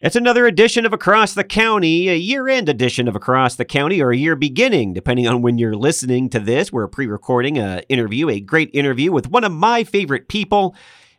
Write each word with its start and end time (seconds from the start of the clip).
It's 0.00 0.16
another 0.16 0.46
edition 0.46 0.84
of 0.84 0.92
Across 0.92 1.34
the 1.34 1.44
County, 1.44 2.08
a 2.08 2.16
year 2.16 2.48
end 2.48 2.68
edition 2.68 3.06
of 3.06 3.14
Across 3.14 3.54
the 3.54 3.64
County, 3.64 4.02
or 4.02 4.10
a 4.10 4.16
year 4.16 4.34
beginning, 4.34 4.92
depending 4.92 5.28
on 5.28 5.40
when 5.40 5.56
you're 5.56 5.76
listening 5.76 6.28
to 6.30 6.40
this. 6.40 6.72
We're 6.72 6.88
pre 6.88 7.06
recording 7.06 7.58
an 7.58 7.84
interview, 7.88 8.28
a 8.28 8.40
great 8.40 8.70
interview 8.74 9.12
with 9.12 9.28
one 9.28 9.44
of 9.44 9.52
my 9.52 9.84
favorite 9.84 10.28
people 10.28 10.74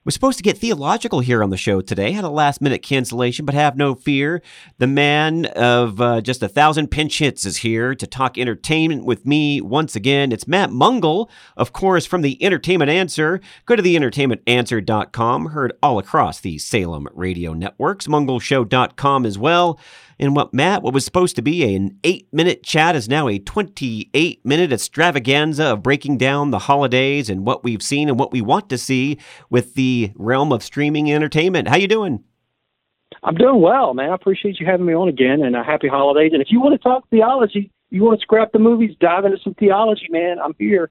was 0.06 0.14
supposed 0.14 0.38
to 0.38 0.44
get 0.44 0.58
theological 0.58 1.20
here 1.20 1.44
on 1.44 1.50
the 1.50 1.58
show 1.58 1.82
today. 1.82 2.12
Had 2.12 2.24
a 2.24 2.30
last 2.30 2.62
minute 2.62 2.84
cancellation, 2.84 3.44
but 3.44 3.56
have 3.56 3.76
no 3.76 3.96
fear. 3.96 4.42
The 4.78 4.88
man 4.88 5.46
of 5.48 6.00
uh, 6.00 6.22
just 6.22 6.44
a 6.44 6.48
thousand 6.48 6.92
pinch 6.92 7.18
hits 7.18 7.46
is 7.46 7.58
here 7.58 7.96
to 7.96 8.08
talk 8.08 8.38
entertainment 8.38 9.04
with 9.04 9.26
me 9.26 9.60
once 9.62 9.96
again. 9.96 10.32
It's 10.32 10.48
Matt 10.48 10.70
Mungle, 10.70 11.30
of 11.58 11.74
course, 11.74 12.06
from 12.06 12.22
the 12.22 12.42
Entertainment 12.44 12.92
Answer. 12.92 13.42
Go 13.66 13.76
to 13.76 13.82
the 13.82 13.96
theentertainmentanswer.com, 13.96 15.48
heard 15.48 15.74
all 15.82 15.98
across 15.98 16.40
the 16.40 16.60
Salem 16.60 17.08
radio 17.14 17.54
networks, 17.54 18.08
mungleshow.com 18.08 19.26
as 19.26 19.38
well. 19.38 19.80
And 20.20 20.36
what 20.36 20.54
Matt, 20.54 20.82
what 20.82 20.94
was 20.94 21.06
supposed 21.06 21.36
to 21.36 21.42
be 21.42 21.76
an 21.76 21.98
eight 22.04 22.28
minute 22.32 22.64
chat, 22.64 22.96
is 22.96 23.10
now 23.10 23.28
a 23.28 23.40
28 23.40 24.46
minute 24.46 24.72
extravaganza 24.72 25.66
of 25.66 25.84
breaking 25.84 26.18
down 26.18 26.52
the 26.52 26.60
holidays 26.60 27.30
and 27.30 27.46
what 27.46 27.64
we've 27.64 27.82
seen 27.82 28.10
and 28.10 28.18
what 28.18 28.32
we 28.32 28.42
want 28.42 28.70
to 28.70 28.78
see 28.78 29.18
with 29.50 29.76
the 29.76 30.12
realm 30.16 30.54
of 30.54 30.64
streaming 30.64 31.12
entertainment. 31.12 31.68
How 31.68 31.78
you 31.78 31.88
doing? 31.88 32.24
I'm 33.24 33.36
doing 33.36 33.62
well, 33.62 33.94
man. 33.94 34.12
I 34.12 34.16
appreciate 34.16 34.60
you 34.60 34.66
having 34.66 34.86
me 34.86 34.94
on 34.94 35.10
again, 35.10 35.42
and 35.44 35.56
a 35.56 35.64
happy 35.64 35.88
holidays. 35.88 36.32
And 36.34 36.42
if 36.42 36.52
you 36.52 36.62
want 36.62 36.74
to 36.74 36.78
talk 36.78 37.10
theology, 37.10 37.72
you 37.90 38.04
want 38.04 38.20
to 38.20 38.24
scrap 38.24 38.52
the 38.52 38.60
movies, 38.60 38.96
dive 39.00 39.26
into 39.26 39.38
some 39.44 39.54
theology, 39.54 40.08
man. 40.10 40.38
I'm 40.44 40.56
here. 40.58 40.90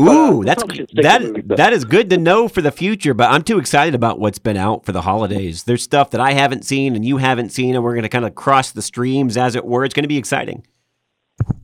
Ooh, 0.00 0.40
uh, 0.40 0.44
that's 0.44 0.62
that 0.94 1.22
movies, 1.22 1.44
that 1.48 1.72
is 1.72 1.84
good 1.84 2.10
to 2.10 2.16
know 2.16 2.48
for 2.48 2.62
the 2.62 2.70
future. 2.70 3.14
But 3.14 3.30
I'm 3.30 3.42
too 3.42 3.58
excited 3.58 3.94
about 3.94 4.18
what's 4.18 4.38
been 4.38 4.56
out 4.56 4.84
for 4.84 4.92
the 4.92 5.02
holidays. 5.02 5.64
There's 5.64 5.82
stuff 5.82 6.10
that 6.10 6.20
I 6.20 6.32
haven't 6.32 6.64
seen 6.64 6.94
and 6.96 7.04
you 7.04 7.18
haven't 7.18 7.50
seen, 7.50 7.74
and 7.74 7.84
we're 7.84 7.94
going 7.94 8.04
to 8.04 8.08
kind 8.08 8.24
of 8.24 8.34
cross 8.34 8.70
the 8.72 8.82
streams, 8.82 9.36
as 9.36 9.54
it 9.54 9.64
were. 9.64 9.84
It's 9.84 9.94
going 9.94 10.04
to 10.04 10.08
be 10.08 10.18
exciting. 10.18 10.64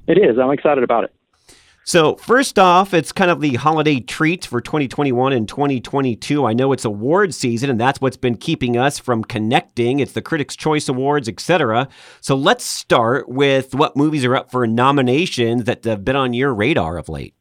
It 0.07 0.19
is. 0.19 0.39
I'm 0.39 0.51
excited 0.51 0.85
about 0.85 1.05
it. 1.05 1.15
So, 1.85 2.15
first 2.15 2.61
off, 2.61 2.95
it's 2.95 3.11
kind 3.11 3.29
of 3.29 3.41
the 3.41 3.55
holiday 3.55 3.99
treats 3.99 4.47
for 4.47 4.61
2021 4.61 5.33
and 5.33 5.49
2022. 5.49 6.47
I 6.47 6.53
know 6.53 6.73
it's 6.73 6.85
award 6.85 7.35
season, 7.35 7.71
and 7.71 7.81
that's 7.81 8.01
what's 8.01 8.17
been 8.17 8.37
keeping 8.37 8.77
us 8.77 9.01
from 9.01 9.25
connecting. 9.25 9.99
It's 9.99 10.13
the 10.13 10.23
Critics' 10.23 10.55
Choice 10.55 10.89
Awards, 10.89 11.29
etc. 11.29 11.89
So, 12.21 12.37
let's 12.37 12.65
start 12.65 13.29
with 13.29 13.75
what 13.75 13.97
movies 13.97 14.25
are 14.25 14.37
up 14.37 14.53
for 14.53 14.65
nominations 14.65 15.65
that 15.65 15.83
have 15.83 16.05
been 16.05 16.15
on 16.15 16.35
your 16.35 16.55
radar 16.55 16.99
of 16.99 17.09
late. 17.09 17.35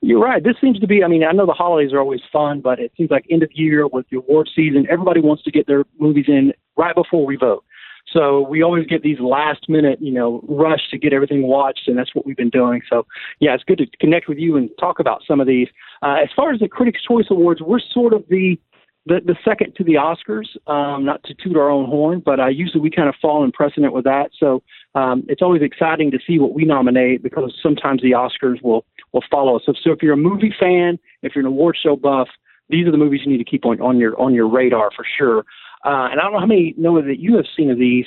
You're 0.00 0.20
right. 0.20 0.42
This 0.42 0.54
seems 0.60 0.78
to 0.78 0.86
be, 0.86 1.02
I 1.02 1.08
mean, 1.08 1.24
I 1.24 1.32
know 1.32 1.44
the 1.44 1.52
holidays 1.52 1.92
are 1.92 1.98
always 1.98 2.22
fun, 2.32 2.60
but 2.60 2.78
it 2.78 2.92
seems 2.96 3.10
like 3.10 3.26
end 3.30 3.42
of 3.42 3.50
year 3.52 3.86
with 3.86 4.06
the 4.10 4.18
award 4.18 4.48
season, 4.54 4.86
everybody 4.88 5.20
wants 5.20 5.42
to 5.42 5.50
get 5.50 5.66
their 5.66 5.84
movies 5.98 6.26
in 6.28 6.52
right 6.76 6.94
before 6.94 7.26
we 7.26 7.36
vote. 7.36 7.64
So 8.12 8.40
we 8.40 8.62
always 8.62 8.86
get 8.86 9.02
these 9.02 9.20
last 9.20 9.68
minute, 9.68 10.00
you 10.00 10.12
know, 10.12 10.44
rush 10.48 10.90
to 10.90 10.98
get 10.98 11.12
everything 11.12 11.46
watched, 11.46 11.86
and 11.86 11.96
that's 11.96 12.14
what 12.14 12.26
we've 12.26 12.36
been 12.36 12.50
doing. 12.50 12.82
So 12.88 13.06
yeah, 13.38 13.54
it's 13.54 13.64
good 13.64 13.78
to 13.78 13.86
connect 14.00 14.28
with 14.28 14.38
you 14.38 14.56
and 14.56 14.68
talk 14.78 14.98
about 14.98 15.22
some 15.26 15.40
of 15.40 15.46
these. 15.46 15.68
Uh, 16.02 16.16
as 16.22 16.28
far 16.34 16.52
as 16.52 16.60
the 16.60 16.68
Critics' 16.68 17.02
Choice 17.06 17.26
Awards, 17.30 17.60
we're 17.60 17.80
sort 17.92 18.12
of 18.12 18.24
the 18.28 18.58
the, 19.06 19.20
the 19.24 19.36
second 19.44 19.74
to 19.76 19.84
the 19.84 19.94
Oscars. 19.94 20.46
Um, 20.70 21.04
not 21.04 21.22
to 21.24 21.34
toot 21.34 21.56
our 21.56 21.70
own 21.70 21.86
horn, 21.86 22.22
but 22.24 22.38
uh, 22.38 22.48
usually 22.48 22.80
we 22.80 22.90
kind 22.90 23.08
of 23.08 23.14
fall 23.20 23.42
in 23.44 23.50
precedent 23.50 23.94
with 23.94 24.04
that. 24.04 24.30
So 24.38 24.62
um, 24.94 25.24
it's 25.26 25.40
always 25.40 25.62
exciting 25.62 26.10
to 26.10 26.18
see 26.26 26.38
what 26.38 26.52
we 26.52 26.64
nominate 26.64 27.22
because 27.22 27.54
sometimes 27.62 28.02
the 28.02 28.10
Oscars 28.10 28.62
will 28.62 28.84
will 29.12 29.24
follow 29.30 29.56
us. 29.56 29.62
So, 29.66 29.72
so 29.82 29.92
if 29.92 30.02
you're 30.02 30.14
a 30.14 30.18
movie 30.18 30.54
fan, 30.58 30.98
if 31.22 31.34
you're 31.34 31.44
an 31.44 31.52
award 31.52 31.76
show 31.82 31.96
buff, 31.96 32.28
these 32.68 32.86
are 32.86 32.92
the 32.92 32.98
movies 32.98 33.22
you 33.24 33.32
need 33.32 33.38
to 33.38 33.50
keep 33.50 33.64
on, 33.64 33.80
on 33.80 33.98
your 33.98 34.18
on 34.20 34.34
your 34.34 34.48
radar 34.48 34.90
for 34.94 35.04
sure. 35.18 35.44
Uh, 35.84 36.08
and 36.10 36.20
I 36.20 36.24
don't 36.24 36.32
know 36.32 36.40
how 36.40 36.46
many 36.46 36.74
know 36.76 37.00
that 37.00 37.18
you 37.18 37.36
have 37.36 37.46
seen 37.56 37.70
of 37.70 37.78
these, 37.78 38.06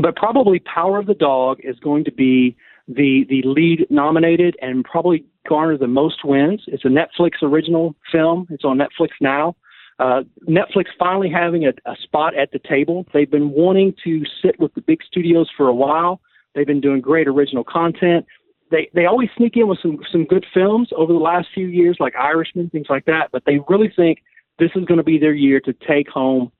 but 0.00 0.16
probably 0.16 0.58
Power 0.60 0.98
of 0.98 1.06
the 1.06 1.14
Dog 1.14 1.58
is 1.62 1.78
going 1.78 2.04
to 2.04 2.12
be 2.12 2.56
the 2.88 3.24
the 3.28 3.42
lead 3.44 3.86
nominated 3.90 4.56
and 4.60 4.84
probably 4.84 5.24
garner 5.48 5.78
the 5.78 5.86
most 5.86 6.24
wins. 6.24 6.62
It's 6.66 6.84
a 6.84 6.88
Netflix 6.88 7.42
original 7.42 7.94
film. 8.10 8.46
It's 8.50 8.64
on 8.64 8.78
Netflix 8.78 9.10
now. 9.20 9.56
Uh, 9.98 10.22
Netflix 10.48 10.86
finally 10.98 11.30
having 11.30 11.66
a, 11.66 11.72
a 11.86 11.94
spot 12.02 12.36
at 12.36 12.50
the 12.50 12.58
table. 12.58 13.06
They've 13.14 13.30
been 13.30 13.50
wanting 13.50 13.94
to 14.02 14.24
sit 14.42 14.58
with 14.58 14.74
the 14.74 14.80
big 14.80 15.00
studios 15.06 15.48
for 15.56 15.68
a 15.68 15.74
while. 15.74 16.20
They've 16.54 16.66
been 16.66 16.80
doing 16.80 17.00
great 17.00 17.28
original 17.28 17.64
content. 17.64 18.26
They 18.70 18.90
they 18.94 19.06
always 19.06 19.28
sneak 19.36 19.56
in 19.56 19.68
with 19.68 19.78
some 19.80 20.00
some 20.10 20.24
good 20.24 20.44
films 20.52 20.88
over 20.96 21.12
the 21.12 21.18
last 21.18 21.48
few 21.54 21.68
years, 21.68 21.98
like 22.00 22.16
Irishman, 22.16 22.70
things 22.70 22.86
like 22.90 23.04
that. 23.04 23.30
But 23.30 23.44
they 23.46 23.60
really 23.68 23.92
think 23.94 24.22
this 24.58 24.70
is 24.74 24.84
going 24.84 24.98
to 24.98 25.04
be 25.04 25.18
their 25.18 25.34
year 25.34 25.60
to 25.60 25.72
take 25.72 26.08
home 26.08 26.50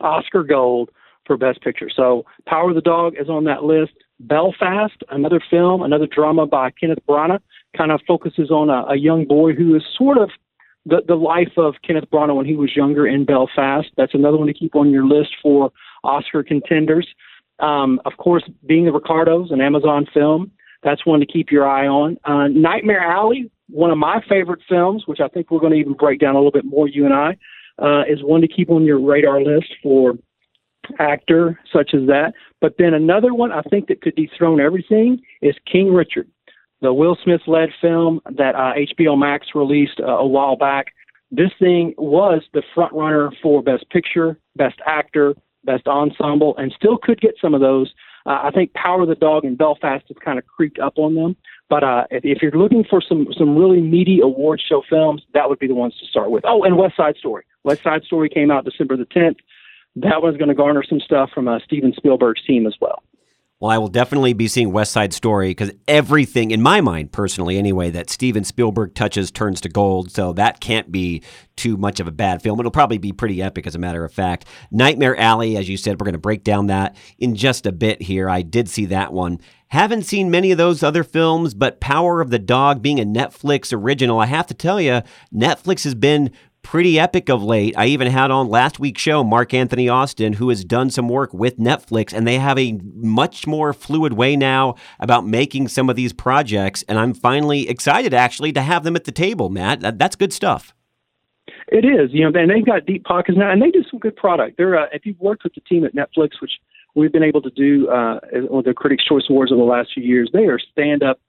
Oscar 0.00 0.42
Gold 0.42 0.90
for 1.26 1.36
Best 1.36 1.60
Picture. 1.60 1.90
So 1.94 2.24
Power 2.46 2.70
of 2.70 2.74
the 2.74 2.80
Dog 2.80 3.14
is 3.20 3.28
on 3.28 3.44
that 3.44 3.64
list. 3.64 3.92
Belfast, 4.20 5.02
another 5.10 5.40
film, 5.50 5.82
another 5.82 6.06
drama 6.06 6.46
by 6.46 6.70
Kenneth 6.70 7.00
Branagh, 7.08 7.40
kind 7.76 7.92
of 7.92 8.00
focuses 8.06 8.50
on 8.50 8.70
a, 8.70 8.86
a 8.92 8.96
young 8.96 9.26
boy 9.26 9.52
who 9.52 9.74
is 9.74 9.82
sort 9.96 10.16
of 10.18 10.30
the, 10.86 11.02
the 11.06 11.16
life 11.16 11.52
of 11.56 11.74
Kenneth 11.86 12.08
Branagh 12.10 12.36
when 12.36 12.46
he 12.46 12.56
was 12.56 12.74
younger 12.74 13.06
in 13.06 13.24
Belfast. 13.24 13.88
That's 13.96 14.14
another 14.14 14.38
one 14.38 14.46
to 14.46 14.54
keep 14.54 14.74
on 14.74 14.90
your 14.90 15.04
list 15.04 15.30
for 15.42 15.72
Oscar 16.04 16.42
contenders. 16.42 17.06
Um, 17.58 18.00
of 18.04 18.16
course, 18.18 18.44
Being 18.66 18.84
the 18.84 18.92
Ricardos, 18.92 19.50
an 19.50 19.60
Amazon 19.60 20.06
film, 20.14 20.52
that's 20.82 21.04
one 21.04 21.20
to 21.20 21.26
keep 21.26 21.50
your 21.50 21.68
eye 21.68 21.86
on. 21.86 22.18
Uh, 22.24 22.48
Nightmare 22.48 23.00
Alley, 23.00 23.50
one 23.68 23.90
of 23.90 23.98
my 23.98 24.22
favorite 24.28 24.60
films, 24.68 25.02
which 25.06 25.20
I 25.20 25.28
think 25.28 25.50
we're 25.50 25.60
going 25.60 25.72
to 25.72 25.78
even 25.78 25.94
break 25.94 26.20
down 26.20 26.34
a 26.34 26.38
little 26.38 26.52
bit 26.52 26.64
more, 26.64 26.88
you 26.88 27.04
and 27.04 27.14
I 27.14 27.36
uh, 27.78 28.02
is 28.08 28.22
one 28.22 28.40
to 28.40 28.48
keep 28.48 28.70
on 28.70 28.84
your 28.84 29.00
radar 29.00 29.40
list 29.42 29.74
for 29.82 30.14
actor 30.98 31.58
such 31.72 31.92
as 31.94 32.06
that. 32.06 32.32
But 32.60 32.74
then 32.78 32.94
another 32.94 33.34
one 33.34 33.52
I 33.52 33.62
think 33.62 33.88
that 33.88 34.02
could 34.02 34.14
dethrone 34.14 34.60
everything 34.60 35.20
is 35.42 35.54
King 35.70 35.92
Richard, 35.92 36.28
the 36.80 36.92
Will 36.92 37.16
Smith 37.22 37.42
led 37.46 37.70
film 37.80 38.20
that 38.36 38.54
uh, 38.54 38.72
HBO 38.74 39.18
Max 39.18 39.48
released 39.54 40.00
uh, 40.00 40.04
a 40.04 40.26
while 40.26 40.56
back. 40.56 40.86
This 41.30 41.50
thing 41.58 41.94
was 41.98 42.42
the 42.52 42.62
front 42.74 42.92
runner 42.92 43.32
for 43.42 43.62
Best 43.62 43.88
Picture, 43.90 44.38
Best 44.56 44.76
Actor, 44.86 45.34
Best 45.64 45.86
Ensemble, 45.88 46.54
and 46.56 46.72
still 46.76 46.98
could 46.98 47.20
get 47.20 47.34
some 47.40 47.54
of 47.54 47.60
those. 47.60 47.92
Uh, 48.26 48.40
I 48.44 48.50
think 48.52 48.72
Power 48.74 49.02
of 49.02 49.08
the 49.08 49.14
Dog 49.14 49.44
and 49.44 49.56
Belfast 49.56 50.04
has 50.08 50.16
kind 50.24 50.38
of 50.38 50.46
creeped 50.46 50.78
up 50.78 50.94
on 50.96 51.14
them. 51.14 51.36
But 51.68 51.82
uh, 51.82 52.04
if, 52.10 52.24
if 52.24 52.42
you're 52.42 52.52
looking 52.52 52.84
for 52.88 53.00
some 53.00 53.26
some 53.36 53.56
really 53.56 53.80
meaty 53.80 54.20
award 54.20 54.60
show 54.68 54.82
films, 54.88 55.22
that 55.34 55.48
would 55.48 55.58
be 55.58 55.66
the 55.66 55.74
ones 55.74 55.94
to 56.00 56.06
start 56.06 56.30
with. 56.30 56.44
Oh, 56.46 56.62
and 56.62 56.76
West 56.76 56.96
Side 56.96 57.16
Story. 57.16 57.44
West 57.66 57.82
Side 57.82 58.04
Story 58.04 58.28
came 58.28 58.50
out 58.50 58.64
December 58.64 58.96
the 58.96 59.04
10th. 59.06 59.38
That 59.96 60.22
one's 60.22 60.36
going 60.36 60.48
to 60.48 60.54
garner 60.54 60.84
some 60.88 61.00
stuff 61.00 61.30
from 61.34 61.48
uh, 61.48 61.58
Steven 61.64 61.92
Spielberg's 61.96 62.42
team 62.44 62.64
as 62.66 62.74
well. 62.80 63.02
Well, 63.58 63.70
I 63.70 63.78
will 63.78 63.88
definitely 63.88 64.34
be 64.34 64.48
seeing 64.48 64.70
West 64.70 64.92
Side 64.92 65.14
Story 65.14 65.48
because 65.48 65.72
everything, 65.88 66.50
in 66.50 66.60
my 66.60 66.82
mind 66.82 67.10
personally 67.10 67.58
anyway, 67.58 67.90
that 67.90 68.10
Steven 68.10 68.44
Spielberg 68.44 68.94
touches 68.94 69.30
turns 69.30 69.62
to 69.62 69.70
gold. 69.70 70.12
So 70.12 70.34
that 70.34 70.60
can't 70.60 70.92
be 70.92 71.22
too 71.56 71.78
much 71.78 71.98
of 71.98 72.06
a 72.06 72.12
bad 72.12 72.42
film. 72.42 72.60
It'll 72.60 72.70
probably 72.70 72.98
be 72.98 73.12
pretty 73.12 73.42
epic, 73.42 73.66
as 73.66 73.74
a 73.74 73.78
matter 73.78 74.04
of 74.04 74.12
fact. 74.12 74.44
Nightmare 74.70 75.18
Alley, 75.18 75.56
as 75.56 75.68
you 75.68 75.78
said, 75.78 75.98
we're 75.98 76.04
going 76.04 76.12
to 76.12 76.18
break 76.18 76.44
down 76.44 76.66
that 76.66 76.94
in 77.18 77.34
just 77.34 77.66
a 77.66 77.72
bit 77.72 78.02
here. 78.02 78.28
I 78.28 78.42
did 78.42 78.68
see 78.68 78.84
that 78.86 79.12
one. 79.12 79.40
Haven't 79.68 80.02
seen 80.02 80.30
many 80.30 80.52
of 80.52 80.58
those 80.58 80.82
other 80.82 81.02
films, 81.02 81.54
but 81.54 81.80
Power 81.80 82.20
of 82.20 82.30
the 82.30 82.38
Dog 82.38 82.82
being 82.82 83.00
a 83.00 83.04
Netflix 83.04 83.72
original, 83.72 84.20
I 84.20 84.26
have 84.26 84.46
to 84.48 84.54
tell 84.54 84.80
you, 84.80 85.00
Netflix 85.34 85.82
has 85.84 85.94
been 85.94 86.30
pretty 86.66 86.98
epic 86.98 87.28
of 87.28 87.44
late. 87.44 87.72
I 87.78 87.86
even 87.86 88.08
had 88.08 88.32
on 88.32 88.48
last 88.48 88.80
week's 88.80 89.00
show 89.00 89.22
Mark 89.22 89.54
Anthony 89.54 89.88
Austin, 89.88 90.32
who 90.32 90.48
has 90.48 90.64
done 90.64 90.90
some 90.90 91.08
work 91.08 91.32
with 91.32 91.58
Netflix, 91.58 92.12
and 92.12 92.26
they 92.26 92.38
have 92.38 92.58
a 92.58 92.80
much 92.96 93.46
more 93.46 93.72
fluid 93.72 94.14
way 94.14 94.34
now 94.34 94.74
about 94.98 95.24
making 95.24 95.68
some 95.68 95.88
of 95.88 95.94
these 95.94 96.12
projects. 96.12 96.82
And 96.88 96.98
I'm 96.98 97.14
finally 97.14 97.68
excited 97.68 98.12
actually 98.12 98.52
to 98.52 98.62
have 98.62 98.82
them 98.82 98.96
at 98.96 99.04
the 99.04 99.12
table, 99.12 99.48
Matt. 99.48 99.96
That's 99.96 100.16
good 100.16 100.32
stuff. 100.32 100.74
It 101.68 101.84
is, 101.84 102.10
you 102.12 102.28
know, 102.28 102.36
and 102.36 102.50
they've 102.50 102.66
got 102.66 102.84
deep 102.84 103.04
pockets 103.04 103.38
now, 103.38 103.52
and 103.52 103.62
they 103.62 103.70
do 103.70 103.84
some 103.88 104.00
good 104.00 104.16
product. 104.16 104.56
They're 104.56 104.76
uh, 104.76 104.86
if 104.92 105.06
you've 105.06 105.20
worked 105.20 105.44
with 105.44 105.54
the 105.54 105.60
team 105.60 105.84
at 105.84 105.94
Netflix, 105.94 106.40
which 106.42 106.52
we've 106.96 107.12
been 107.12 107.22
able 107.22 107.42
to 107.42 107.50
do 107.50 107.88
uh, 107.90 108.18
with 108.50 108.64
the 108.64 108.74
Critics' 108.74 109.04
Choice 109.04 109.24
Awards 109.30 109.52
over 109.52 109.60
the 109.60 109.70
last 109.70 109.90
few 109.94 110.02
years, 110.02 110.30
they 110.32 110.46
are 110.46 110.58
stand 110.58 111.04
up 111.04 111.20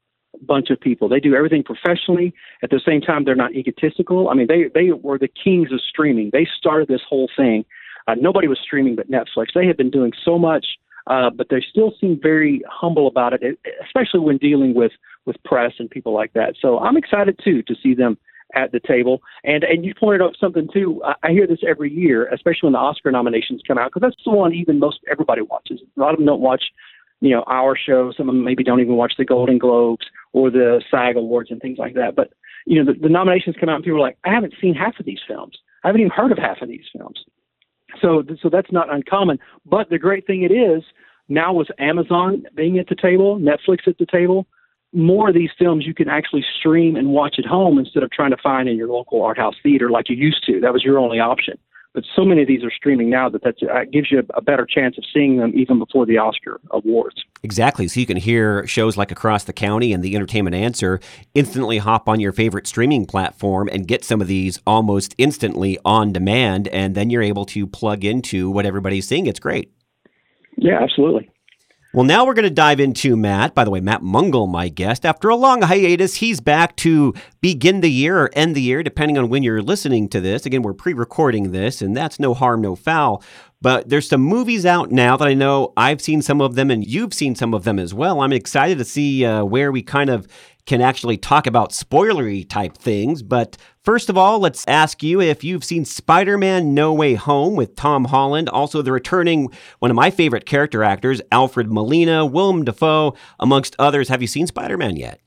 bunch 0.46 0.70
of 0.70 0.80
people. 0.80 1.10
They 1.10 1.20
do 1.20 1.36
everything 1.36 1.64
professionally. 1.64 2.34
At 2.64 2.70
the 2.70 2.82
same 2.86 3.02
time, 3.02 3.26
they're 3.26 3.36
not 3.36 3.54
egotistical. 3.54 4.30
I 4.30 4.34
mean, 4.34 4.48
they 4.48 4.66
they 4.74 4.92
were 4.92 5.18
the 5.18 5.30
kings 5.30 5.72
of 5.72 5.82
streaming. 5.82 6.30
They 6.32 6.48
started 6.58 6.88
this 6.88 7.02
whole 7.08 7.30
thing. 7.36 7.66
Uh, 8.08 8.16
nobody 8.20 8.48
was 8.48 8.60
streaming 8.64 8.96
but 8.96 9.12
Netflix. 9.12 9.48
They 9.54 9.68
have 9.68 9.78
been 9.78 9.92
doing 9.92 10.14
so 10.24 10.40
much, 10.40 10.66
uh, 11.08 11.30
but 11.30 11.48
they 11.50 11.64
still 11.70 11.94
seem 12.00 12.20
very 12.22 12.62
humble 12.70 13.08
about 13.08 13.34
it, 13.34 13.60
especially 13.86 14.22
when 14.22 14.38
dealing 14.38 14.74
with 14.74 14.94
with 15.26 15.42
press 15.44 15.74
and 15.80 15.90
people 15.90 16.14
like 16.14 16.34
that. 16.34 16.56
So 16.62 16.80
I'm 16.80 16.98
excited 16.98 17.40
too 17.44 17.62
to 17.64 17.76
see 17.84 17.94
them 17.94 18.18
at 18.56 18.72
the 18.72 18.80
table. 18.80 19.22
And 19.44 19.64
and 19.64 19.86
you 19.86 19.94
pointed 19.94 20.22
out 20.22 20.36
something 20.40 20.70
too. 20.74 21.02
I, 21.04 21.16
I 21.24 21.32
hear 21.32 21.48
this 21.48 21.60
every 21.68 21.92
year, 21.92 22.28
especially 22.34 22.68
when 22.68 22.74
the 22.74 22.80
Oscar 22.80 23.12
nominations 23.12 23.62
come 23.68 23.78
out, 23.78 23.92
because 23.94 24.08
that's 24.08 24.24
the 24.26 24.32
one 24.32 24.54
even 24.54 24.80
most 24.80 25.00
everybody 25.12 25.42
watches. 25.42 25.82
A 25.98 26.00
lot 26.00 26.14
of 26.14 26.18
them 26.18 26.26
don't 26.26 26.42
watch 26.42 26.64
you 27.22 27.32
know, 27.32 27.44
our 27.48 27.76
show. 27.78 28.12
Some 28.16 28.30
of 28.30 28.36
them 28.36 28.44
maybe 28.44 28.64
don't 28.64 28.80
even 28.80 28.96
watch 28.96 29.14
the 29.18 29.26
Golden 29.26 29.58
Globes 29.58 30.06
or 30.34 30.50
the 30.50 30.82
SAG 30.90 31.16
Awards 31.16 31.52
and 31.52 31.62
things 31.62 31.78
like 31.78 31.96
that. 31.96 32.16
But, 32.16 32.32
you 32.66 32.84
know, 32.84 32.92
the, 32.92 33.00
the 33.00 33.10
nominations 33.10 33.56
come 33.60 33.70
out 33.70 33.76
and 33.76 33.84
people 33.84 33.98
are 33.98 34.02
like, 34.02 34.18
I 34.24 34.34
haven't 34.34 34.54
seen 34.62 34.76
half 34.76 35.00
of 35.00 35.06
these 35.06 35.20
films. 35.28 35.58
I 35.84 35.88
haven't 35.88 36.02
even 36.02 36.12
heard 36.12 36.32
of 36.32 36.38
half 36.38 36.62
of 36.62 36.70
these 36.70 36.86
films. 36.96 37.24
So, 38.02 38.24
so 38.42 38.50
that's 38.50 38.72
not 38.72 38.94
uncommon. 38.94 39.40
But 39.66 39.90
the 39.90 40.00
great 40.00 40.28
thing 40.28 40.44
it 40.44 40.52
is 40.52 40.84
now 41.30 41.54
with 41.54 41.68
Amazon 41.80 42.44
being 42.56 42.78
at 42.78 42.88
the 42.88 42.96
table, 42.96 43.40
Netflix 43.40 43.88
at 43.88 43.98
the 43.98 44.06
table, 44.06 44.48
more 44.94 45.30
of 45.30 45.36
these 45.36 45.50
films 45.58 45.86
you 45.86 45.94
can 45.94 46.10
actually 46.10 46.46
stream 46.60 46.96
and 46.96 47.10
watch 47.10 47.36
at 47.38 47.46
home 47.46 47.78
instead 47.78 48.04
of 48.04 48.12
trying 48.12 48.32
to 48.32 48.38
find 48.42 48.70
in 48.70 48.78
your 48.78 48.88
local 48.88 49.22
art 49.22 49.38
house 49.38 49.56
theater 49.62 49.90
like 49.90 50.10
you 50.10 50.16
used 50.16 50.46
to. 50.46 50.60
That 50.62 50.74
was 50.74 50.84
your 50.84 50.98
only 50.98 51.20
option. 51.20 51.58
But 51.98 52.06
so 52.16 52.24
many 52.24 52.44
of 52.44 52.48
these 52.48 52.64
are 52.64 52.70
streaming 52.70 53.10
now 53.10 53.28
that 53.28 53.42
that 53.42 53.56
uh, 53.64 53.86
gives 53.92 54.12
you 54.12 54.20
a, 54.20 54.38
a 54.38 54.42
better 54.42 54.68
chance 54.68 55.00
of 55.00 55.04
seeing 55.12 55.38
them 55.38 55.52
even 55.56 55.80
before 55.80 56.06
the 56.06 56.20
Oscar 56.20 56.62
awards. 56.70 57.26
Exactly. 57.42 57.88
So 57.88 58.00
you 58.00 58.06
can 58.06 58.18
hear 58.18 58.68
shows 58.68 58.98
like 58.98 59.12
Across 59.12 59.46
the 59.46 59.54
County 59.54 59.94
and 59.94 60.04
The 60.04 60.16
Entertainment 60.16 60.56
Answer 60.56 61.00
instantly 61.34 61.80
hop 61.80 62.08
on 62.08 62.20
your 62.20 62.34
favorite 62.34 62.68
streaming 62.68 63.08
platform 63.08 63.68
and 63.72 63.88
get 63.88 64.06
some 64.06 64.22
of 64.22 64.28
these 64.28 64.60
almost 64.68 65.16
instantly 65.18 65.80
on 65.84 66.14
demand. 66.14 66.68
And 66.68 66.94
then 66.94 67.10
you're 67.10 67.24
able 67.24 67.46
to 67.46 67.66
plug 67.66 68.06
into 68.06 68.52
what 68.52 68.68
everybody's 68.68 69.08
seeing. 69.08 69.26
It's 69.26 69.40
great. 69.40 69.74
Yeah, 70.56 70.78
absolutely. 70.80 71.32
Well, 71.94 72.04
now 72.04 72.26
we're 72.26 72.34
going 72.34 72.44
to 72.44 72.50
dive 72.50 72.82
into 72.82 73.16
Matt. 73.16 73.56
By 73.56 73.64
the 73.64 73.72
way, 73.72 73.80
Matt 73.80 74.02
Mungle, 74.04 74.48
my 74.48 74.68
guest. 74.68 75.06
After 75.06 75.30
a 75.30 75.38
long 75.38 75.62
hiatus, 75.62 76.16
he's 76.16 76.42
back 76.42 76.76
to 76.78 77.14
begin 77.40 77.80
the 77.80 77.90
year 77.90 78.20
or 78.20 78.30
end 78.34 78.56
the 78.56 78.62
year, 78.62 78.84
depending 78.84 79.18
on 79.18 79.30
when 79.30 79.42
you're 79.42 79.62
listening 79.62 80.10
to 80.10 80.20
this. 80.20 80.46
Again, 80.46 80.64
we're 80.64 80.74
pre 80.74 80.92
recording 80.92 81.54
this, 81.54 81.82
and 81.82 81.96
that's 81.96 82.20
no 82.20 82.34
harm, 82.34 82.62
no 82.62 82.76
foul. 82.76 83.24
But 83.62 83.90
there's 83.90 84.08
some 84.08 84.22
movies 84.22 84.66
out 84.66 84.92
now 84.92 85.18
that 85.18 85.28
I 85.28 85.34
know 85.34 85.74
I've 85.76 86.02
seen 86.02 86.22
some 86.22 86.42
of 86.42 86.56
them, 86.56 86.70
and 86.70 86.86
you've 86.86 87.14
seen 87.14 87.34
some 87.36 87.54
of 87.54 87.64
them 87.64 87.80
as 87.80 87.94
well. 87.94 88.22
I'm 88.22 88.34
excited 88.34 88.78
to 88.78 88.86
see 88.86 89.26
uh, 89.26 89.44
where 89.46 89.72
we 89.72 89.82
kind 89.82 90.10
of 90.10 90.28
can 90.68 90.82
actually 90.82 91.18
talk 91.18 91.48
about 91.48 91.72
spoilery 91.72 92.48
type 92.48 92.78
things. 92.78 93.24
But 93.24 93.58
first 93.84 94.10
of 94.10 94.18
all, 94.18 94.40
let's 94.40 94.68
ask 94.68 95.02
you 95.02 95.22
if 95.22 95.44
you've 95.44 95.64
seen 95.64 95.86
Spider 95.86 96.38
Man 96.38 96.74
No 96.76 96.94
Way 96.94 97.16
Home 97.16 97.56
with 97.56 97.76
Tom 97.76 98.06
Holland, 98.06 98.50
also 98.50 98.82
the 98.82 98.92
returning 98.92 99.50
one 99.80 99.90
of 99.90 99.96
my 99.96 100.12
favorite 100.12 100.46
character 100.46 100.84
actors, 100.84 101.22
Alfred 101.32 101.72
Molina, 101.72 102.26
Willem 102.26 102.64
Dafoe, 102.64 103.16
amongst 103.40 103.76
others. 103.80 104.10
Have 104.10 104.22
you 104.22 104.28
seen 104.28 104.46
Spider 104.46 104.78
Man 104.78 104.98
yet? 104.98 105.20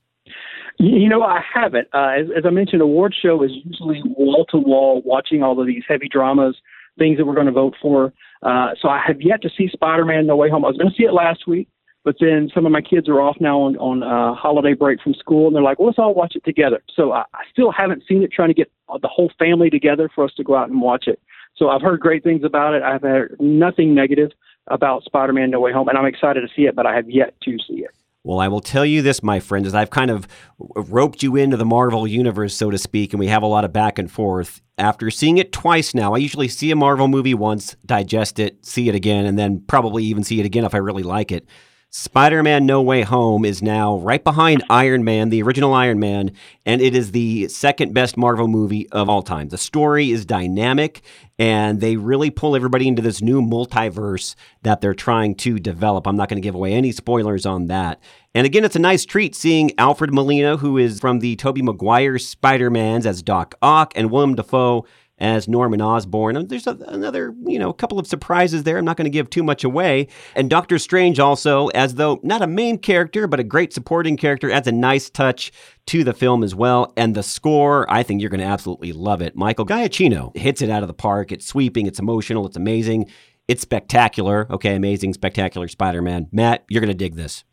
You 0.79 1.09
know, 1.09 1.23
I 1.23 1.41
haven't. 1.53 1.89
Uh, 1.93 2.13
as, 2.21 2.27
as 2.37 2.47
I 2.47 2.51
mentioned, 2.51 2.81
award 2.81 3.15
show 3.21 3.43
is 3.43 3.51
usually 3.65 4.03
wall 4.17 4.47
to 4.51 4.57
wall, 4.57 5.03
watching 5.05 5.43
all 5.43 5.61
of 5.61 5.67
these 5.67 5.83
heavy 5.89 6.09
dramas, 6.09 6.57
things 7.01 7.17
that 7.17 7.27
we're 7.27 7.35
going 7.41 7.53
to 7.55 7.61
vote 7.65 7.75
for. 7.83 8.13
Uh, 8.43 8.69
so 8.81 8.89
I 8.89 9.01
have 9.07 9.21
yet 9.21 9.43
to 9.43 9.51
see 9.57 9.69
Spider 9.73 10.05
Man 10.05 10.27
No 10.27 10.37
Way 10.37 10.51
Home. 10.51 10.65
I 10.65 10.69
was 10.69 10.77
going 10.77 10.91
to 10.91 10.97
see 10.97 11.05
it 11.05 11.13
last 11.13 11.49
week. 11.49 11.69
But 12.03 12.17
then 12.19 12.51
some 12.55 12.65
of 12.65 12.73
my 12.73 12.81
kids 12.81 13.09
are 13.09 13.21
off 13.21 13.37
now 13.41 13.61
on 13.61 13.77
on 13.77 14.03
uh, 14.03 14.35
holiday 14.35 14.73
break 14.73 15.03
from 15.03 15.13
school, 15.15 15.47
and 15.47 15.55
they're 15.55 15.63
like, 15.63 15.79
well, 15.79 15.89
"Let's 15.89 15.99
all 15.99 16.15
watch 16.15 16.35
it 16.35 16.45
together." 16.45 16.83
So 16.97 17.13
I, 17.13 17.25
I 17.35 17.43
still 17.53 17.71
haven't 17.71 18.05
seen 18.09 18.23
it. 18.23 18.33
Trying 18.33 18.49
to 18.49 18.55
get 18.55 18.71
the 18.89 19.09
whole 19.09 19.31
family 19.39 19.69
together 19.69 20.09
for 20.15 20.25
us 20.25 20.33
to 20.39 20.45
go 20.45 20.57
out 20.57 20.71
and 20.71 20.81
watch 20.81 21.07
it. 21.07 21.21
So 21.57 21.69
I've 21.69 21.83
heard 21.83 22.01
great 22.01 22.25
things 22.25 22.43
about 22.43 22.73
it. 22.73 22.83
I've 22.83 23.03
heard 23.03 23.37
nothing 23.39 23.95
negative 23.95 24.31
about 24.69 25.05
Spider-Man: 25.05 25.51
No 25.51 25.61
Way 25.61 25.73
Home, 25.73 25.89
and 25.89 25.99
I'm 25.99 26.07
excited 26.07 26.41
to 26.41 26.49
see 26.57 26.63
it. 26.63 26.75
But 26.75 26.87
I 26.87 26.97
have 26.97 27.11
yet 27.11 27.35
to 27.43 27.59
see 27.69 27.81
it. 27.85 27.91
Well, 28.23 28.39
I 28.39 28.49
will 28.49 28.61
tell 28.61 28.85
you 28.85 29.03
this, 29.03 29.23
my 29.23 29.41
friend, 29.41 29.67
as 29.67 29.75
I've 29.75 29.91
kind 29.91 30.11
of 30.11 30.29
roped 30.59 31.23
you 31.23 31.37
into 31.37 31.57
the 31.57 31.65
Marvel 31.65 32.07
universe, 32.07 32.55
so 32.55 32.71
to 32.71 32.79
speak, 32.79 33.13
and 33.13 33.21
we 33.21 33.29
have 33.29 33.43
a 33.43 33.47
lot 33.47 33.65
of 33.65 33.73
back 33.73 33.99
and 33.99 34.11
forth. 34.11 34.61
After 34.81 35.11
seeing 35.11 35.37
it 35.37 35.53
twice 35.53 35.93
now, 35.93 36.15
I 36.15 36.19
usually 36.19 36.49
see 36.49 36.71
a 36.71 36.77
Marvel 36.77 37.07
movie 37.07 37.35
once, 37.35 37.77
digest 37.85 38.39
it, 38.39 38.65
see 38.65 38.89
it 38.89 38.95
again, 38.95 39.27
and 39.27 39.39
then 39.39 39.63
probably 39.67 40.03
even 40.05 40.25
see 40.25 40.41
it 40.41 40.47
again 40.47 40.65
if 40.65 40.75
I 40.75 40.79
really 40.79 41.03
like 41.03 41.31
it. 41.31 41.47
Spider 41.93 42.45
Man 42.45 42.67
No 42.67 42.81
Way 42.81 43.03
Home 43.03 43.45
is 43.45 43.65
now 43.65 43.97
right 43.99 44.23
behind 44.23 44.63
Iron 44.71 45.03
Man, 45.03 45.31
the 45.31 45.43
original 45.43 45.75
Iron 45.75 45.99
Man, 45.99 46.31
and 46.65 46.81
it 46.81 46.95
is 46.95 47.11
the 47.11 47.49
second 47.49 47.95
best 47.95 48.17
Marvel 48.17 48.47
movie 48.47 48.89
of 48.91 49.09
all 49.09 49.25
time. 49.25 49.49
The 49.49 49.59
story 49.59 50.13
is 50.13 50.25
dynamic, 50.25 51.03
and 51.37 51.81
they 51.81 51.97
really 51.97 52.31
pull 52.31 52.55
everybody 52.55 52.87
into 52.87 53.03
this 53.03 53.21
new 53.21 53.43
multiverse 53.43 54.37
that 54.63 54.81
they're 54.81 54.95
trying 54.95 55.35
to 55.37 55.59
develop. 55.59 56.07
I'm 56.07 56.15
not 56.15 56.29
going 56.29 56.41
to 56.41 56.47
give 56.47 56.55
away 56.55 56.75
any 56.75 56.93
spoilers 56.93 57.45
on 57.45 57.67
that. 57.67 58.01
And 58.37 58.47
again, 58.47 58.65
it's 58.65 58.77
a 58.77 58.79
nice 58.81 59.05
treat 59.05 59.35
seeing 59.35 59.73
Alfred 59.77 60.15
Molina, 60.15 60.59
who 60.59 60.79
is 60.79 61.01
from 61.01 61.19
the 61.19 61.35
Tobey 61.35 61.61
Maguire 61.61 62.19
Spider 62.19 62.71
Mans 62.71 63.05
as 63.05 63.21
Doc 63.21 63.57
Ock, 63.63 63.95
and 63.97 64.13
Willem 64.13 64.37
Dafoe 64.37 64.87
as 65.21 65.47
Norman 65.47 65.81
Osborn. 65.81 66.49
There's 66.49 66.67
a, 66.67 66.77
another, 66.89 67.35
you 67.45 67.59
know, 67.59 67.69
a 67.69 67.75
couple 67.75 67.99
of 67.99 68.07
surprises 68.07 68.63
there. 68.63 68.79
I'm 68.79 68.85
not 68.85 68.97
going 68.97 69.05
to 69.05 69.11
give 69.11 69.31
too 69.31 69.43
much 69.43 69.65
away. 69.65 70.09
And 70.35 70.49
Doctor 70.49 70.79
Strange 70.79 71.21
also, 71.21 71.69
as 71.69 71.97
though 71.97 72.19
not 72.23 72.43
a 72.43 72.47
main 72.47 72.79
character, 72.79 73.27
but 73.27 73.41
a 73.41 73.45
great 73.45 73.73
supporting 73.73 74.17
character, 74.17 74.51
adds 74.51 74.67
a 74.67 74.73
nice 74.73 75.11
touch 75.11 75.53
to 75.87 76.05
the 76.05 76.15
film 76.15 76.43
as 76.43 76.55
well. 76.55 76.93
And 76.97 77.15
the 77.15 77.23
score, 77.23 77.91
I 77.93 78.03
think 78.03 78.21
you're 78.21 78.31
going 78.31 78.41
to 78.41 78.47
absolutely 78.47 78.93
love 78.93 79.21
it. 79.21 79.37
Michael 79.37 79.67
Giacchino 79.67 80.35
hits 80.37 80.63
it 80.63 80.71
out 80.71 80.83
of 80.83 80.89
the 80.89 80.95
park. 80.95 81.33
It's 81.33 81.47
sweeping, 81.47 81.87
it's 81.87 81.99
emotional, 81.99 82.47
it's 82.47 82.57
amazing. 82.57 83.11
It's 83.49 83.63
spectacular. 83.63 84.47
Okay, 84.51 84.77
amazing, 84.77 85.13
spectacular 85.15 85.67
Spider 85.67 86.03
Man. 86.03 86.29
Matt, 86.31 86.65
you're 86.69 86.81
going 86.81 86.89
to 86.89 86.95
dig 86.95 87.17
this. 87.17 87.45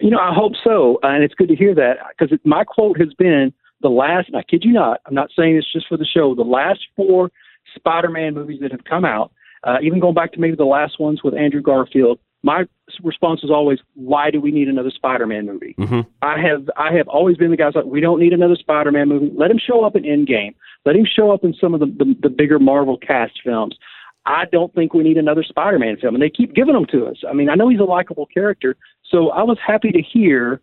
You 0.00 0.10
know, 0.10 0.18
I 0.18 0.32
hope 0.32 0.52
so. 0.62 0.98
And 1.02 1.24
it's 1.24 1.34
good 1.34 1.48
to 1.48 1.56
hear 1.56 1.74
that 1.74 1.96
because 2.16 2.38
my 2.44 2.62
quote 2.62 3.00
has 3.00 3.14
been 3.14 3.52
the 3.80 3.88
last, 3.88 4.30
I 4.34 4.42
kid 4.42 4.64
you 4.64 4.72
not, 4.72 5.00
I'm 5.06 5.14
not 5.14 5.30
saying 5.36 5.56
this 5.56 5.66
just 5.72 5.88
for 5.88 5.96
the 5.96 6.06
show, 6.06 6.34
the 6.34 6.42
last 6.42 6.80
four 6.96 7.30
Spider 7.74 8.10
Man 8.10 8.34
movies 8.34 8.60
that 8.60 8.72
have 8.72 8.84
come 8.84 9.04
out, 9.04 9.32
uh, 9.64 9.76
even 9.82 10.00
going 10.00 10.14
back 10.14 10.32
to 10.32 10.40
maybe 10.40 10.56
the 10.56 10.64
last 10.64 10.98
ones 11.00 11.22
with 11.22 11.34
Andrew 11.34 11.62
Garfield, 11.62 12.18
my 12.42 12.64
response 13.02 13.42
is 13.42 13.50
always, 13.50 13.78
why 13.94 14.30
do 14.30 14.40
we 14.40 14.52
need 14.52 14.68
another 14.68 14.90
Spider 14.90 15.26
Man 15.26 15.46
movie? 15.46 15.74
Mm-hmm. 15.78 16.08
I 16.22 16.40
have 16.40 16.70
I 16.76 16.92
have 16.96 17.08
always 17.08 17.36
been 17.36 17.50
the 17.50 17.56
guy 17.56 17.70
like, 17.74 17.84
we 17.84 18.00
don't 18.00 18.20
need 18.20 18.32
another 18.32 18.56
Spider 18.56 18.92
Man 18.92 19.08
movie. 19.08 19.32
Let 19.36 19.50
him 19.50 19.58
show 19.58 19.84
up 19.84 19.96
in 19.96 20.04
Endgame. 20.04 20.54
Let 20.84 20.94
him 20.94 21.04
show 21.04 21.32
up 21.32 21.42
in 21.42 21.52
some 21.60 21.74
of 21.74 21.80
the, 21.80 21.86
the, 21.86 22.16
the 22.22 22.28
bigger 22.28 22.58
Marvel 22.58 22.96
cast 22.96 23.40
films. 23.44 23.76
I 24.24 24.44
don't 24.52 24.72
think 24.74 24.94
we 24.94 25.02
need 25.02 25.16
another 25.16 25.42
Spider 25.42 25.78
Man 25.78 25.96
film. 25.96 26.14
And 26.14 26.22
they 26.22 26.30
keep 26.30 26.54
giving 26.54 26.74
them 26.74 26.86
to 26.92 27.06
us. 27.06 27.16
I 27.28 27.32
mean, 27.32 27.48
I 27.48 27.54
know 27.54 27.68
he's 27.68 27.80
a 27.80 27.84
likable 27.84 28.26
character. 28.26 28.76
So 29.10 29.30
I 29.30 29.42
was 29.42 29.58
happy 29.64 29.90
to 29.90 30.00
hear 30.00 30.60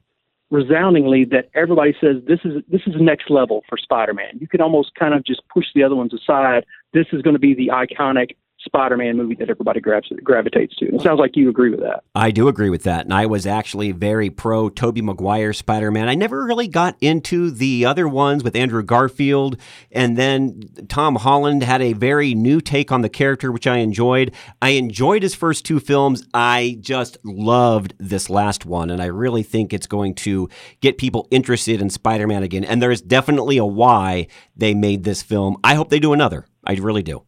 resoundingly 0.52 1.26
that 1.26 1.50
everybody 1.54 1.96
says 2.00 2.18
this 2.28 2.40
is 2.46 2.64
this 2.68 2.82
is 2.88 2.94
next 3.00 3.30
level 3.30 3.64
for 3.68 3.78
Spider-Man. 3.78 4.38
You 4.40 4.48
can 4.48 4.62
almost 4.62 4.94
kind 4.96 5.14
of 5.14 5.24
just 5.24 5.42
push 5.50 5.66
the 5.74 5.84
other 5.84 5.96
ones 5.96 6.14
aside. 6.14 6.66
This 6.94 7.08
is 7.12 7.22
going 7.22 7.36
to 7.36 7.40
be 7.40 7.54
the 7.54 7.68
iconic 7.68 8.36
Spider-Man 8.66 9.16
movie 9.16 9.36
that 9.36 9.50
everybody 9.50 9.80
grabs, 9.80 10.10
gravitates 10.24 10.76
to. 10.78 10.88
It 10.94 11.02
sounds 11.02 11.20
like 11.20 11.36
you 11.36 11.50
agree 11.50 11.70
with 11.70 11.82
that. 11.82 12.04
I 12.14 12.32
do 12.32 12.48
agree 12.48 12.70
with 12.70 12.84
that, 12.84 13.06
and 13.06 13.14
I 13.14 13.26
was 13.26 13.46
actually 13.46 13.92
very 13.92 14.30
pro 14.30 14.70
Tobey 14.70 15.02
Maguire 15.02 15.54
Spider-Man. 15.54 16.10
I 16.10 16.16
never 16.16 16.44
really 16.44 16.68
got 16.68 16.98
into 17.00 17.52
the 17.52 17.86
other 17.86 18.08
ones 18.08 18.44
with 18.44 18.56
Andrew 18.56 18.84
Garfield, 18.84 19.58
and 19.92 20.18
then 20.18 20.62
Tom 20.90 21.16
Holland 21.16 21.64
had 21.64 21.82
a 21.82 21.94
very 21.94 22.34
new 22.34 22.60
take 22.60 22.92
on 22.92 23.02
the 23.02 23.10
character, 23.10 23.52
which 23.52 23.68
I 23.68 23.78
enjoyed. 23.78 24.34
I 24.62 24.70
enjoyed 24.70 25.24
his 25.24 25.36
first 25.36 25.66
two 25.66 25.80
films. 25.80 26.26
I 26.34 26.78
just 26.82 27.18
loved 27.24 27.94
this 28.00 28.30
last 28.30 28.66
one, 28.66 28.90
and 28.90 29.02
I 29.02 29.06
really 29.06 29.44
think 29.44 29.74
it's 29.74 29.88
going 29.88 30.16
to 30.16 30.50
get 30.82 30.98
people 30.98 31.28
interested 31.32 31.82
in 31.82 31.90
Spider-Man 31.90 32.44
again. 32.44 32.64
And 32.64 32.82
there 32.82 32.92
is 32.92 33.02
definitely 33.02 33.58
a 33.58 33.66
why 33.66 34.28
they 34.56 34.74
made 34.74 35.04
this 35.04 35.22
film. 35.22 35.58
I 35.64 35.76
hope 35.76 35.90
they 35.90 36.00
do 36.00 36.14
another. 36.14 36.46
I 36.66 36.74
really 36.74 37.04
do. 37.04 37.24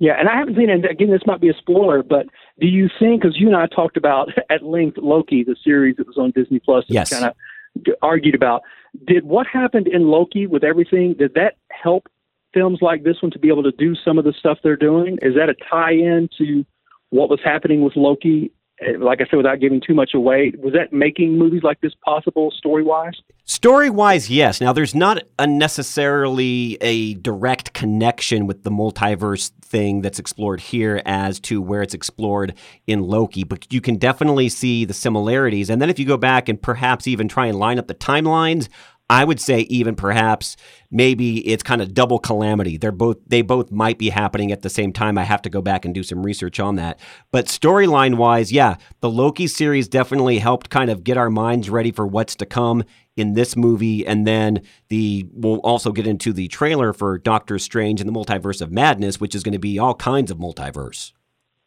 Yeah, 0.00 0.14
and 0.18 0.30
I 0.30 0.36
haven't 0.36 0.56
seen 0.56 0.70
it. 0.70 0.90
Again, 0.90 1.10
this 1.10 1.26
might 1.26 1.42
be 1.42 1.50
a 1.50 1.54
spoiler, 1.54 2.02
but 2.02 2.26
do 2.58 2.66
you 2.66 2.88
think, 2.98 3.20
because 3.20 3.38
you 3.38 3.46
and 3.46 3.56
I 3.56 3.66
talked 3.66 3.98
about 3.98 4.30
at 4.50 4.62
length 4.62 4.96
Loki, 4.96 5.44
the 5.44 5.56
series 5.62 5.96
that 5.96 6.06
was 6.06 6.16
on 6.16 6.32
Disney 6.32 6.58
Plus, 6.58 6.84
yes. 6.88 7.10
kind 7.10 7.26
of 7.26 7.94
argued 8.02 8.34
about, 8.34 8.62
did 9.06 9.24
what 9.24 9.46
happened 9.46 9.86
in 9.86 10.08
Loki 10.08 10.46
with 10.46 10.64
everything, 10.64 11.14
did 11.18 11.34
that 11.34 11.58
help 11.70 12.08
films 12.52 12.78
like 12.80 13.04
this 13.04 13.22
one 13.22 13.30
to 13.30 13.38
be 13.38 13.48
able 13.48 13.62
to 13.62 13.72
do 13.72 13.94
some 13.94 14.18
of 14.18 14.24
the 14.24 14.32
stuff 14.32 14.58
they're 14.62 14.74
doing? 14.74 15.18
Is 15.20 15.34
that 15.34 15.50
a 15.50 15.54
tie 15.70 15.92
in 15.92 16.30
to 16.38 16.64
what 17.10 17.28
was 17.28 17.40
happening 17.44 17.84
with 17.84 17.94
Loki 17.94 18.50
Uh, 18.82 18.98
like 18.98 19.20
I 19.20 19.24
said, 19.30 19.36
without 19.36 19.60
giving 19.60 19.80
too 19.80 19.94
much 19.94 20.12
away, 20.14 20.52
was 20.58 20.72
that 20.72 20.92
making 20.92 21.36
movies 21.38 21.62
like 21.62 21.80
this 21.80 21.92
possible 22.04 22.50
story 22.50 22.82
wise? 22.82 23.14
Story 23.44 23.90
wise, 23.90 24.30
yes. 24.30 24.60
Now, 24.60 24.72
there's 24.72 24.94
not 24.94 25.22
necessarily 25.38 26.78
a 26.80 27.14
direct 27.14 27.72
connection 27.72 28.46
with 28.46 28.62
the 28.62 28.70
multiverse 28.70 29.50
thing 29.60 30.02
that's 30.02 30.18
explored 30.18 30.60
here 30.60 31.02
as 31.04 31.40
to 31.40 31.60
where 31.60 31.82
it's 31.82 31.94
explored 31.94 32.54
in 32.86 33.02
Loki, 33.02 33.44
but 33.44 33.72
you 33.72 33.80
can 33.80 33.96
definitely 33.96 34.48
see 34.48 34.84
the 34.84 34.94
similarities. 34.94 35.68
And 35.68 35.82
then 35.82 35.90
if 35.90 35.98
you 35.98 36.06
go 36.06 36.16
back 36.16 36.48
and 36.48 36.60
perhaps 36.60 37.06
even 37.06 37.28
try 37.28 37.46
and 37.46 37.58
line 37.58 37.78
up 37.78 37.86
the 37.86 37.94
timelines, 37.94 38.68
I 39.10 39.24
would 39.24 39.40
say 39.40 39.62
even 39.62 39.96
perhaps 39.96 40.56
maybe 40.88 41.38
it's 41.40 41.64
kind 41.64 41.82
of 41.82 41.92
double 41.92 42.20
calamity. 42.20 42.76
They're 42.76 42.92
both 42.92 43.16
they 43.26 43.42
both 43.42 43.72
might 43.72 43.98
be 43.98 44.08
happening 44.08 44.52
at 44.52 44.62
the 44.62 44.70
same 44.70 44.92
time. 44.92 45.18
I 45.18 45.24
have 45.24 45.42
to 45.42 45.50
go 45.50 45.60
back 45.60 45.84
and 45.84 45.92
do 45.92 46.04
some 46.04 46.22
research 46.22 46.60
on 46.60 46.76
that. 46.76 47.00
But 47.32 47.46
storyline 47.46 48.18
wise, 48.18 48.52
yeah, 48.52 48.76
the 49.00 49.10
Loki 49.10 49.48
series 49.48 49.88
definitely 49.88 50.38
helped 50.38 50.70
kind 50.70 50.90
of 50.90 51.02
get 51.02 51.16
our 51.16 51.28
minds 51.28 51.68
ready 51.68 51.90
for 51.90 52.06
what's 52.06 52.36
to 52.36 52.46
come 52.46 52.84
in 53.16 53.34
this 53.34 53.56
movie 53.56 54.06
and 54.06 54.28
then 54.28 54.62
the 54.88 55.26
we'll 55.32 55.58
also 55.58 55.90
get 55.90 56.06
into 56.06 56.32
the 56.32 56.46
trailer 56.46 56.92
for 56.92 57.18
Doctor 57.18 57.58
Strange 57.58 58.00
and 58.00 58.08
the 58.08 58.14
Multiverse 58.14 58.62
of 58.62 58.70
Madness, 58.70 59.20
which 59.20 59.34
is 59.34 59.42
going 59.42 59.54
to 59.54 59.58
be 59.58 59.76
all 59.76 59.96
kinds 59.96 60.30
of 60.30 60.38
multiverse. 60.38 61.12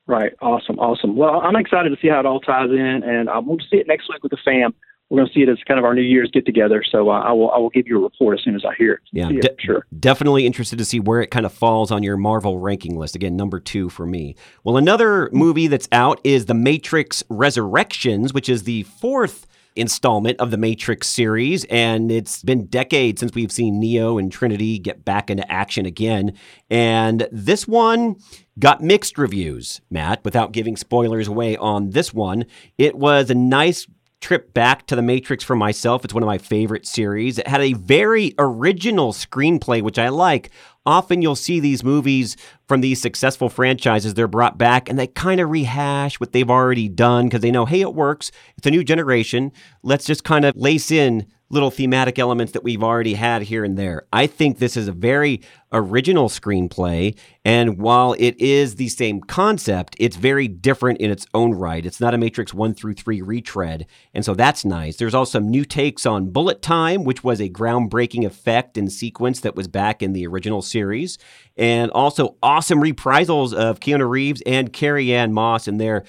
Right. 0.07 0.31
Awesome. 0.41 0.79
Awesome. 0.79 1.17
Well, 1.17 1.41
I'm 1.41 1.57
excited 1.57 1.89
to 1.89 1.97
see 2.01 2.07
how 2.07 2.21
it 2.21 2.25
all 2.25 2.39
ties 2.39 2.69
in 2.69 3.03
and 3.03 3.29
I'm 3.29 3.45
going 3.45 3.59
to 3.59 3.65
see 3.69 3.77
it 3.77 3.87
next 3.87 4.07
week 4.09 4.23
with 4.23 4.31
the 4.31 4.37
fam 4.45 4.73
we're 5.13 5.19
going 5.19 5.27
to 5.27 5.33
see 5.35 5.43
it 5.43 5.49
as 5.49 5.59
kind 5.67 5.77
of 5.77 5.85
our 5.85 5.93
New 5.93 6.01
Year's 6.01 6.31
get 6.33 6.43
together. 6.43 6.83
So 6.91 7.11
uh, 7.11 7.19
I 7.19 7.31
will 7.31 7.51
I 7.51 7.59
will 7.59 7.69
give 7.69 7.87
you 7.87 7.99
a 7.99 8.01
report 8.01 8.39
as 8.39 8.43
soon 8.43 8.55
as 8.55 8.65
I 8.65 8.73
hear 8.75 8.93
it. 8.93 8.99
Yeah, 9.11 9.27
See 9.27 9.35
it, 9.35 9.57
sure. 9.59 9.85
Definitely 9.99 10.47
interested 10.47 10.79
to 10.79 10.85
see 10.85 10.99
where 10.99 11.21
it 11.21 11.27
kind 11.27 11.45
of 11.45 11.53
falls 11.53 11.91
on 11.91 12.01
your 12.01 12.17
Marvel 12.17 12.57
ranking 12.57 12.97
list. 12.97 13.15
Again, 13.15 13.35
number 13.35 13.59
two 13.59 13.89
for 13.89 14.07
me. 14.07 14.35
Well, 14.63 14.75
another 14.75 15.29
movie 15.31 15.67
that's 15.67 15.87
out 15.91 16.19
is 16.23 16.47
The 16.47 16.55
Matrix 16.55 17.23
Resurrections, 17.29 18.33
which 18.33 18.49
is 18.49 18.63
the 18.63 18.83
fourth 18.83 19.45
installment 19.75 20.39
of 20.39 20.49
the 20.49 20.57
Matrix 20.57 21.07
series, 21.07 21.63
and 21.65 22.11
it's 22.11 22.41
been 22.41 22.65
decades 22.65 23.19
since 23.19 23.33
we've 23.35 23.51
seen 23.51 23.79
Neo 23.79 24.17
and 24.17 24.31
Trinity 24.31 24.79
get 24.79 25.05
back 25.05 25.29
into 25.29 25.49
action 25.51 25.85
again. 25.85 26.33
And 26.69 27.27
this 27.31 27.67
one 27.67 28.15
got 28.59 28.81
mixed 28.81 29.17
reviews, 29.17 29.81
Matt, 29.89 30.23
without 30.23 30.51
giving 30.51 30.75
spoilers 30.75 31.27
away 31.27 31.57
on 31.57 31.91
this 31.91 32.13
one. 32.13 32.45
It 32.77 32.95
was 32.95 33.29
a 33.29 33.35
nice 33.35 33.87
trip 34.23 34.53
back 34.53 34.87
to 34.87 34.95
the 34.95 35.01
Matrix 35.01 35.43
for 35.43 35.55
myself. 35.55 36.05
It's 36.05 36.13
one 36.13 36.23
of 36.23 36.27
my 36.27 36.37
favorite 36.37 36.87
series. 36.87 37.37
It 37.37 37.47
had 37.47 37.59
a 37.59 37.73
very 37.73 38.33
original 38.39 39.11
screenplay, 39.11 39.81
which 39.81 39.99
I 39.99 40.07
like. 40.07 40.49
Often 40.85 41.21
you'll 41.21 41.35
see 41.35 41.59
these 41.59 41.83
movies 41.83 42.37
from 42.67 42.79
these 42.79 43.01
successful 43.01 43.49
franchises, 43.49 44.13
they're 44.13 44.27
brought 44.27 44.57
back 44.57 44.89
and 44.89 44.97
they 44.97 45.07
kind 45.07 45.41
of 45.41 45.49
rehash 45.49 46.19
what 46.19 46.31
they've 46.31 46.49
already 46.49 46.87
done 46.87 47.25
because 47.25 47.41
they 47.41 47.51
know, 47.51 47.65
hey, 47.65 47.81
it 47.81 47.93
works. 47.93 48.31
It's 48.57 48.65
a 48.65 48.71
new 48.71 48.83
generation. 48.83 49.51
Let's 49.83 50.05
just 50.05 50.23
kind 50.23 50.45
of 50.45 50.55
lace 50.55 50.89
in 50.89 51.27
little 51.53 51.71
thematic 51.71 52.19
elements 52.19 52.51
that 52.53 52.63
we've 52.63 52.83
already 52.83 53.13
had 53.13 53.43
here 53.43 53.63
and 53.63 53.77
there. 53.77 54.07
I 54.11 54.27
think 54.27 54.57
this 54.57 54.75
is 54.75 54.87
a 54.87 54.91
very 54.91 55.41
original 55.71 56.27
screenplay. 56.27 57.17
And 57.45 57.77
while 57.77 58.15
it 58.17 58.39
is 58.39 58.75
the 58.75 58.89
same 58.89 59.21
concept, 59.21 59.95
it's 59.99 60.15
very 60.15 60.47
different 60.47 60.99
in 60.99 61.11
its 61.11 61.25
own 61.33 61.53
right. 61.53 61.85
It's 61.85 62.01
not 62.01 62.13
a 62.13 62.17
Matrix 62.17 62.53
1 62.53 62.73
through 62.73 62.95
3 62.95 63.21
retread. 63.21 63.85
And 64.13 64.25
so 64.25 64.33
that's 64.33 64.65
nice. 64.65 64.97
There's 64.97 65.13
also 65.13 65.39
some 65.39 65.49
new 65.49 65.63
takes 65.63 66.05
on 66.05 66.31
bullet 66.31 66.61
time, 66.61 67.03
which 67.03 67.23
was 67.23 67.39
a 67.39 67.49
groundbreaking 67.49 68.25
effect 68.25 68.77
and 68.77 68.91
sequence 68.91 69.39
that 69.41 69.55
was 69.55 69.67
back 69.67 70.01
in 70.01 70.13
the 70.13 70.27
original 70.27 70.61
series. 70.61 71.17
And 71.55 71.91
also 71.91 72.35
awesome 72.41 72.81
reprisals 72.81 73.53
of 73.53 73.79
Keanu 73.79 74.09
Reeves 74.09 74.41
and 74.45 74.73
Carrie 74.73 75.13
Ann 75.13 75.33
Moss. 75.33 75.67
And 75.67 75.79
they're 75.79 76.03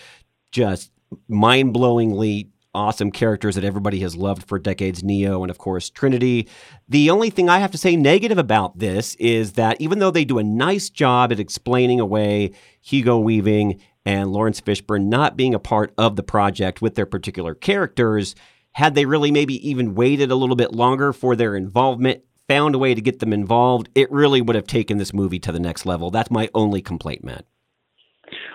just 0.52 0.90
mind 1.28 1.74
blowingly 1.74 2.48
awesome 2.75 3.11
characters 3.11 3.54
that 3.54 3.64
everybody 3.64 4.00
has 4.00 4.16
loved 4.16 4.49
for 4.49 4.59
decades 4.59 5.02
Neo 5.02 5.43
and, 5.43 5.50
of 5.50 5.59
course, 5.59 5.90
Trinity. 5.90 6.49
The 6.88 7.11
only 7.11 7.31
thing 7.31 7.49
I 7.49 7.59
have 7.59 7.71
to 7.73 7.78
say 7.78 7.97
negative 7.97 8.38
about 8.38 8.78
this 8.78 9.14
is 9.16 9.52
that 9.52 9.81
even 9.81 9.99
though 9.99 10.11
they 10.11 10.25
do 10.25 10.38
a 10.38 10.45
nice 10.45 10.90
job 10.90 11.33
at 11.33 11.40
explaining 11.40 12.00
away 12.00 12.52
Hugo 12.83 13.19
Weaving 13.19 13.81
and 14.04 14.33
Laurence 14.33 14.61
Fishburne 14.61 15.07
not 15.07 15.37
being 15.37 15.54
a 15.54 15.59
part 15.59 15.95
of 15.97 16.16
the 16.16 16.23
project 16.23 16.83
with 16.83 16.95
their 16.95 17.07
particular 17.07 17.54
characters, 17.54 18.35
had 18.73 18.95
they 18.95 19.07
really 19.07 19.31
maybe 19.31 19.66
even 19.69 19.95
waited 19.95 20.31
a 20.31 20.37
little 20.37 20.57
bit 20.57 20.73
longer 20.73 21.12
for 21.12 21.37
their 21.37 21.54
involvement, 21.57 22.23
found 22.49 22.75
a 22.75 22.78
way 22.78 22.95
to 22.95 23.00
get 23.00 23.21
them 23.21 23.33
involved, 23.33 23.88
it 23.95 24.11
really 24.12 24.43
would 24.43 24.57
have 24.57 24.66
taken 24.66 24.99
this 24.99 25.14
movie 25.14 25.38
to 25.38 25.52
the 25.52 25.61
next 25.61 25.87
level. 25.87 26.11
That's 26.11 26.31
my 26.31 26.50
only 26.54 26.83
complaint, 26.83 27.25
Matt. 27.25 27.47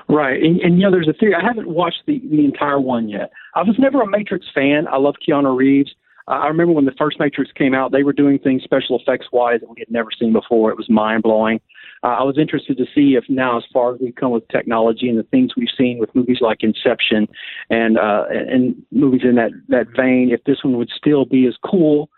Right, 0.09 0.41
and, 0.41 0.59
and 0.61 0.79
you 0.79 0.81
know, 0.81 0.91
there's 0.91 1.07
a 1.07 1.13
theory. 1.13 1.35
I 1.35 1.45
haven't 1.45 1.69
watched 1.69 2.01
the 2.07 2.19
the 2.31 2.43
entire 2.43 2.79
one 2.79 3.09
yet. 3.09 3.29
I 3.53 3.61
was 3.61 3.75
never 3.77 4.01
a 4.01 4.09
Matrix 4.09 4.47
fan. 4.53 4.87
I 4.91 4.97
love 4.97 5.15
Keanu 5.25 5.55
Reeves. 5.55 5.91
Uh, 6.27 6.31
I 6.31 6.47
remember 6.47 6.73
when 6.73 6.85
the 6.85 6.95
first 6.97 7.19
Matrix 7.19 7.51
came 7.51 7.75
out, 7.75 7.91
they 7.91 8.01
were 8.01 8.13
doing 8.13 8.39
things 8.39 8.63
special 8.63 8.99
effects 8.99 9.27
wise 9.31 9.59
that 9.61 9.69
we 9.69 9.75
had 9.77 9.91
never 9.91 10.09
seen 10.17 10.33
before. 10.33 10.71
It 10.71 10.77
was 10.77 10.89
mind 10.89 11.21
blowing. 11.21 11.59
Uh, 12.03 12.07
I 12.07 12.23
was 12.23 12.39
interested 12.39 12.77
to 12.77 12.85
see 12.95 13.15
if 13.15 13.25
now, 13.29 13.57
as 13.57 13.63
far 13.71 13.93
as 13.93 13.99
we've 14.01 14.15
come 14.15 14.31
with 14.31 14.47
technology 14.47 15.09
and 15.09 15.19
the 15.19 15.23
things 15.23 15.51
we've 15.55 15.67
seen 15.77 15.99
with 15.99 16.13
movies 16.15 16.37
like 16.41 16.63
Inception 16.63 17.27
and 17.69 17.99
uh, 17.99 18.23
and 18.29 18.75
movies 18.91 19.21
in 19.23 19.35
that 19.35 19.51
that 19.67 19.87
vein, 19.95 20.31
if 20.31 20.43
this 20.45 20.63
one 20.63 20.75
would 20.77 20.89
still 20.95 21.25
be 21.25 21.45
as 21.45 21.55
cool. 21.63 22.09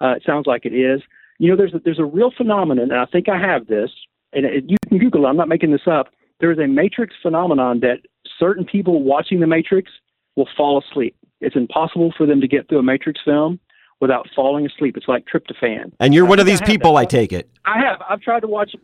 Uh, 0.00 0.14
it 0.16 0.22
sounds 0.26 0.46
like 0.46 0.66
it 0.66 0.74
is. 0.74 1.00
You 1.38 1.50
know, 1.50 1.56
there's 1.56 1.74
a, 1.74 1.78
there's 1.78 2.00
a 2.00 2.04
real 2.04 2.32
phenomenon, 2.36 2.90
and 2.90 3.00
I 3.00 3.06
think 3.06 3.28
I 3.28 3.38
have 3.38 3.66
this, 3.66 3.90
and 4.32 4.44
it, 4.44 4.64
you 4.66 4.76
can 4.88 4.98
Google 4.98 5.26
it. 5.26 5.28
I'm 5.28 5.36
not 5.36 5.48
making 5.48 5.70
this 5.70 5.86
up 5.86 6.08
there 6.40 6.52
is 6.52 6.58
a 6.58 6.66
matrix 6.66 7.14
phenomenon 7.22 7.80
that 7.80 7.98
certain 8.38 8.64
people 8.64 9.02
watching 9.02 9.40
the 9.40 9.46
matrix 9.46 9.90
will 10.36 10.48
fall 10.56 10.82
asleep. 10.82 11.16
It's 11.40 11.56
impossible 11.56 12.12
for 12.16 12.26
them 12.26 12.40
to 12.40 12.48
get 12.48 12.68
through 12.68 12.78
a 12.78 12.82
matrix 12.82 13.20
film 13.24 13.58
without 14.00 14.28
falling 14.34 14.66
asleep. 14.66 14.96
It's 14.96 15.08
like 15.08 15.24
tryptophan. 15.26 15.92
And 16.00 16.14
you're 16.14 16.26
one 16.26 16.38
of 16.38 16.46
these 16.46 16.60
I 16.60 16.66
people, 16.66 16.94
that. 16.94 17.00
I 17.00 17.04
take 17.06 17.32
it. 17.32 17.50
I 17.64 17.78
have. 17.78 18.00
I've 18.08 18.20
tried 18.20 18.40
to 18.40 18.46
watch 18.46 18.74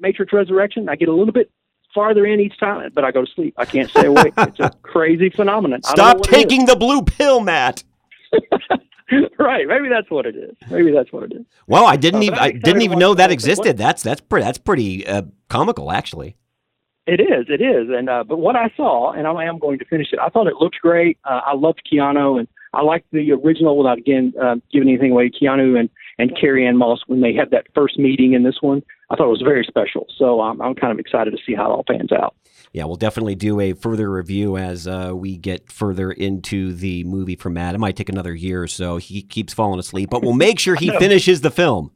Matrix 0.00 0.32
Resurrection. 0.32 0.88
I 0.88 0.96
get 0.96 1.08
a 1.08 1.14
little 1.14 1.32
bit 1.32 1.50
farther 1.94 2.26
in 2.26 2.40
each 2.40 2.58
time, 2.58 2.90
but 2.94 3.04
I 3.04 3.10
go 3.10 3.24
to 3.24 3.30
sleep. 3.34 3.54
I 3.56 3.64
can't 3.64 3.88
stay 3.90 4.06
awake. 4.06 4.34
it's 4.38 4.60
a 4.60 4.70
crazy 4.82 5.30
phenomenon. 5.30 5.82
Stop 5.82 6.22
taking 6.22 6.66
the 6.66 6.76
blue 6.76 7.02
pill, 7.02 7.40
Matt. 7.40 7.84
right. 9.38 9.66
Maybe 9.66 9.88
that's 9.88 10.10
what 10.10 10.26
it 10.26 10.36
is. 10.36 10.56
Maybe 10.70 10.92
that's 10.92 11.12
what 11.12 11.24
it 11.24 11.32
is. 11.32 11.46
Well, 11.66 11.86
I 11.86 11.96
didn't 11.96 12.20
uh, 12.20 12.24
even 12.24 12.38
I 12.38 12.50
didn't 12.50 12.82
even 12.82 12.98
know 12.98 13.14
that 13.14 13.30
existed. 13.30 13.76
That's 13.76 14.02
that's 14.02 14.20
pretty 14.20 14.44
that's 14.44 14.58
pretty 14.58 15.06
uh, 15.06 15.22
comical, 15.48 15.90
actually. 15.90 16.36
It 17.06 17.20
is, 17.20 17.46
it 17.48 17.62
is, 17.62 17.88
and 17.88 18.10
uh, 18.10 18.24
but 18.24 18.38
what 18.38 18.56
I 18.56 18.68
saw, 18.76 19.12
and 19.12 19.28
I 19.28 19.44
am 19.44 19.60
going 19.60 19.78
to 19.78 19.84
finish 19.84 20.08
it. 20.12 20.18
I 20.18 20.28
thought 20.28 20.48
it 20.48 20.56
looked 20.58 20.80
great. 20.82 21.18
Uh, 21.24 21.40
I 21.46 21.54
loved 21.54 21.82
Keanu, 21.90 22.40
and 22.40 22.48
I 22.74 22.82
liked 22.82 23.06
the 23.12 23.30
original 23.30 23.78
without 23.78 23.98
again 23.98 24.32
uh, 24.42 24.56
giving 24.72 24.88
anything 24.88 25.12
away. 25.12 25.30
Keanu 25.30 25.78
and 25.78 25.88
and 26.18 26.36
Carrie 26.36 26.66
Ann 26.66 26.76
Moss 26.76 27.02
when 27.06 27.20
they 27.20 27.32
had 27.32 27.52
that 27.52 27.66
first 27.76 27.96
meeting 27.96 28.32
in 28.32 28.42
this 28.42 28.56
one, 28.60 28.82
I 29.10 29.14
thought 29.14 29.26
it 29.26 29.30
was 29.30 29.42
very 29.44 29.64
special. 29.64 30.06
So 30.18 30.40
um, 30.40 30.60
I'm 30.60 30.74
kind 30.74 30.92
of 30.92 30.98
excited 30.98 31.30
to 31.30 31.38
see 31.46 31.54
how 31.54 31.70
it 31.70 31.74
all 31.74 31.84
pans 31.88 32.10
out. 32.10 32.34
Yeah, 32.72 32.86
we'll 32.86 32.96
definitely 32.96 33.36
do 33.36 33.60
a 33.60 33.74
further 33.74 34.10
review 34.10 34.56
as 34.56 34.88
uh, 34.88 35.12
we 35.14 35.36
get 35.36 35.70
further 35.70 36.10
into 36.10 36.72
the 36.72 37.04
movie 37.04 37.36
from 37.36 37.54
Matt. 37.54 37.76
It 37.76 37.78
might 37.78 37.94
take 37.94 38.08
another 38.08 38.34
year 38.34 38.64
or 38.64 38.68
so. 38.68 38.96
He 38.96 39.22
keeps 39.22 39.54
falling 39.54 39.78
asleep, 39.78 40.10
but 40.10 40.22
we'll 40.22 40.34
make 40.34 40.58
sure 40.58 40.74
he 40.74 40.90
finishes 40.98 41.40
the 41.40 41.52
film. 41.52 41.92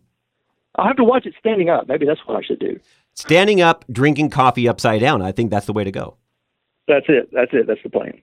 I'll 0.76 0.86
have 0.86 0.96
to 0.96 1.04
watch 1.04 1.26
it 1.26 1.34
standing 1.40 1.68
up. 1.68 1.88
Maybe 1.88 2.06
that's 2.06 2.20
what 2.26 2.36
I 2.36 2.46
should 2.46 2.60
do 2.60 2.78
standing 3.14 3.60
up, 3.60 3.84
drinking 3.90 4.30
coffee 4.30 4.68
upside 4.68 5.00
down. 5.00 5.22
I 5.22 5.32
think 5.32 5.50
that's 5.50 5.66
the 5.66 5.72
way 5.72 5.84
to 5.84 5.92
go. 5.92 6.16
That's 6.88 7.06
it. 7.08 7.28
That's 7.32 7.52
it. 7.52 7.66
That's 7.66 7.82
the 7.82 7.90
plan. 7.90 8.20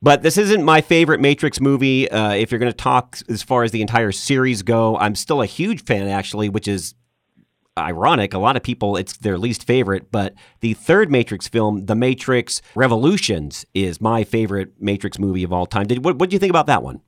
But 0.00 0.22
this 0.22 0.38
isn't 0.38 0.64
my 0.64 0.80
favorite 0.80 1.20
Matrix 1.20 1.60
movie. 1.60 2.10
Uh, 2.10 2.32
if 2.32 2.50
you're 2.50 2.58
going 2.58 2.72
to 2.72 2.76
talk 2.76 3.18
as 3.28 3.42
far 3.42 3.64
as 3.64 3.72
the 3.72 3.80
entire 3.80 4.12
series 4.12 4.62
go, 4.62 4.96
I'm 4.96 5.14
still 5.14 5.42
a 5.42 5.46
huge 5.46 5.84
fan, 5.84 6.08
actually, 6.08 6.48
which 6.48 6.68
is 6.68 6.94
ironic. 7.76 8.34
A 8.34 8.38
lot 8.38 8.56
of 8.56 8.62
people, 8.62 8.96
it's 8.96 9.16
their 9.16 9.38
least 9.38 9.64
favorite. 9.64 10.10
But 10.10 10.34
the 10.60 10.74
third 10.74 11.10
Matrix 11.10 11.48
film, 11.48 11.86
The 11.86 11.94
Matrix 11.94 12.62
Revolutions, 12.74 13.64
is 13.74 14.00
my 14.00 14.24
favorite 14.24 14.72
Matrix 14.80 15.18
movie 15.18 15.42
of 15.42 15.52
all 15.52 15.66
time. 15.66 15.86
Did 15.86 16.04
what? 16.04 16.18
What 16.18 16.30
do 16.30 16.34
you 16.34 16.40
think 16.40 16.50
about 16.50 16.66
that 16.66 16.82
one? 16.82 17.00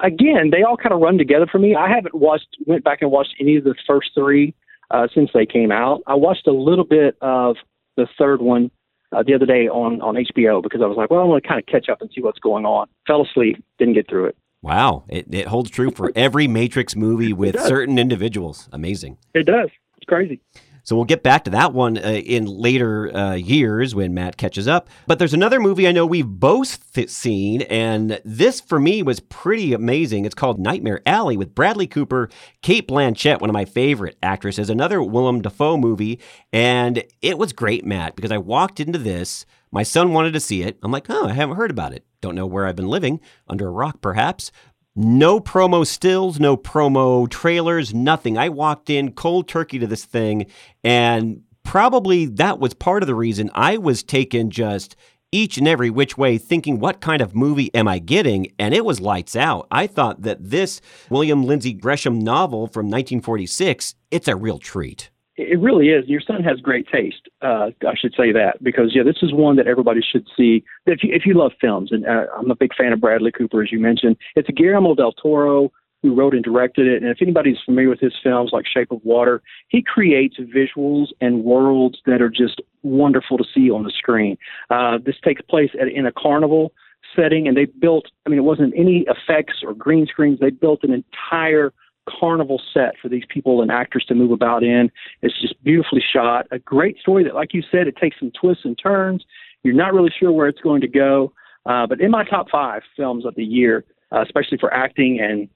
Again, 0.00 0.50
they 0.50 0.62
all 0.62 0.76
kind 0.76 0.92
of 0.92 1.00
run 1.00 1.16
together 1.16 1.46
for 1.50 1.58
me. 1.58 1.76
I 1.76 1.88
haven't 1.88 2.14
watched, 2.14 2.48
went 2.66 2.82
back 2.82 3.02
and 3.02 3.10
watched 3.10 3.34
any 3.40 3.56
of 3.56 3.64
the 3.64 3.74
first 3.86 4.10
three 4.14 4.52
uh, 4.92 5.08
since 5.14 5.30
they 5.34 5.46
came 5.46 5.72
out. 5.72 6.02
I 6.06 6.14
watched 6.14 6.46
a 6.46 6.52
little 6.52 6.84
bit 6.84 7.16
of 7.20 7.56
the 7.96 8.06
third 8.18 8.40
one 8.40 8.70
uh, 9.10 9.22
the 9.22 9.34
other 9.34 9.46
day 9.46 9.68
on 9.68 10.00
on 10.00 10.14
HBO 10.14 10.62
because 10.62 10.80
I 10.82 10.86
was 10.86 10.96
like, 10.96 11.10
well, 11.10 11.20
I 11.20 11.24
want 11.24 11.42
to 11.42 11.48
kind 11.48 11.60
of 11.60 11.66
catch 11.66 11.88
up 11.88 12.00
and 12.00 12.10
see 12.14 12.20
what's 12.20 12.38
going 12.38 12.64
on. 12.64 12.86
Fell 13.06 13.22
asleep, 13.22 13.62
didn't 13.78 13.94
get 13.94 14.08
through 14.08 14.26
it. 14.26 14.36
Wow, 14.62 15.04
it, 15.08 15.32
it 15.34 15.48
holds 15.48 15.70
true 15.70 15.90
for 15.90 16.12
every 16.14 16.46
Matrix 16.46 16.94
movie 16.94 17.32
with 17.32 17.58
certain 17.60 17.98
individuals. 17.98 18.68
Amazing. 18.72 19.18
It 19.34 19.44
does. 19.44 19.70
It's 19.96 20.06
crazy. 20.06 20.40
So 20.84 20.96
we'll 20.96 21.04
get 21.04 21.22
back 21.22 21.44
to 21.44 21.50
that 21.50 21.72
one 21.72 21.96
uh, 21.96 22.00
in 22.00 22.46
later 22.46 23.14
uh, 23.14 23.34
years 23.34 23.94
when 23.94 24.14
Matt 24.14 24.36
catches 24.36 24.66
up. 24.66 24.88
But 25.06 25.18
there's 25.18 25.34
another 25.34 25.60
movie 25.60 25.86
I 25.86 25.92
know 25.92 26.04
we've 26.04 26.26
both 26.26 26.92
th- 26.92 27.08
seen, 27.08 27.62
and 27.62 28.20
this 28.24 28.60
for 28.60 28.80
me 28.80 29.02
was 29.02 29.20
pretty 29.20 29.72
amazing. 29.72 30.24
It's 30.24 30.34
called 30.34 30.58
Nightmare 30.58 31.00
Alley 31.06 31.36
with 31.36 31.54
Bradley 31.54 31.86
Cooper, 31.86 32.28
Cate 32.62 32.88
Blanchett, 32.88 33.40
one 33.40 33.50
of 33.50 33.54
my 33.54 33.64
favorite 33.64 34.18
actresses, 34.22 34.68
another 34.70 35.02
Willem 35.02 35.40
Dafoe 35.40 35.76
movie. 35.76 36.18
And 36.52 37.04
it 37.20 37.38
was 37.38 37.52
great, 37.52 37.84
Matt, 37.84 38.16
because 38.16 38.32
I 38.32 38.38
walked 38.38 38.80
into 38.80 38.98
this. 38.98 39.46
My 39.70 39.84
son 39.84 40.12
wanted 40.12 40.34
to 40.34 40.40
see 40.40 40.62
it. 40.62 40.78
I'm 40.82 40.92
like, 40.92 41.08
oh, 41.08 41.28
I 41.28 41.32
haven't 41.32 41.56
heard 41.56 41.70
about 41.70 41.94
it. 41.94 42.04
Don't 42.20 42.34
know 42.34 42.46
where 42.46 42.66
I've 42.66 42.76
been 42.76 42.88
living, 42.88 43.20
under 43.48 43.68
a 43.68 43.72
rock 43.72 44.00
perhaps. 44.00 44.52
No 44.94 45.40
promo 45.40 45.86
stills, 45.86 46.38
no 46.38 46.56
promo 46.56 47.28
trailers, 47.28 47.94
nothing. 47.94 48.36
I 48.36 48.50
walked 48.50 48.90
in 48.90 49.12
cold 49.12 49.48
turkey 49.48 49.78
to 49.78 49.86
this 49.86 50.04
thing, 50.04 50.46
and 50.84 51.42
probably 51.64 52.26
that 52.26 52.58
was 52.58 52.74
part 52.74 53.02
of 53.02 53.06
the 53.06 53.14
reason 53.14 53.50
I 53.54 53.78
was 53.78 54.02
taken 54.02 54.50
just 54.50 54.94
each 55.34 55.56
and 55.56 55.66
every 55.66 55.88
which 55.88 56.18
way, 56.18 56.36
thinking, 56.36 56.78
what 56.78 57.00
kind 57.00 57.22
of 57.22 57.34
movie 57.34 57.74
am 57.74 57.88
I 57.88 57.98
getting? 58.00 58.52
And 58.58 58.74
it 58.74 58.84
was 58.84 59.00
lights 59.00 59.34
out. 59.34 59.66
I 59.70 59.86
thought 59.86 60.22
that 60.22 60.50
this 60.50 60.82
William 61.08 61.44
Lindsay 61.44 61.72
Gresham 61.72 62.18
novel 62.18 62.66
from 62.66 62.86
1946, 62.86 63.94
it's 64.10 64.28
a 64.28 64.36
real 64.36 64.58
treat. 64.58 65.10
It 65.50 65.60
really 65.60 65.88
is. 65.88 66.08
Your 66.08 66.20
son 66.20 66.42
has 66.42 66.60
great 66.60 66.86
taste. 66.88 67.28
Uh, 67.40 67.70
I 67.86 67.94
should 67.96 68.14
say 68.16 68.32
that 68.32 68.62
because 68.62 68.94
yeah, 68.94 69.02
this 69.02 69.18
is 69.22 69.32
one 69.32 69.56
that 69.56 69.66
everybody 69.66 70.00
should 70.00 70.26
see. 70.36 70.64
If 70.86 71.02
you 71.02 71.10
if 71.12 71.26
you 71.26 71.34
love 71.34 71.52
films, 71.60 71.92
and 71.92 72.06
uh, 72.06 72.26
I'm 72.38 72.50
a 72.50 72.56
big 72.56 72.74
fan 72.74 72.92
of 72.92 73.00
Bradley 73.00 73.32
Cooper, 73.32 73.62
as 73.62 73.72
you 73.72 73.78
mentioned, 73.80 74.16
it's 74.36 74.48
Guillermo 74.50 74.94
del 74.94 75.12
Toro 75.12 75.70
who 76.02 76.14
wrote 76.14 76.34
and 76.34 76.42
directed 76.42 76.86
it. 76.86 77.02
And 77.02 77.10
if 77.10 77.18
anybody's 77.22 77.58
familiar 77.64 77.88
with 77.88 78.00
his 78.00 78.14
films 78.22 78.50
like 78.52 78.66
Shape 78.66 78.90
of 78.90 79.00
Water, 79.04 79.40
he 79.68 79.82
creates 79.82 80.36
visuals 80.38 81.08
and 81.20 81.44
worlds 81.44 81.98
that 82.06 82.20
are 82.20 82.28
just 82.28 82.60
wonderful 82.82 83.38
to 83.38 83.44
see 83.54 83.70
on 83.70 83.84
the 83.84 83.92
screen. 83.96 84.36
Uh, 84.68 84.98
this 85.04 85.16
takes 85.24 85.40
place 85.42 85.70
at, 85.80 85.88
in 85.88 86.06
a 86.06 86.12
carnival 86.12 86.72
setting, 87.14 87.46
and 87.46 87.56
they 87.56 87.66
built. 87.66 88.06
I 88.26 88.30
mean, 88.30 88.38
it 88.38 88.44
wasn't 88.44 88.74
any 88.76 89.06
effects 89.08 89.62
or 89.64 89.74
green 89.74 90.06
screens. 90.06 90.40
They 90.40 90.50
built 90.50 90.82
an 90.82 90.92
entire 90.92 91.72
carnival 92.08 92.60
set 92.72 92.94
for 93.00 93.08
these 93.08 93.24
people 93.28 93.62
and 93.62 93.70
actors 93.70 94.04
to 94.08 94.14
move 94.14 94.32
about 94.32 94.62
in. 94.62 94.90
It's 95.22 95.40
just 95.40 95.62
beautifully 95.62 96.02
shot. 96.12 96.46
A 96.50 96.58
great 96.58 96.98
story 96.98 97.24
that, 97.24 97.34
like 97.34 97.54
you 97.54 97.62
said, 97.70 97.86
it 97.86 97.96
takes 97.96 98.18
some 98.18 98.32
twists 98.38 98.64
and 98.64 98.78
turns. 98.80 99.24
You're 99.62 99.74
not 99.74 99.94
really 99.94 100.12
sure 100.18 100.32
where 100.32 100.48
it's 100.48 100.60
going 100.60 100.80
to 100.80 100.88
go. 100.88 101.32
Uh, 101.64 101.86
but 101.86 102.00
in 102.00 102.10
my 102.10 102.24
top 102.24 102.48
five 102.50 102.82
films 102.96 103.24
of 103.24 103.34
the 103.36 103.44
year, 103.44 103.84
uh, 104.10 104.22
especially 104.22 104.58
for 104.58 104.72
acting 104.74 105.20
and 105.20 105.48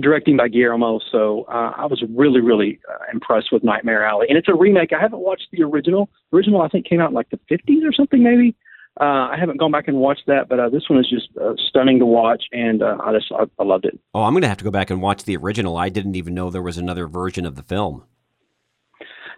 directing 0.00 0.36
by 0.36 0.48
Guillermo. 0.48 1.00
So 1.10 1.44
uh, 1.48 1.72
I 1.76 1.86
was 1.86 2.02
really, 2.14 2.40
really 2.40 2.78
uh, 2.88 3.04
impressed 3.12 3.48
with 3.50 3.64
Nightmare 3.64 4.04
Alley. 4.04 4.26
And 4.28 4.38
it's 4.38 4.48
a 4.48 4.54
remake. 4.54 4.92
I 4.92 5.00
haven't 5.00 5.20
watched 5.20 5.48
the 5.50 5.64
original. 5.64 6.08
The 6.30 6.36
original, 6.36 6.62
I 6.62 6.68
think, 6.68 6.86
came 6.86 7.00
out 7.00 7.08
in 7.08 7.14
like 7.14 7.30
the 7.30 7.40
50s 7.50 7.82
or 7.82 7.92
something, 7.92 8.22
maybe. 8.22 8.54
Uh, 9.00 9.30
I 9.32 9.36
haven't 9.38 9.58
gone 9.58 9.72
back 9.72 9.88
and 9.88 9.96
watched 9.96 10.26
that, 10.26 10.48
but 10.48 10.60
uh, 10.60 10.68
this 10.68 10.90
one 10.90 10.98
is 10.98 11.08
just 11.08 11.28
uh, 11.40 11.54
stunning 11.68 11.98
to 12.00 12.06
watch, 12.06 12.44
and 12.52 12.82
uh, 12.82 12.98
I 13.02 13.12
just 13.14 13.32
I, 13.32 13.44
I 13.58 13.64
loved 13.64 13.86
it. 13.86 13.98
Oh, 14.12 14.24
I'm 14.24 14.34
going 14.34 14.42
to 14.42 14.48
have 14.48 14.58
to 14.58 14.64
go 14.64 14.70
back 14.70 14.90
and 14.90 15.00
watch 15.00 15.24
the 15.24 15.36
original. 15.36 15.78
I 15.78 15.88
didn't 15.88 16.16
even 16.16 16.34
know 16.34 16.50
there 16.50 16.60
was 16.60 16.76
another 16.76 17.06
version 17.06 17.46
of 17.46 17.56
the 17.56 17.62
film. 17.62 18.04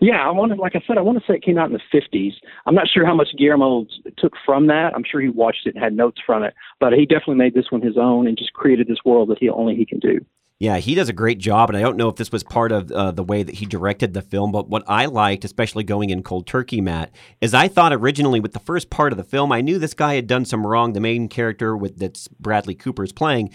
Yeah, 0.01 0.27
I 0.27 0.33
wanted, 0.33 0.59
like 0.59 0.75
I 0.75 0.83
said, 0.85 0.99
I 0.99 1.01
want 1.01 1.19
to 1.19 1.25
say 1.29 1.37
it 1.37 1.45
came 1.45 1.59
out 1.59 1.71
in 1.71 1.75
the 1.75 2.01
50s. 2.01 2.33
I'm 2.67 2.75
not 2.75 2.89
sure 2.93 3.07
how 3.07 3.15
much 3.15 3.29
Guillermo 3.39 3.87
took 4.19 4.33
from 4.45 4.67
that. 4.67 4.91
I'm 4.97 5.05
sure 5.09 5.21
he 5.21 5.29
watched 5.29 5.65
it 5.65 5.77
and 5.77 5.85
had 5.85 5.93
notes 5.93 6.21
from 6.27 6.43
it, 6.43 6.55
but 6.81 6.93
he 6.93 7.07
definitely 7.07 7.37
made 7.37 7.55
this 7.55 7.71
one 7.71 7.83
his 7.83 7.97
own 7.97 8.27
and 8.27 8.37
just 8.37 8.53
created 8.53 8.89
this 8.89 8.99
world 9.05 9.29
that 9.29 9.39
he 9.39 9.49
only 9.49 9.77
he 9.77 9.87
can 9.87 10.01
do. 10.01 10.19
Yeah, 10.63 10.77
he 10.77 10.95
does 10.95 11.09
a 11.09 11.13
great 11.13 11.39
job, 11.39 11.71
and 11.71 11.77
I 11.77 11.81
don't 11.81 11.97
know 11.97 12.09
if 12.09 12.15
this 12.15 12.31
was 12.31 12.45
part 12.45 12.71
of 12.71 12.93
uh, 12.93 13.11
the 13.11 13.25
way 13.25 13.43
that 13.43 13.57
he 13.57 13.67
directed 13.67 14.15
the 14.15 14.23
film, 14.23 14.53
but 14.53 14.69
what 14.69 14.85
I 14.87 15.07
liked, 15.07 15.45
especially 15.45 15.83
going 15.83 16.11
in 16.11 16.23
cold 16.23 16.47
turkey, 16.47 16.81
Matt, 16.81 17.11
is 17.41 17.53
I 17.53 17.67
thought 17.67 17.93
originally 17.93 18.39
with 18.39 18.53
the 18.53 18.61
first 18.61 18.89
part 18.89 19.13
of 19.13 19.17
the 19.17 19.25
film, 19.25 19.51
I 19.51 19.61
knew 19.61 19.81
this 19.81 19.93
guy 19.93 20.15
had 20.15 20.29
done 20.29 20.45
some 20.45 20.65
wrong. 20.65 20.93
The 20.93 21.01
main 21.01 21.27
character 21.27 21.77
with 21.77 21.99
that 21.99 22.29
Bradley 22.39 22.77
Cooper 22.77 23.03
is 23.03 23.11
playing, 23.13 23.51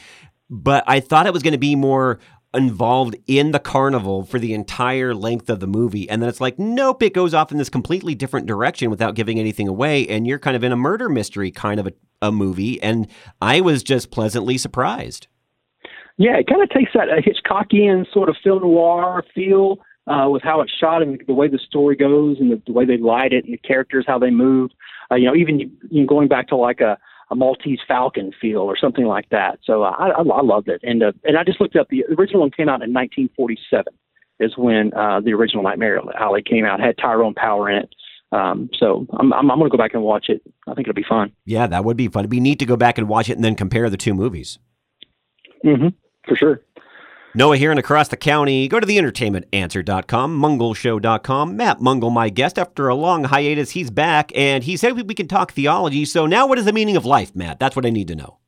but 0.49 0.83
I 0.85 0.99
thought 0.99 1.27
it 1.27 1.31
was 1.31 1.43
going 1.43 1.53
to 1.53 1.57
be 1.57 1.77
more 1.77 2.19
involved 2.53 3.15
in 3.25 3.51
the 3.51 3.59
carnival 3.59 4.25
for 4.25 4.37
the 4.37 4.53
entire 4.53 5.15
length 5.15 5.49
of 5.49 5.61
the 5.61 5.67
movie. 5.67 6.09
And 6.09 6.21
then 6.21 6.27
it's 6.27 6.41
like, 6.41 6.59
nope, 6.59 7.01
it 7.03 7.13
goes 7.13 7.33
off 7.33 7.53
in 7.53 7.57
this 7.57 7.69
completely 7.69 8.15
different 8.15 8.47
direction 8.47 8.89
without 8.89 9.15
giving 9.15 9.39
anything 9.39 9.69
away. 9.69 10.05
And 10.09 10.27
you're 10.27 10.39
kind 10.39 10.57
of 10.57 10.63
in 10.65 10.73
a 10.73 10.75
murder 10.75 11.07
mystery 11.07 11.51
kind 11.51 11.79
of 11.79 11.87
a, 11.87 11.93
a 12.21 12.33
movie. 12.33 12.81
And 12.83 13.07
I 13.41 13.61
was 13.61 13.81
just 13.81 14.11
pleasantly 14.11 14.57
surprised. 14.57 15.27
Yeah, 16.17 16.37
it 16.37 16.47
kind 16.47 16.63
of 16.63 16.69
takes 16.69 16.91
that 16.93 17.09
uh, 17.09 17.21
Hitchcockian 17.21 18.11
sort 18.11 18.29
of 18.29 18.35
film 18.43 18.63
noir 18.63 19.23
feel 19.35 19.77
uh, 20.07 20.27
with 20.29 20.41
how 20.41 20.61
it's 20.61 20.73
shot 20.73 21.03
and 21.03 21.21
the 21.27 21.33
way 21.33 21.47
the 21.47 21.59
story 21.59 21.95
goes 21.95 22.37
and 22.39 22.51
the, 22.51 22.61
the 22.65 22.73
way 22.73 22.85
they 22.85 22.97
light 22.97 23.33
it 23.33 23.45
and 23.45 23.53
the 23.53 23.57
characters 23.57 24.05
how 24.07 24.17
they 24.17 24.31
move. 24.31 24.71
Uh, 25.11 25.15
you 25.15 25.25
know, 25.25 25.35
even 25.35 25.59
you 25.89 26.01
know, 26.01 26.07
going 26.07 26.27
back 26.27 26.47
to 26.47 26.55
like 26.55 26.81
a, 26.81 26.97
a 27.29 27.35
Maltese 27.35 27.79
Falcon 27.87 28.31
feel 28.41 28.59
or 28.59 28.75
something 28.75 29.05
like 29.05 29.29
that. 29.29 29.59
So 29.63 29.83
uh, 29.83 29.91
I, 29.91 30.09
I, 30.09 30.21
I 30.21 30.41
loved 30.41 30.69
it, 30.69 30.81
and 30.83 31.03
uh, 31.03 31.11
and 31.23 31.37
I 31.37 31.43
just 31.43 31.61
looked 31.61 31.75
up 31.75 31.87
the 31.89 32.03
original 32.17 32.41
one 32.41 32.51
came 32.51 32.67
out 32.67 32.81
in 32.81 32.93
1947 32.93 33.93
is 34.39 34.57
when 34.57 34.93
uh, 34.93 35.19
the 35.19 35.33
original 35.33 35.63
Nightmare 35.63 35.99
Alley 36.19 36.43
came 36.43 36.63
out. 36.65 36.79
It 36.79 36.83
had 36.83 36.97
Tyrone 36.97 37.33
Power 37.33 37.69
in 37.69 37.77
it. 37.77 37.95
Um, 38.31 38.69
so 38.77 39.07
I'm, 39.17 39.33
I'm, 39.33 39.49
I'm 39.49 39.57
going 39.57 39.71
to 39.71 39.75
go 39.75 39.81
back 39.81 39.93
and 39.93 40.03
watch 40.03 40.25
it. 40.27 40.41
I 40.67 40.75
think 40.75 40.87
it'll 40.87 40.95
be 40.95 41.05
fun. 41.07 41.31
Yeah, 41.45 41.65
that 41.65 41.85
would 41.85 41.97
be 41.97 42.07
fun. 42.07 42.21
It'd 42.21 42.29
be 42.29 42.39
neat 42.39 42.59
to 42.59 42.65
go 42.65 42.75
back 42.75 42.99
and 42.99 43.07
watch 43.07 43.29
it 43.29 43.33
and 43.33 43.43
then 43.43 43.55
compare 43.55 43.89
the 43.89 43.97
two 43.97 44.13
movies. 44.13 44.59
Mm-hmm 45.65 45.87
for 46.27 46.35
sure. 46.35 46.61
Noah 47.35 47.57
here 47.57 47.69
and 47.69 47.79
across 47.79 48.07
the 48.07 48.17
county. 48.17 48.67
Go 48.67 48.79
to 48.79 48.85
the 48.85 48.97
entertainmentanswer.com, 48.97 50.41
mungleshow.com. 50.41 51.55
Matt 51.55 51.79
Mungle, 51.79 52.11
my 52.11 52.29
guest. 52.29 52.57
After 52.57 52.87
a 52.87 52.95
long 52.95 53.25
hiatus, 53.25 53.71
he's 53.71 53.91
back 53.91 54.31
and 54.35 54.63
he 54.63 54.75
said 54.75 54.93
we 55.07 55.13
can 55.13 55.27
talk 55.27 55.51
theology. 55.51 56.03
So 56.05 56.25
now 56.25 56.47
what 56.47 56.57
is 56.57 56.65
the 56.65 56.73
meaning 56.73 56.97
of 56.97 57.05
life, 57.05 57.35
Matt? 57.35 57.59
That's 57.59 57.75
what 57.75 57.85
I 57.85 57.89
need 57.91 58.07
to 58.07 58.15
know. 58.15 58.39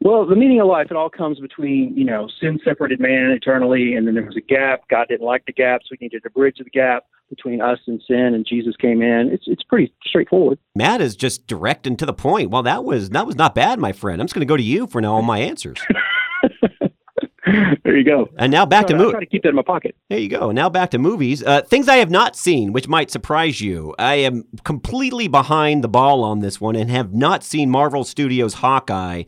Well, 0.00 0.26
the 0.26 0.36
meaning 0.36 0.60
of 0.60 0.66
life, 0.66 0.88
it 0.90 0.96
all 0.96 1.08
comes 1.08 1.40
between, 1.40 1.96
you 1.96 2.04
know, 2.04 2.28
sin 2.40 2.58
separated 2.64 3.00
man 3.00 3.30
eternally, 3.30 3.94
and 3.94 4.06
then 4.06 4.14
there 4.14 4.24
was 4.24 4.36
a 4.36 4.40
gap. 4.40 4.88
God 4.88 5.08
didn't 5.08 5.26
like 5.26 5.46
the 5.46 5.52
gap, 5.52 5.80
so 5.82 5.94
he 5.98 6.04
needed 6.04 6.22
to 6.24 6.30
bridge 6.30 6.58
the 6.58 6.64
gap 6.64 7.04
between 7.30 7.60
us 7.60 7.78
and 7.86 8.02
sin, 8.06 8.34
and 8.34 8.46
Jesus 8.46 8.76
came 8.76 9.00
in. 9.02 9.30
It's 9.32 9.44
it's 9.46 9.62
pretty 9.62 9.92
straightforward. 10.04 10.58
Matt 10.74 11.00
is 11.00 11.16
just 11.16 11.46
direct 11.46 11.86
and 11.86 11.98
to 11.98 12.06
the 12.06 12.12
point. 12.12 12.50
Well, 12.50 12.62
that 12.64 12.84
was 12.84 13.10
that 13.10 13.26
was 13.26 13.36
not 13.36 13.54
bad, 13.54 13.78
my 13.78 13.92
friend. 13.92 14.20
I'm 14.20 14.26
just 14.26 14.34
going 14.34 14.46
to 14.46 14.50
go 14.50 14.56
to 14.56 14.62
you 14.62 14.86
for 14.86 15.00
now 15.00 15.14
on 15.14 15.24
my 15.24 15.38
answers. 15.38 15.80
there 17.84 17.96
you 17.96 18.04
go. 18.04 18.28
And 18.38 18.50
now 18.50 18.66
back 18.66 18.86
to 18.88 18.96
movies. 18.96 19.12
Try 19.12 19.20
to 19.20 19.26
keep 19.26 19.42
that 19.42 19.50
in 19.50 19.54
my 19.54 19.62
pocket. 19.62 19.96
There 20.08 20.18
you 20.18 20.28
go. 20.28 20.50
Now 20.50 20.68
back 20.68 20.90
to 20.90 20.98
movies. 20.98 21.42
Uh, 21.42 21.62
things 21.62 21.88
I 21.88 21.96
have 21.96 22.10
not 22.10 22.36
seen, 22.36 22.72
which 22.72 22.88
might 22.88 23.10
surprise 23.10 23.60
you. 23.60 23.94
I 23.98 24.16
am 24.16 24.44
completely 24.64 25.28
behind 25.28 25.84
the 25.84 25.88
ball 25.88 26.24
on 26.24 26.40
this 26.40 26.60
one 26.60 26.76
and 26.76 26.90
have 26.90 27.12
not 27.12 27.44
seen 27.44 27.70
Marvel 27.70 28.04
Studios' 28.04 28.54
Hawkeye. 28.54 29.24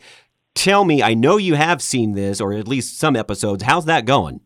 Tell 0.55 0.85
me, 0.85 1.02
I 1.02 1.14
know 1.14 1.37
you 1.37 1.55
have 1.55 1.83
seen 1.83 2.12
this, 2.12 2.40
or 2.40 2.55
at 2.55 2.66
least 2.66 2.98
some 2.98 3.14
episodes. 3.14 3.62
How's 3.62 3.85
that 3.85 4.07
going? 4.07 4.40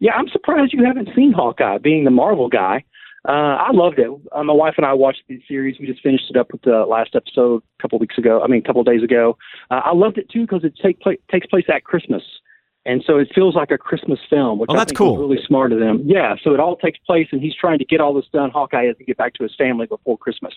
Yeah, 0.00 0.12
I'm 0.12 0.28
surprised 0.28 0.72
you 0.72 0.84
haven't 0.84 1.08
seen 1.16 1.32
Hawkeye, 1.32 1.78
being 1.78 2.04
the 2.04 2.10
Marvel 2.10 2.48
guy. 2.48 2.84
Uh, 3.26 3.56
I 3.58 3.70
loved 3.72 3.98
it. 3.98 4.08
Uh, 4.32 4.44
my 4.44 4.52
wife 4.52 4.74
and 4.76 4.86
I 4.86 4.92
watched 4.94 5.22
the 5.28 5.40
series. 5.48 5.76
We 5.80 5.86
just 5.86 6.02
finished 6.02 6.30
it 6.30 6.36
up 6.36 6.52
with 6.52 6.62
the 6.62 6.84
last 6.88 7.14
episode 7.14 7.62
a 7.78 7.82
couple 7.82 7.98
weeks 7.98 8.18
ago. 8.18 8.42
I 8.42 8.46
mean, 8.46 8.60
a 8.60 8.66
couple 8.66 8.80
of 8.80 8.86
days 8.86 9.02
ago. 9.02 9.36
Uh, 9.70 9.80
I 9.84 9.92
loved 9.92 10.18
it 10.18 10.30
too 10.30 10.42
because 10.42 10.64
it 10.64 10.74
take 10.82 11.00
pla- 11.00 11.12
takes 11.30 11.46
place 11.46 11.64
at 11.68 11.84
Christmas 11.84 12.22
and 12.88 13.04
so 13.06 13.18
it 13.18 13.28
feels 13.34 13.54
like 13.54 13.70
a 13.70 13.76
Christmas 13.76 14.18
film, 14.30 14.58
which 14.58 14.70
oh, 14.70 14.74
I 14.74 14.78
that's 14.78 14.90
think 14.90 14.98
cool. 14.98 15.14
is 15.14 15.20
really 15.20 15.44
smart 15.46 15.72
of 15.72 15.78
them. 15.78 16.02
Yeah, 16.06 16.36
so 16.42 16.54
it 16.54 16.60
all 16.60 16.76
takes 16.76 16.98
place, 17.00 17.28
and 17.32 17.40
he's 17.40 17.54
trying 17.54 17.78
to 17.78 17.84
get 17.84 18.00
all 18.00 18.14
this 18.14 18.24
done. 18.32 18.50
Hawkeye 18.50 18.86
has 18.86 18.96
to 18.96 19.04
get 19.04 19.18
back 19.18 19.34
to 19.34 19.42
his 19.42 19.54
family 19.56 19.86
before 19.86 20.16
Christmas, 20.16 20.54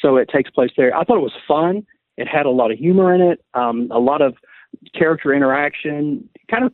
so 0.00 0.16
it 0.16 0.28
takes 0.28 0.50
place 0.50 0.70
there. 0.76 0.94
I 0.94 1.04
thought 1.04 1.16
it 1.16 1.22
was 1.22 1.32
fun. 1.48 1.86
It 2.18 2.28
had 2.28 2.44
a 2.44 2.50
lot 2.50 2.70
of 2.70 2.78
humor 2.78 3.14
in 3.14 3.22
it, 3.22 3.42
um, 3.54 3.88
a 3.90 3.98
lot 3.98 4.20
of 4.20 4.36
character 4.94 5.32
interaction. 5.32 6.28
Kind 6.50 6.64
of 6.64 6.72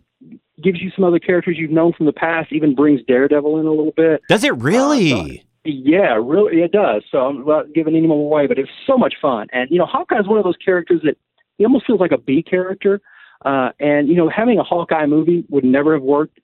gives 0.63 0.81
you 0.81 0.91
some 0.95 1.05
other 1.05 1.19
characters 1.19 1.57
you've 1.59 1.71
known 1.71 1.93
from 1.93 2.07
the 2.07 2.13
past. 2.13 2.53
Even 2.53 2.75
brings 2.75 3.01
Daredevil 3.07 3.59
in 3.59 3.67
a 3.67 3.71
little 3.71 3.93
bit. 3.97 4.23
Does 4.29 4.45
it 4.45 4.57
really? 4.57 5.13
Uh, 5.13 5.27
so, 5.27 5.33
yeah, 5.65 6.15
really, 6.15 6.63
it 6.63 6.73
does. 6.73 7.03
So 7.11 7.19
I'm 7.19 7.45
not 7.45 7.73
giving 7.75 7.97
any 7.97 8.07
more 8.07 8.25
away, 8.25 8.47
but 8.47 8.59
it's 8.59 8.71
so 8.87 8.97
much 8.97 9.15
fun. 9.21 9.49
And 9.53 9.71
you 9.71 9.79
know, 9.79 9.87
Hawkeye 9.87 10.21
is 10.21 10.29
one 10.29 10.39
of 10.39 10.45
those 10.45 10.57
characters 10.65 11.01
that 11.05 11.17
he 11.59 11.65
almost 11.65 11.87
feels 11.87 12.01
like 12.01 12.13
a 12.13 12.19
B 12.19 12.43
character 12.43 13.01
uh, 13.45 13.71
and 13.79 14.09
you 14.09 14.15
know, 14.15 14.29
having 14.29 14.59
a 14.59 14.63
Hawkeye 14.63 15.07
movie 15.07 15.45
would 15.51 15.65
never 15.65 15.95
have 15.95 16.03
worked, 16.03 16.39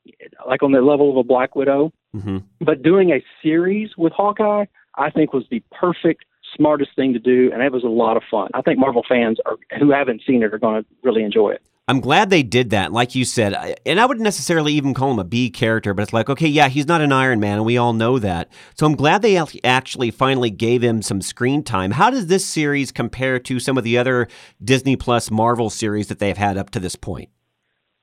like 0.46 0.62
on 0.62 0.72
the 0.72 0.82
level 0.82 1.10
of 1.10 1.16
a 1.16 1.24
Black 1.24 1.56
Widow. 1.56 1.92
Mm-hmm. 2.14 2.38
But 2.60 2.82
doing 2.82 3.10
a 3.10 3.24
series 3.42 3.90
with 3.96 4.12
Hawkeye, 4.12 4.66
I 4.96 5.10
think 5.10 5.32
was 5.32 5.44
the 5.50 5.62
perfect, 5.72 6.24
smartest 6.54 6.94
thing 6.94 7.12
to 7.14 7.18
do, 7.18 7.50
and 7.52 7.62
it 7.62 7.72
was 7.72 7.84
a 7.84 7.88
lot 7.88 8.16
of 8.16 8.22
fun. 8.30 8.50
I 8.54 8.60
think 8.60 8.78
Marvel 8.78 9.02
fans 9.08 9.38
are, 9.46 9.56
who 9.78 9.90
haven't 9.90 10.22
seen 10.26 10.42
it 10.42 10.52
are 10.52 10.58
going 10.58 10.82
to 10.82 10.88
really 11.02 11.22
enjoy 11.22 11.50
it. 11.50 11.62
I'm 11.88 12.00
glad 12.00 12.30
they 12.30 12.44
did 12.44 12.70
that. 12.70 12.92
Like 12.92 13.16
you 13.16 13.24
said, 13.24 13.76
and 13.84 13.98
I 13.98 14.06
wouldn't 14.06 14.22
necessarily 14.22 14.72
even 14.74 14.94
call 14.94 15.10
him 15.10 15.18
a 15.18 15.24
B 15.24 15.50
character, 15.50 15.92
but 15.94 16.02
it's 16.02 16.12
like, 16.12 16.30
okay, 16.30 16.46
yeah, 16.46 16.68
he's 16.68 16.86
not 16.86 17.00
an 17.00 17.10
Iron 17.10 17.40
Man, 17.40 17.54
and 17.54 17.64
we 17.64 17.76
all 17.76 17.92
know 17.92 18.20
that. 18.20 18.48
So 18.76 18.86
I'm 18.86 18.94
glad 18.94 19.22
they 19.22 19.36
actually 19.64 20.12
finally 20.12 20.50
gave 20.50 20.80
him 20.82 21.02
some 21.02 21.20
screen 21.20 21.64
time. 21.64 21.90
How 21.90 22.08
does 22.08 22.28
this 22.28 22.46
series 22.46 22.92
compare 22.92 23.40
to 23.40 23.58
some 23.58 23.76
of 23.76 23.82
the 23.82 23.98
other 23.98 24.28
Disney 24.62 24.94
Plus 24.94 25.28
Marvel 25.28 25.70
series 25.70 26.06
that 26.06 26.20
they've 26.20 26.36
had 26.36 26.56
up 26.56 26.70
to 26.70 26.80
this 26.80 26.94
point? 26.94 27.30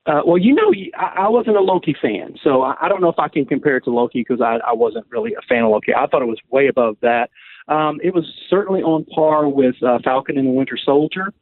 Uh, 0.04 0.20
well, 0.26 0.38
you 0.38 0.54
know, 0.54 0.72
I, 0.98 1.24
I 1.24 1.28
wasn't 1.28 1.56
a 1.56 1.60
Loki 1.60 1.96
fan, 2.00 2.36
so 2.44 2.62
I, 2.62 2.74
I 2.82 2.88
don't 2.88 3.00
know 3.00 3.10
if 3.10 3.18
I 3.18 3.28
can 3.28 3.46
compare 3.46 3.78
it 3.78 3.84
to 3.84 3.90
Loki 3.90 4.20
because 4.20 4.42
I, 4.42 4.58
I 4.66 4.74
wasn't 4.74 5.06
really 5.08 5.32
a 5.32 5.42
fan 5.48 5.64
of 5.64 5.70
Loki. 5.70 5.94
I 5.94 6.06
thought 6.06 6.20
it 6.20 6.26
was 6.26 6.38
way 6.50 6.68
above 6.68 6.96
that. 7.00 7.30
Um, 7.68 7.98
it 8.02 8.12
was 8.12 8.24
certainly 8.50 8.82
on 8.82 9.06
par 9.06 9.48
with 9.48 9.76
uh, 9.82 9.98
Falcon 10.04 10.36
and 10.36 10.46
the 10.46 10.52
Winter 10.52 10.78
Soldier 10.84 11.32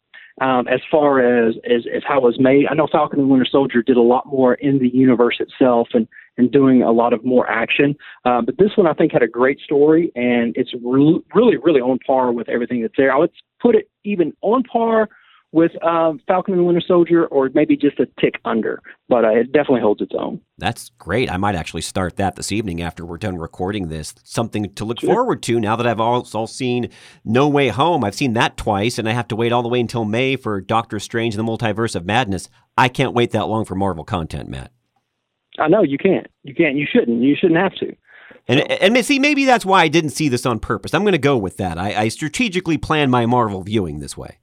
um, 0.40 0.68
as 0.68 0.80
far 0.90 1.20
as, 1.20 1.54
as 1.64 1.84
as 1.94 2.02
how 2.06 2.18
it 2.18 2.22
was 2.22 2.38
made. 2.38 2.66
I 2.70 2.74
know 2.74 2.88
Falcon 2.90 3.20
and 3.20 3.30
Winter 3.30 3.46
Soldier 3.50 3.82
did 3.82 3.96
a 3.96 4.02
lot 4.02 4.26
more 4.26 4.54
in 4.54 4.78
the 4.78 4.88
universe 4.88 5.40
itself 5.40 5.88
and 5.94 6.08
and 6.36 6.52
doing 6.52 6.82
a 6.82 6.92
lot 6.92 7.12
of 7.12 7.24
more 7.24 7.50
action. 7.50 7.96
Uh, 8.24 8.40
but 8.40 8.58
this 8.58 8.70
one 8.76 8.86
I 8.86 8.92
think 8.92 9.12
had 9.12 9.22
a 9.22 9.28
great 9.28 9.58
story 9.60 10.12
and 10.14 10.54
it's 10.56 10.72
re- 10.82 11.20
really 11.34 11.56
really 11.56 11.80
on 11.80 11.98
par 12.06 12.32
with 12.32 12.48
everything 12.48 12.82
that's 12.82 12.94
there. 12.96 13.12
I 13.12 13.18
would 13.18 13.32
put 13.60 13.74
it 13.74 13.90
even 14.04 14.32
on 14.42 14.62
par 14.62 15.08
with 15.52 15.72
um, 15.82 16.20
Falcon 16.26 16.54
and 16.54 16.60
the 16.60 16.64
Winter 16.64 16.82
Soldier, 16.86 17.26
or 17.26 17.50
maybe 17.54 17.76
just 17.76 17.98
a 17.98 18.06
tick 18.20 18.34
under, 18.44 18.82
but 19.08 19.24
uh, 19.24 19.30
it 19.30 19.52
definitely 19.52 19.80
holds 19.80 20.02
its 20.02 20.12
own. 20.18 20.40
That's 20.58 20.90
great. 20.98 21.30
I 21.30 21.38
might 21.38 21.54
actually 21.54 21.82
start 21.82 22.16
that 22.16 22.36
this 22.36 22.52
evening 22.52 22.82
after 22.82 23.04
we're 23.04 23.16
done 23.16 23.38
recording 23.38 23.88
this. 23.88 24.14
Something 24.24 24.72
to 24.74 24.84
look 24.84 25.00
sure. 25.00 25.14
forward 25.14 25.42
to 25.44 25.58
now 25.58 25.76
that 25.76 25.86
I've 25.86 26.00
also 26.00 26.44
seen 26.44 26.90
No 27.24 27.48
Way 27.48 27.68
Home. 27.68 28.04
I've 28.04 28.14
seen 28.14 28.34
that 28.34 28.56
twice, 28.56 28.98
and 28.98 29.08
I 29.08 29.12
have 29.12 29.28
to 29.28 29.36
wait 29.36 29.52
all 29.52 29.62
the 29.62 29.68
way 29.68 29.80
until 29.80 30.04
May 30.04 30.36
for 30.36 30.60
Doctor 30.60 31.00
Strange 31.00 31.34
and 31.34 31.46
the 31.46 31.50
Multiverse 31.50 31.94
of 31.96 32.04
Madness. 32.04 32.50
I 32.76 32.88
can't 32.88 33.14
wait 33.14 33.30
that 33.30 33.48
long 33.48 33.64
for 33.64 33.74
Marvel 33.74 34.04
content, 34.04 34.48
Matt. 34.48 34.70
I 35.58 35.68
know 35.68 35.82
you 35.82 35.98
can't. 35.98 36.26
You 36.44 36.54
can't. 36.54 36.76
You 36.76 36.86
shouldn't. 36.90 37.22
You 37.22 37.34
shouldn't 37.40 37.58
have 37.58 37.74
to. 37.76 37.96
And, 38.46 38.60
and 38.70 39.04
see, 39.04 39.18
maybe 39.18 39.44
that's 39.44 39.66
why 39.66 39.82
I 39.82 39.88
didn't 39.88 40.10
see 40.10 40.28
this 40.28 40.46
on 40.46 40.58
purpose. 40.58 40.94
I'm 40.94 41.02
going 41.02 41.12
to 41.12 41.18
go 41.18 41.36
with 41.36 41.56
that. 41.58 41.78
I, 41.78 42.02
I 42.02 42.08
strategically 42.08 42.78
plan 42.78 43.10
my 43.10 43.26
Marvel 43.26 43.62
viewing 43.62 44.00
this 44.00 44.16
way. 44.16 44.38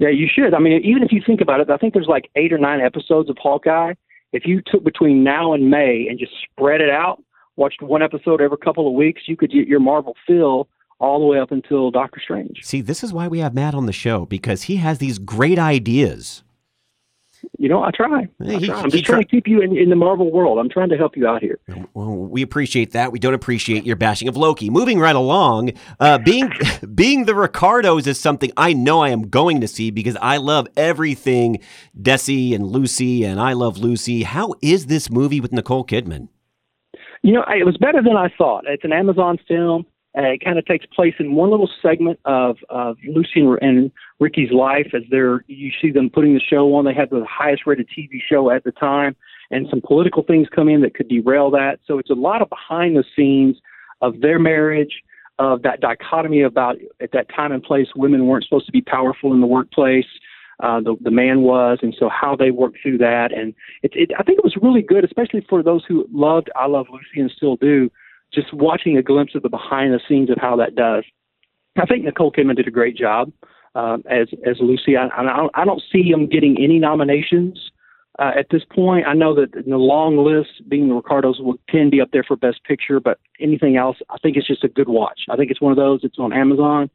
Yeah, 0.00 0.08
you 0.08 0.26
should. 0.32 0.54
I 0.54 0.58
mean, 0.58 0.80
even 0.82 1.02
if 1.02 1.12
you 1.12 1.22
think 1.24 1.42
about 1.42 1.60
it, 1.60 1.68
I 1.68 1.76
think 1.76 1.92
there's 1.92 2.08
like 2.08 2.30
eight 2.34 2.54
or 2.54 2.58
nine 2.58 2.80
episodes 2.80 3.28
of 3.28 3.36
Hawkeye. 3.38 3.92
If 4.32 4.46
you 4.46 4.62
took 4.66 4.82
between 4.82 5.22
now 5.22 5.52
and 5.52 5.70
May 5.70 6.06
and 6.08 6.18
just 6.18 6.32
spread 6.42 6.80
it 6.80 6.88
out, 6.88 7.22
watched 7.56 7.82
one 7.82 8.02
episode 8.02 8.40
every 8.40 8.56
couple 8.56 8.88
of 8.88 8.94
weeks, 8.94 9.22
you 9.26 9.36
could 9.36 9.50
get 9.50 9.68
your 9.68 9.78
Marvel 9.78 10.16
fill 10.26 10.68
all 11.00 11.20
the 11.20 11.26
way 11.26 11.38
up 11.38 11.52
until 11.52 11.90
Doctor 11.90 12.18
Strange. 12.18 12.60
See, 12.62 12.80
this 12.80 13.04
is 13.04 13.12
why 13.12 13.28
we 13.28 13.40
have 13.40 13.54
Matt 13.54 13.74
on 13.74 13.84
the 13.84 13.92
show 13.92 14.24
because 14.24 14.62
he 14.62 14.76
has 14.76 14.98
these 14.98 15.18
great 15.18 15.58
ideas. 15.58 16.44
You 17.58 17.68
know, 17.68 17.82
I 17.82 17.90
try. 17.90 18.28
I 18.40 18.44
he-. 18.44 18.70
I'm 18.70 18.84
he 18.84 18.90
just 18.90 19.04
trying 19.04 19.22
to 19.22 19.28
keep 19.28 19.46
you 19.46 19.60
in, 19.60 19.76
in 19.76 19.90
the 19.90 19.96
Marvel 19.96 20.30
world. 20.30 20.58
I'm 20.58 20.68
trying 20.68 20.88
to 20.90 20.96
help 20.96 21.16
you 21.16 21.26
out 21.26 21.42
here. 21.42 21.58
Well, 21.94 22.16
we 22.16 22.42
appreciate 22.42 22.92
that. 22.92 23.12
We 23.12 23.18
don't 23.18 23.34
appreciate 23.34 23.84
your 23.84 23.96
bashing 23.96 24.28
of 24.28 24.36
Loki. 24.36 24.70
Moving 24.70 24.98
right 24.98 25.16
along, 25.16 25.72
uh, 25.98 26.18
being 26.18 26.50
being 26.94 27.24
the 27.24 27.34
Ricardos 27.34 28.06
is 28.06 28.18
something 28.18 28.50
I 28.56 28.72
know 28.72 29.00
I 29.00 29.10
am 29.10 29.28
going 29.28 29.60
to 29.60 29.68
see 29.68 29.90
because 29.90 30.16
I 30.20 30.36
love 30.38 30.68
everything 30.76 31.60
Desi 32.00 32.54
and 32.54 32.66
Lucy, 32.66 33.24
and 33.24 33.40
I 33.40 33.52
love 33.52 33.78
Lucy. 33.78 34.22
How 34.22 34.54
is 34.62 34.86
this 34.86 35.10
movie 35.10 35.40
with 35.40 35.52
Nicole 35.52 35.84
Kidman? 35.84 36.28
You 37.22 37.34
know, 37.34 37.44
it 37.48 37.66
was 37.66 37.76
better 37.76 38.02
than 38.02 38.16
I 38.16 38.32
thought. 38.36 38.64
It's 38.66 38.84
an 38.84 38.92
Amazon 38.92 39.38
film. 39.46 39.84
Uh, 40.18 40.22
it 40.22 40.44
kind 40.44 40.58
of 40.58 40.66
takes 40.66 40.84
place 40.86 41.14
in 41.20 41.34
one 41.34 41.50
little 41.50 41.70
segment 41.80 42.18
of, 42.24 42.56
of 42.68 42.96
Lucy 43.06 43.40
and, 43.40 43.58
and 43.62 43.92
Ricky's 44.18 44.50
life 44.50 44.88
as 44.92 45.02
they're 45.08 45.44
you 45.46 45.70
see 45.80 45.92
them 45.92 46.10
putting 46.10 46.34
the 46.34 46.40
show 46.40 46.74
on. 46.74 46.84
They 46.84 46.94
had 46.94 47.10
the 47.10 47.24
highest 47.28 47.62
rated 47.64 47.88
TV 47.88 48.18
show 48.28 48.50
at 48.50 48.64
the 48.64 48.72
time, 48.72 49.14
and 49.52 49.68
some 49.70 49.80
political 49.80 50.24
things 50.24 50.48
come 50.52 50.68
in 50.68 50.80
that 50.80 50.94
could 50.94 51.08
derail 51.08 51.50
that. 51.52 51.78
So 51.86 51.98
it's 51.98 52.10
a 52.10 52.14
lot 52.14 52.42
of 52.42 52.48
behind 52.48 52.96
the 52.96 53.04
scenes 53.14 53.56
of 54.00 54.20
their 54.20 54.40
marriage, 54.40 55.02
of 55.38 55.62
that 55.62 55.80
dichotomy 55.80 56.42
about 56.42 56.76
at 57.00 57.12
that 57.12 57.28
time 57.34 57.52
and 57.52 57.62
place 57.62 57.86
women 57.94 58.26
weren't 58.26 58.44
supposed 58.44 58.66
to 58.66 58.72
be 58.72 58.82
powerful 58.82 59.32
in 59.32 59.40
the 59.40 59.46
workplace. 59.46 60.06
Uh, 60.60 60.80
the 60.80 60.96
the 61.00 61.10
man 61.10 61.40
was, 61.42 61.78
and 61.82 61.94
so 61.98 62.08
how 62.10 62.36
they 62.36 62.50
worked 62.50 62.78
through 62.82 62.98
that, 62.98 63.32
and 63.32 63.54
it, 63.82 63.92
it 63.94 64.10
I 64.18 64.24
think 64.24 64.38
it 64.38 64.44
was 64.44 64.56
really 64.60 64.82
good, 64.82 65.04
especially 65.04 65.46
for 65.48 65.62
those 65.62 65.84
who 65.86 66.04
loved 66.12 66.50
I 66.56 66.66
Love 66.66 66.88
Lucy 66.90 67.20
and 67.20 67.30
still 67.30 67.56
do. 67.56 67.90
Just 68.32 68.52
watching 68.52 68.96
a 68.96 69.02
glimpse 69.02 69.34
of 69.34 69.42
the 69.42 69.48
behind 69.48 69.92
the 69.92 70.00
scenes 70.08 70.30
of 70.30 70.38
how 70.40 70.56
that 70.56 70.74
does. 70.74 71.04
I 71.76 71.86
think 71.86 72.04
Nicole 72.04 72.32
Kidman 72.32 72.56
did 72.56 72.68
a 72.68 72.70
great 72.70 72.96
job 72.96 73.32
um, 73.74 74.02
as 74.10 74.28
as 74.46 74.56
Lucy. 74.60 74.96
I, 74.96 75.08
I 75.54 75.64
don't 75.64 75.82
see 75.92 76.02
him 76.02 76.28
getting 76.28 76.56
any 76.62 76.78
nominations 76.78 77.70
uh, 78.18 78.32
at 78.38 78.46
this 78.50 78.62
point. 78.70 79.06
I 79.06 79.14
know 79.14 79.34
that 79.34 79.54
in 79.54 79.70
the 79.70 79.78
long 79.78 80.18
list, 80.18 80.68
being 80.68 80.88
the 80.88 80.94
Ricardos 80.94 81.40
will 81.40 81.58
can 81.68 81.90
be 81.90 82.00
up 82.00 82.10
there 82.12 82.24
for 82.24 82.36
Best 82.36 82.62
Picture, 82.64 83.00
but 83.00 83.18
anything 83.40 83.76
else, 83.76 83.96
I 84.10 84.16
think 84.18 84.36
it's 84.36 84.46
just 84.46 84.64
a 84.64 84.68
good 84.68 84.88
watch. 84.88 85.22
I 85.30 85.36
think 85.36 85.50
it's 85.50 85.60
one 85.60 85.72
of 85.72 85.78
those. 85.78 86.00
It's 86.02 86.18
on 86.18 86.32
Amazon. 86.32 86.90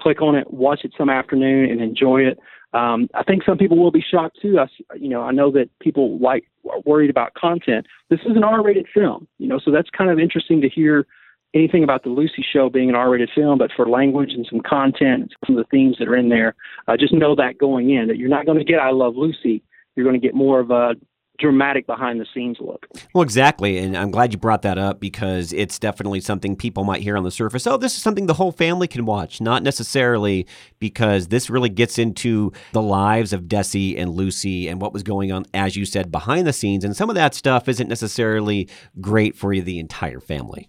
Click 0.00 0.22
on 0.22 0.34
it, 0.34 0.50
watch 0.50 0.80
it 0.84 0.92
some 0.96 1.10
afternoon, 1.10 1.70
and 1.70 1.82
enjoy 1.82 2.22
it. 2.22 2.38
Um, 2.72 3.08
I 3.14 3.24
think 3.24 3.42
some 3.44 3.58
people 3.58 3.78
will 3.78 3.90
be 3.90 4.04
shocked 4.08 4.38
too. 4.40 4.58
I, 4.58 4.66
you 4.96 5.08
know, 5.08 5.22
I 5.22 5.32
know 5.32 5.50
that 5.52 5.68
people 5.80 6.18
like 6.18 6.44
are 6.70 6.80
worried 6.84 7.10
about 7.10 7.34
content. 7.34 7.86
This 8.10 8.20
is 8.20 8.36
an 8.36 8.44
R-rated 8.44 8.86
film, 8.94 9.26
you 9.38 9.48
know, 9.48 9.58
so 9.64 9.70
that's 9.70 9.90
kind 9.90 10.10
of 10.10 10.18
interesting 10.18 10.60
to 10.60 10.68
hear 10.68 11.06
anything 11.52 11.82
about 11.82 12.04
the 12.04 12.10
Lucy 12.10 12.44
show 12.52 12.70
being 12.70 12.88
an 12.88 12.94
R-rated 12.94 13.30
film, 13.34 13.58
but 13.58 13.70
for 13.74 13.88
language 13.88 14.30
and 14.32 14.46
some 14.48 14.60
content, 14.60 15.32
some 15.44 15.56
of 15.56 15.64
the 15.64 15.68
themes 15.68 15.96
that 15.98 16.06
are 16.06 16.16
in 16.16 16.28
there, 16.28 16.54
uh, 16.86 16.96
just 16.96 17.12
know 17.12 17.34
that 17.34 17.58
going 17.58 17.90
in 17.90 18.06
that 18.06 18.18
you're 18.18 18.28
not 18.28 18.46
going 18.46 18.58
to 18.58 18.64
get 18.64 18.78
I 18.78 18.90
Love 18.90 19.16
Lucy. 19.16 19.62
You're 19.96 20.06
going 20.06 20.20
to 20.20 20.24
get 20.24 20.34
more 20.34 20.60
of 20.60 20.70
a 20.70 20.94
dramatic 21.40 21.86
behind 21.86 22.20
the 22.20 22.26
scenes 22.34 22.58
look. 22.60 22.86
Well, 23.14 23.22
exactly. 23.22 23.78
And 23.78 23.96
I'm 23.96 24.10
glad 24.10 24.32
you 24.32 24.38
brought 24.38 24.62
that 24.62 24.78
up 24.78 25.00
because 25.00 25.52
it's 25.52 25.78
definitely 25.78 26.20
something 26.20 26.54
people 26.54 26.84
might 26.84 27.02
hear 27.02 27.16
on 27.16 27.24
the 27.24 27.30
surface. 27.30 27.66
Oh, 27.66 27.76
this 27.76 27.96
is 27.96 28.02
something 28.02 28.26
the 28.26 28.34
whole 28.34 28.52
family 28.52 28.86
can 28.86 29.06
watch. 29.06 29.40
Not 29.40 29.62
necessarily 29.62 30.46
because 30.78 31.28
this 31.28 31.50
really 31.50 31.68
gets 31.68 31.98
into 31.98 32.52
the 32.72 32.82
lives 32.82 33.32
of 33.32 33.42
Desi 33.42 33.98
and 33.98 34.10
Lucy 34.10 34.68
and 34.68 34.80
what 34.80 34.92
was 34.92 35.02
going 35.02 35.32
on, 35.32 35.46
as 35.54 35.76
you 35.76 35.84
said, 35.84 36.12
behind 36.12 36.46
the 36.46 36.52
scenes. 36.52 36.84
And 36.84 36.96
some 36.96 37.08
of 37.08 37.16
that 37.16 37.34
stuff 37.34 37.68
isn't 37.68 37.88
necessarily 37.88 38.68
great 39.00 39.36
for 39.36 39.54
the 39.58 39.78
entire 39.78 40.20
family. 40.20 40.68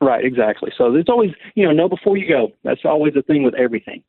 Right, 0.00 0.24
exactly. 0.24 0.70
So 0.76 0.92
there's 0.92 1.08
always, 1.08 1.30
you 1.54 1.64
know, 1.64 1.72
know 1.72 1.88
before 1.88 2.16
you 2.18 2.28
go. 2.28 2.52
That's 2.64 2.82
always 2.84 3.14
the 3.14 3.22
thing 3.22 3.42
with 3.42 3.54
everything. 3.54 4.02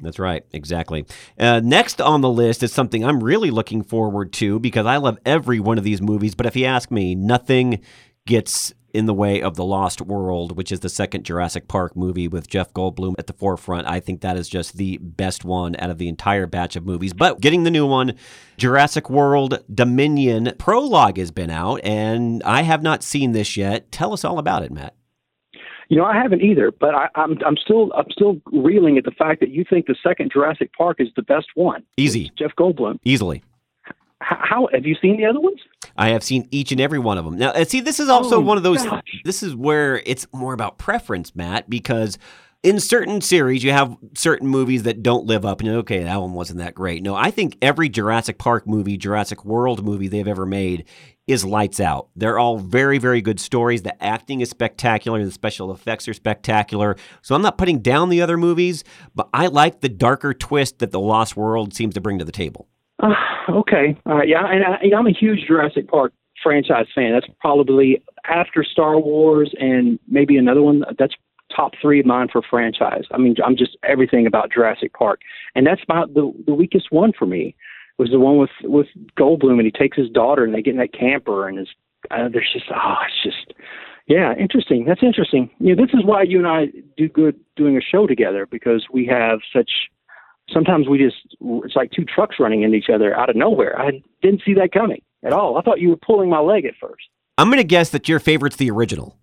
That's 0.00 0.18
right, 0.18 0.44
exactly. 0.52 1.04
Uh, 1.38 1.60
next 1.62 2.00
on 2.00 2.20
the 2.20 2.30
list 2.30 2.62
is 2.62 2.72
something 2.72 3.04
I'm 3.04 3.22
really 3.22 3.50
looking 3.50 3.82
forward 3.82 4.32
to 4.34 4.58
because 4.58 4.86
I 4.86 4.96
love 4.96 5.18
every 5.26 5.60
one 5.60 5.78
of 5.78 5.84
these 5.84 6.00
movies. 6.00 6.34
But 6.34 6.46
if 6.46 6.56
you 6.56 6.64
ask 6.64 6.90
me, 6.90 7.14
nothing 7.14 7.80
gets 8.26 8.72
in 8.92 9.06
the 9.06 9.14
way 9.14 9.40
of 9.40 9.56
The 9.56 9.64
Lost 9.64 10.00
World, 10.00 10.56
which 10.56 10.72
is 10.72 10.80
the 10.80 10.88
second 10.88 11.24
Jurassic 11.24 11.68
Park 11.68 11.96
movie 11.96 12.28
with 12.28 12.48
Jeff 12.48 12.72
Goldblum 12.72 13.14
at 13.18 13.26
the 13.26 13.32
forefront. 13.32 13.86
I 13.86 14.00
think 14.00 14.20
that 14.20 14.36
is 14.36 14.48
just 14.48 14.76
the 14.76 14.98
best 14.98 15.44
one 15.44 15.76
out 15.78 15.90
of 15.90 15.98
the 15.98 16.08
entire 16.08 16.46
batch 16.46 16.76
of 16.76 16.86
movies. 16.86 17.12
But 17.12 17.40
getting 17.40 17.62
the 17.62 17.70
new 17.70 17.86
one, 17.86 18.14
Jurassic 18.56 19.08
World 19.08 19.62
Dominion 19.72 20.54
prologue 20.58 21.18
has 21.18 21.30
been 21.30 21.50
out, 21.50 21.80
and 21.84 22.42
I 22.42 22.62
have 22.62 22.82
not 22.82 23.02
seen 23.02 23.32
this 23.32 23.56
yet. 23.56 23.92
Tell 23.92 24.12
us 24.12 24.24
all 24.24 24.38
about 24.38 24.62
it, 24.62 24.72
Matt. 24.72 24.94
You 25.90 25.96
know, 25.98 26.04
I 26.04 26.14
haven't 26.14 26.40
either, 26.40 26.70
but 26.70 26.94
I, 26.94 27.08
I'm 27.16 27.36
I'm 27.44 27.56
still 27.56 27.92
I'm 27.94 28.06
still 28.10 28.40
reeling 28.52 28.96
at 28.96 29.04
the 29.04 29.10
fact 29.10 29.40
that 29.40 29.50
you 29.50 29.64
think 29.68 29.86
the 29.86 29.96
second 30.02 30.30
Jurassic 30.32 30.72
Park 30.72 30.96
is 31.00 31.08
the 31.16 31.22
best 31.22 31.48
one. 31.56 31.82
Easy, 31.98 32.30
Jeff 32.38 32.52
Goldblum. 32.58 32.98
easily. 33.04 33.42
H- 33.86 33.92
How 34.20 34.68
have 34.72 34.86
you 34.86 34.94
seen 35.02 35.16
the 35.18 35.26
other 35.26 35.40
ones? 35.40 35.60
I 35.96 36.10
have 36.10 36.22
seen 36.22 36.46
each 36.52 36.70
and 36.72 36.80
every 36.80 36.98
one 37.00 37.18
of 37.18 37.24
them. 37.24 37.36
Now, 37.36 37.50
uh, 37.50 37.64
see, 37.64 37.80
this 37.80 37.98
is 38.00 38.08
also 38.08 38.36
Oh, 38.36 38.40
one 38.40 38.56
of 38.56 38.62
those. 38.62 38.82
gosh. 38.84 39.02
This 39.24 39.42
is 39.42 39.54
where 39.56 40.00
it's 40.06 40.26
more 40.32 40.52
about 40.54 40.78
preference, 40.78 41.34
Matt, 41.34 41.68
because 41.68 42.16
in 42.62 42.78
certain 42.78 43.20
series 43.20 43.64
you 43.64 43.72
have 43.72 43.96
certain 44.14 44.46
movies 44.46 44.82
that 44.82 45.02
don't 45.02 45.26
live 45.26 45.44
up, 45.44 45.60
and 45.60 45.70
okay, 45.70 46.02
that 46.02 46.20
one 46.20 46.32
wasn't 46.32 46.58
that 46.58 46.74
great. 46.74 47.02
No, 47.02 47.14
I 47.14 47.30
think 47.30 47.56
every 47.62 47.88
Jurassic 47.88 48.38
Park 48.38 48.66
movie, 48.66 48.96
Jurassic 48.96 49.44
World 49.44 49.84
movie 49.84 50.08
they've 50.08 50.28
ever 50.28 50.46
made 50.46 50.84
is 51.26 51.44
lights 51.44 51.80
out. 51.80 52.08
They're 52.16 52.38
all 52.38 52.58
very, 52.58 52.98
very 52.98 53.22
good 53.22 53.38
stories. 53.38 53.82
The 53.82 54.02
acting 54.02 54.40
is 54.40 54.50
spectacular. 54.50 55.24
The 55.24 55.30
special 55.30 55.72
effects 55.72 56.08
are 56.08 56.14
spectacular. 56.14 56.96
So 57.22 57.34
I'm 57.34 57.42
not 57.42 57.56
putting 57.56 57.78
down 57.80 58.08
the 58.08 58.20
other 58.20 58.36
movies, 58.36 58.82
but 59.14 59.28
I 59.32 59.46
like 59.46 59.80
the 59.80 59.88
darker 59.88 60.34
twist 60.34 60.80
that 60.80 60.90
the 60.90 61.00
Lost 61.00 61.36
World 61.36 61.72
seems 61.72 61.94
to 61.94 62.00
bring 62.00 62.18
to 62.18 62.24
the 62.24 62.32
table. 62.32 62.68
Uh, 63.02 63.14
okay, 63.48 63.96
all 64.06 64.16
right, 64.16 64.28
yeah, 64.28 64.44
and 64.44 64.64
I, 64.64 64.96
I'm 64.96 65.06
a 65.06 65.12
huge 65.12 65.46
Jurassic 65.46 65.88
Park 65.88 66.12
franchise 66.42 66.86
fan. 66.94 67.12
That's 67.12 67.32
probably 67.38 68.02
after 68.24 68.64
Star 68.64 68.98
Wars 68.98 69.54
and 69.58 69.98
maybe 70.08 70.36
another 70.36 70.62
one. 70.62 70.82
That's 70.98 71.14
top 71.54 71.72
three 71.80 72.00
of 72.00 72.06
mine 72.06 72.28
for 72.30 72.42
franchise. 72.42 73.04
I 73.12 73.18
mean, 73.18 73.34
I'm 73.44 73.56
just 73.56 73.76
everything 73.82 74.26
about 74.26 74.52
Jurassic 74.52 74.92
Park, 74.92 75.20
and 75.54 75.66
that's 75.66 75.82
about 75.82 76.14
the 76.14 76.32
the 76.46 76.54
weakest 76.54 76.90
one 76.90 77.12
for 77.16 77.26
me. 77.26 77.54
Was 77.98 78.10
the 78.10 78.20
one 78.20 78.38
with 78.38 78.50
with 78.62 78.86
Goldblum, 79.18 79.58
and 79.58 79.64
he 79.64 79.70
takes 79.70 79.96
his 79.96 80.08
daughter, 80.08 80.44
and 80.44 80.54
they 80.54 80.62
get 80.62 80.72
in 80.72 80.80
that 80.80 80.92
camper, 80.92 81.48
and 81.48 81.58
it's 81.58 81.70
uh, 82.10 82.28
there's 82.32 82.50
just 82.52 82.66
oh, 82.74 82.94
it's 83.06 83.22
just 83.22 83.58
yeah, 84.06 84.34
interesting. 84.38 84.84
That's 84.86 85.02
interesting. 85.02 85.50
You 85.58 85.74
know, 85.74 85.84
this 85.84 85.94
is 85.94 86.04
why 86.04 86.22
you 86.22 86.38
and 86.38 86.46
I 86.46 86.66
do 86.96 87.08
good 87.08 87.38
doing 87.56 87.76
a 87.76 87.80
show 87.80 88.06
together 88.06 88.46
because 88.46 88.86
we 88.92 89.06
have 89.06 89.40
such. 89.54 89.70
Sometimes 90.52 90.88
we 90.88 90.98
just 90.98 91.36
it's 91.64 91.76
like 91.76 91.92
two 91.92 92.04
trucks 92.04 92.36
running 92.40 92.62
into 92.62 92.76
each 92.76 92.90
other 92.92 93.16
out 93.16 93.30
of 93.30 93.36
nowhere. 93.36 93.78
I 93.80 94.02
didn't 94.20 94.42
see 94.44 94.54
that 94.54 94.72
coming 94.72 95.02
at 95.22 95.32
all. 95.32 95.58
I 95.58 95.62
thought 95.62 95.80
you 95.80 95.90
were 95.90 95.96
pulling 95.96 96.28
my 96.28 96.40
leg 96.40 96.64
at 96.64 96.74
first. 96.80 97.04
I'm 97.38 97.48
going 97.48 97.58
to 97.58 97.64
guess 97.64 97.90
that 97.90 98.08
your 98.08 98.18
favorite's 98.18 98.56
the 98.56 98.70
original. 98.70 99.19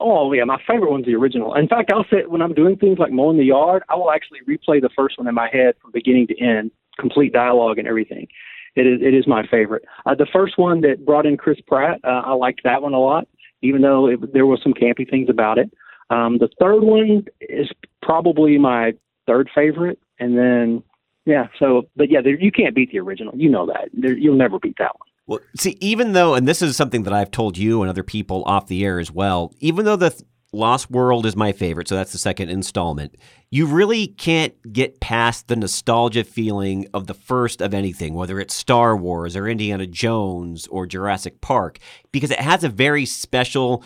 Oh 0.00 0.32
yeah, 0.32 0.44
my 0.44 0.58
favorite 0.66 0.90
one's 0.90 1.06
the 1.06 1.14
original. 1.14 1.54
In 1.54 1.66
fact, 1.66 1.90
I'll 1.92 2.06
say 2.10 2.24
when 2.26 2.40
I'm 2.40 2.54
doing 2.54 2.76
things 2.76 2.98
like 2.98 3.12
mowing 3.12 3.36
the 3.36 3.44
yard, 3.44 3.82
I 3.88 3.96
will 3.96 4.12
actually 4.12 4.40
replay 4.48 4.80
the 4.80 4.90
first 4.94 5.18
one 5.18 5.26
in 5.26 5.34
my 5.34 5.48
head 5.52 5.74
from 5.82 5.90
beginning 5.92 6.28
to 6.28 6.40
end, 6.40 6.70
complete 6.98 7.32
dialogue 7.32 7.78
and 7.78 7.88
everything. 7.88 8.28
It 8.76 8.86
is 8.86 9.00
it 9.02 9.14
is 9.14 9.26
my 9.26 9.44
favorite. 9.50 9.84
Uh, 10.06 10.14
the 10.14 10.26
first 10.32 10.56
one 10.56 10.82
that 10.82 11.04
brought 11.04 11.26
in 11.26 11.36
Chris 11.36 11.58
Pratt, 11.66 12.00
uh, 12.04 12.22
I 12.24 12.32
liked 12.34 12.60
that 12.64 12.80
one 12.82 12.94
a 12.94 13.00
lot, 13.00 13.26
even 13.62 13.82
though 13.82 14.06
it, 14.06 14.32
there 14.32 14.46
was 14.46 14.60
some 14.62 14.72
campy 14.72 15.08
things 15.08 15.28
about 15.28 15.58
it. 15.58 15.70
Um, 16.10 16.38
the 16.38 16.48
third 16.60 16.82
one 16.82 17.24
is 17.40 17.68
probably 18.02 18.56
my 18.56 18.92
third 19.26 19.50
favorite, 19.52 19.98
and 20.20 20.38
then 20.38 20.82
yeah. 21.26 21.48
So, 21.58 21.88
but 21.96 22.10
yeah, 22.10 22.20
there, 22.22 22.38
you 22.38 22.52
can't 22.52 22.74
beat 22.74 22.92
the 22.92 23.00
original. 23.00 23.36
You 23.36 23.50
know 23.50 23.66
that. 23.66 23.88
There, 23.92 24.16
you'll 24.16 24.36
never 24.36 24.58
beat 24.60 24.76
that 24.78 24.92
one. 24.98 25.07
Well, 25.28 25.40
see, 25.56 25.76
even 25.80 26.14
though, 26.14 26.34
and 26.34 26.48
this 26.48 26.62
is 26.62 26.74
something 26.74 27.02
that 27.02 27.12
I've 27.12 27.30
told 27.30 27.58
you 27.58 27.82
and 27.82 27.90
other 27.90 28.02
people 28.02 28.42
off 28.46 28.66
the 28.66 28.84
air 28.84 28.98
as 28.98 29.12
well, 29.12 29.52
even 29.60 29.84
though 29.84 29.94
the 29.94 30.10
th- 30.10 30.22
Lost 30.54 30.90
World 30.90 31.26
is 31.26 31.36
my 31.36 31.52
favorite, 31.52 31.86
so 31.86 31.94
that's 31.94 32.12
the 32.12 32.18
second 32.18 32.48
installment, 32.48 33.14
you 33.50 33.66
really 33.66 34.06
can't 34.06 34.54
get 34.72 35.00
past 35.00 35.48
the 35.48 35.56
nostalgia 35.56 36.24
feeling 36.24 36.86
of 36.94 37.06
the 37.06 37.12
first 37.12 37.60
of 37.60 37.74
anything, 37.74 38.14
whether 38.14 38.40
it's 38.40 38.54
Star 38.54 38.96
Wars 38.96 39.36
or 39.36 39.46
Indiana 39.46 39.86
Jones 39.86 40.66
or 40.68 40.86
Jurassic 40.86 41.42
Park, 41.42 41.78
because 42.10 42.30
it 42.30 42.40
has 42.40 42.64
a 42.64 42.70
very 42.70 43.04
special 43.04 43.84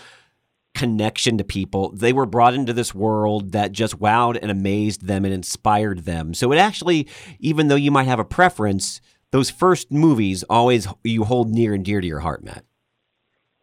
connection 0.77 1.39
to 1.39 1.45
people. 1.45 1.91
They 1.91 2.13
were 2.13 2.25
brought 2.25 2.55
into 2.55 2.73
this 2.73 2.95
world 2.95 3.51
that 3.51 3.73
just 3.73 3.99
wowed 3.99 4.39
and 4.41 4.51
amazed 4.51 5.09
them 5.09 5.25
and 5.25 5.35
inspired 5.35 6.05
them. 6.05 6.35
So 6.35 6.53
it 6.53 6.57
actually, 6.59 7.09
even 7.41 7.67
though 7.67 7.75
you 7.75 7.91
might 7.91 8.07
have 8.07 8.21
a 8.21 8.25
preference, 8.25 9.01
those 9.33 9.51
first 9.51 9.91
movies 9.91 10.45
always 10.49 10.87
you 11.03 11.25
hold 11.25 11.51
near 11.51 11.75
and 11.75 11.85
dear 11.85 12.01
to 12.01 12.07
your 12.07 12.21
heart, 12.21 12.45
Matt. 12.45 12.65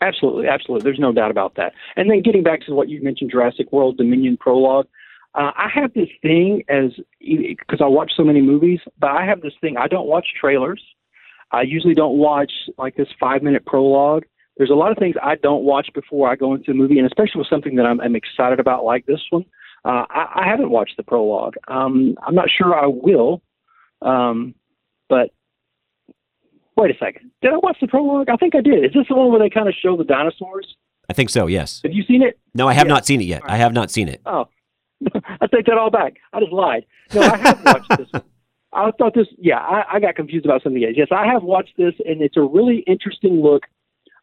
Absolutely, 0.01 0.47
absolutely. 0.47 0.84
There's 0.84 0.99
no 0.99 1.12
doubt 1.12 1.32
about 1.32 1.55
that. 1.55 1.73
And 1.95 2.10
then 2.10 2.21
getting 2.21 2.43
back 2.43 2.62
to 2.65 2.73
what 2.73 2.89
you 2.89 3.01
mentioned, 3.01 3.32
Jurassic 3.32 3.71
World 3.71 3.97
Dominion 3.97 4.38
prologue. 4.38 4.88
Uh, 5.36 5.51
I 5.55 5.69
have 5.73 5.93
this 5.93 6.10
thing 6.21 6.63
as 6.69 6.91
because 7.19 7.82
I 7.82 7.88
watch 7.88 8.12
so 8.17 8.23
many 8.23 8.41
movies, 8.41 8.79
but 8.99 9.12
I 9.12 9.25
have 9.25 9.41
this 9.41 9.53
thing. 9.62 9.77
I 9.77 9.88
don't 9.88 10.08
watch 10.08 10.27
trailers. 10.39 10.82
I 11.51 11.62
usually 11.62 11.95
don't 11.95 12.17
watch 12.17 12.51
like 12.77 12.95
this 12.95 13.08
five 13.19 13.43
minute 13.43 13.65
prologue 13.65 14.23
there's 14.60 14.69
a 14.69 14.75
lot 14.75 14.91
of 14.91 14.97
things 14.97 15.15
I 15.23 15.36
don't 15.36 15.63
watch 15.63 15.88
before 15.95 16.29
I 16.29 16.36
go 16.36 16.53
into 16.53 16.71
a 16.71 16.73
movie, 16.73 16.99
and 16.99 17.08
especially 17.08 17.39
with 17.39 17.47
something 17.47 17.77
that 17.77 17.86
I'm, 17.86 18.01
I'm 18.01 18.15
excited 18.15 18.60
about 18.60 18.84
like 18.84 19.05
this 19.05 19.21
one. 19.29 19.45
Uh, 19.86 20.03
I, 20.10 20.41
I 20.43 20.47
haven't 20.47 20.69
watched 20.69 20.97
the 20.97 21.03
prologue. 21.03 21.55
Um, 21.69 22.17
I'm 22.27 22.36
not 22.36 22.49
sure 22.55 22.75
I 22.75 22.86
will, 22.86 23.41
um, 24.01 24.53
but 25.08 25.29
wait 26.79 26.91
a 26.95 26.97
second. 26.97 27.31
Did 27.41 27.53
I 27.53 27.57
watch 27.57 27.77
the 27.81 27.87
prologue? 27.87 28.29
I 28.29 28.35
think 28.35 28.55
I 28.55 28.61
did. 28.61 28.85
Is 28.85 28.91
this 28.93 29.05
the 29.09 29.15
one 29.15 29.29
where 29.29 29.39
they 29.39 29.49
kind 29.49 29.67
of 29.67 29.73
show 29.75 29.95
the 29.97 30.03
dinosaurs? 30.03 30.75
I 31.09 31.13
think 31.13 31.29
so. 31.29 31.47
Yes. 31.47 31.81
Have 31.83 31.93
you 31.93 32.03
seen 32.03 32.21
it? 32.21 32.39
No, 32.53 32.67
I 32.67 32.73
have 32.73 32.87
Yeah. 32.87 32.93
not 32.93 33.05
seen 33.05 33.21
it 33.21 33.25
yet. 33.25 33.41
I 33.45 33.57
have 33.57 33.73
not 33.73 33.89
seen 33.91 34.07
it. 34.07 34.21
Oh, 34.25 34.47
I 35.13 35.47
take 35.47 35.65
that 35.65 35.77
all 35.77 35.89
back. 35.89 36.15
I 36.33 36.39
just 36.39 36.51
lied. 36.51 36.85
No, 37.13 37.21
I 37.21 37.37
have 37.37 37.63
watched 37.65 37.97
this. 37.97 38.07
one. 38.11 38.23
I 38.71 38.91
thought 38.97 39.15
this. 39.15 39.27
Yeah, 39.39 39.57
I, 39.57 39.83
I 39.95 39.99
got 39.99 40.15
confused 40.15 40.45
about 40.45 40.61
something 40.61 40.83
else. 40.83 40.93
Yes, 40.95 41.07
I 41.11 41.25
have 41.25 41.41
watched 41.43 41.75
this, 41.77 41.93
and 42.05 42.21
it's 42.21 42.37
a 42.37 42.41
really 42.43 42.83
interesting 42.87 43.41
look. 43.41 43.63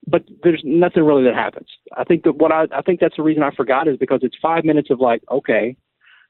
But 0.09 0.23
there's 0.45 0.63
nothing 0.65 1.03
really 1.03 1.25
that 1.25 1.35
happens. 1.35 1.67
I 1.97 2.05
think 2.05 2.23
that 2.23 2.37
what 2.37 2.53
I 2.53 2.67
I 2.73 2.81
think 2.83 3.01
that's 3.01 3.17
the 3.17 3.25
reason 3.25 3.43
I 3.43 3.51
forgot 3.51 3.89
is 3.89 3.97
because 3.97 4.21
it's 4.23 4.37
five 4.41 4.65
minutes 4.65 4.89
of 4.91 5.01
like 5.01 5.23
okay. 5.31 5.77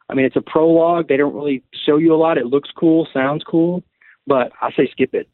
I 0.09 0.15
mean, 0.15 0.25
it's 0.25 0.37
a 0.37 0.41
prologue. 0.41 1.09
They 1.09 1.17
don't 1.19 1.35
really 1.35 1.63
show 1.85 1.99
you 1.99 2.15
a 2.15 2.17
lot. 2.17 2.39
It 2.39 2.47
looks 2.47 2.71
cool, 2.79 3.07
sounds 3.13 3.43
cool, 3.45 3.83
but 4.27 4.51
I 4.63 4.71
say 4.73 4.89
skip 4.91 5.13
it. 5.15 5.29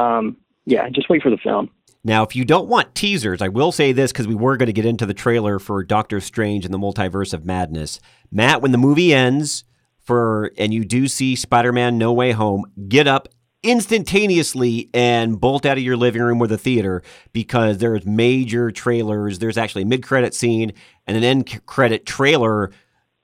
Um, 0.00 0.36
yeah, 0.66 0.88
just 0.88 1.08
wait 1.08 1.22
for 1.22 1.30
the 1.30 1.36
film. 1.36 1.70
Now, 2.02 2.22
if 2.22 2.34
you 2.34 2.44
don't 2.44 2.68
want 2.68 2.94
teasers, 2.94 3.42
I 3.42 3.48
will 3.48 3.72
say 3.72 3.92
this 3.92 4.10
because 4.10 4.26
we 4.26 4.34
were 4.34 4.56
going 4.56 4.68
to 4.68 4.72
get 4.72 4.86
into 4.86 5.04
the 5.04 5.14
trailer 5.14 5.58
for 5.58 5.84
Doctor 5.84 6.20
Strange 6.20 6.64
and 6.64 6.72
the 6.72 6.78
Multiverse 6.78 7.34
of 7.34 7.44
Madness. 7.44 8.00
Matt, 8.30 8.62
when 8.62 8.72
the 8.72 8.78
movie 8.78 9.12
ends 9.12 9.64
for 9.98 10.50
and 10.56 10.72
you 10.72 10.84
do 10.84 11.08
see 11.08 11.36
Spider-Man 11.36 11.98
No 11.98 12.12
Way 12.12 12.32
Home, 12.32 12.64
get 12.88 13.06
up 13.06 13.28
instantaneously 13.62 14.88
and 14.94 15.38
bolt 15.38 15.66
out 15.66 15.76
of 15.76 15.84
your 15.84 15.96
living 15.98 16.22
room 16.22 16.40
or 16.40 16.46
the 16.46 16.56
theater 16.56 17.02
because 17.34 17.76
there's 17.76 18.06
major 18.06 18.70
trailers. 18.70 19.38
There's 19.38 19.58
actually 19.58 19.82
a 19.82 19.86
mid-credit 19.86 20.32
scene 20.32 20.72
and 21.06 21.18
an 21.18 21.24
end 21.24 21.66
credit 21.66 22.06
trailer 22.06 22.70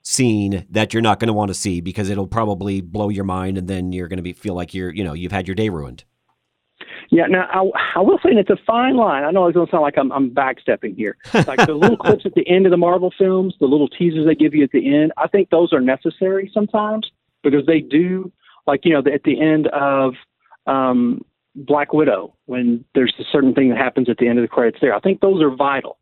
scene 0.03 0.67
that 0.71 0.93
you're 0.93 1.03
not 1.03 1.19
going 1.19 1.29
to 1.29 1.33
want 1.33 1.49
to 1.49 1.55
see 1.55 1.81
because 1.81 2.11
it'll 2.11 2.27
probably 2.27 2.83
blow 2.83 3.09
your 3.09 3.25
mind 3.25 3.57
and 3.57 3.69
then 3.69 3.93
you're 3.93 4.09
going 4.09 4.19
to 4.19 4.23
be 4.23 4.35
feel 4.35 4.55
like 4.55 4.75
you're, 4.75 4.93
you 4.93 5.03
know, 5.03 5.15
you've 5.15 5.33
had 5.33 5.49
your 5.49 5.55
day 5.55 5.71
ruined. 5.71 6.05
Yeah, 7.11 7.27
now 7.27 7.47
I, 7.53 7.99
I 7.99 8.01
will 8.01 8.19
say 8.19 8.31
it's 8.31 8.51
a 8.51 8.57
fine 8.67 8.97
line. 8.97 9.25
I 9.25 9.31
know 9.31 9.47
it's 9.47 9.55
going 9.55 9.67
to 9.67 9.71
sound 9.71 9.83
like 9.83 9.99
I'm, 9.99 10.11
I'm 10.13 10.31
backstepping 10.31 10.97
here. 10.97 11.17
Like 11.33 11.65
the 11.67 11.75
little 11.75 11.97
clips 12.05 12.27
at 12.27 12.35
the 12.35 12.47
end 12.49 12.67
of 12.67 12.71
the 12.71 12.77
Marvel 12.77 13.13
films, 13.17 13.55
the 13.61 13.67
little 13.67 13.89
teasers 13.89 14.27
they 14.27 14.35
give 14.35 14.55
you 14.55 14.65
at 14.65 14.73
the 14.73 14.95
end, 14.95 15.13
I 15.17 15.29
think 15.29 15.51
those 15.51 15.73
are 15.73 15.81
necessary 15.81 16.51
sometimes 16.53 17.11
because 17.43 17.65
they 17.67 17.81
do, 17.81 18.33
like, 18.67 18.81
you 18.85 18.93
know, 18.93 18.99
at 19.13 19.23
the 19.23 19.41
end 19.41 19.69
of 19.69 20.15
um, 20.67 21.25
Black 21.55 21.93
Widow, 21.93 22.35
when 22.47 22.85
there's 22.95 23.15
a 23.21 23.25
certain 23.31 23.55
thing 23.55 23.69
that 23.71 23.79
happens 23.79 24.09
at 24.11 24.19
the 24.19 24.27
end 24.27 24.39
of 24.39 24.43
the 24.43 24.49
credits 24.49 24.79
there, 24.81 24.95
I 24.95 25.01
think 25.01 25.21
those 25.21 25.43
are 25.43 25.51
vital. 25.51 25.99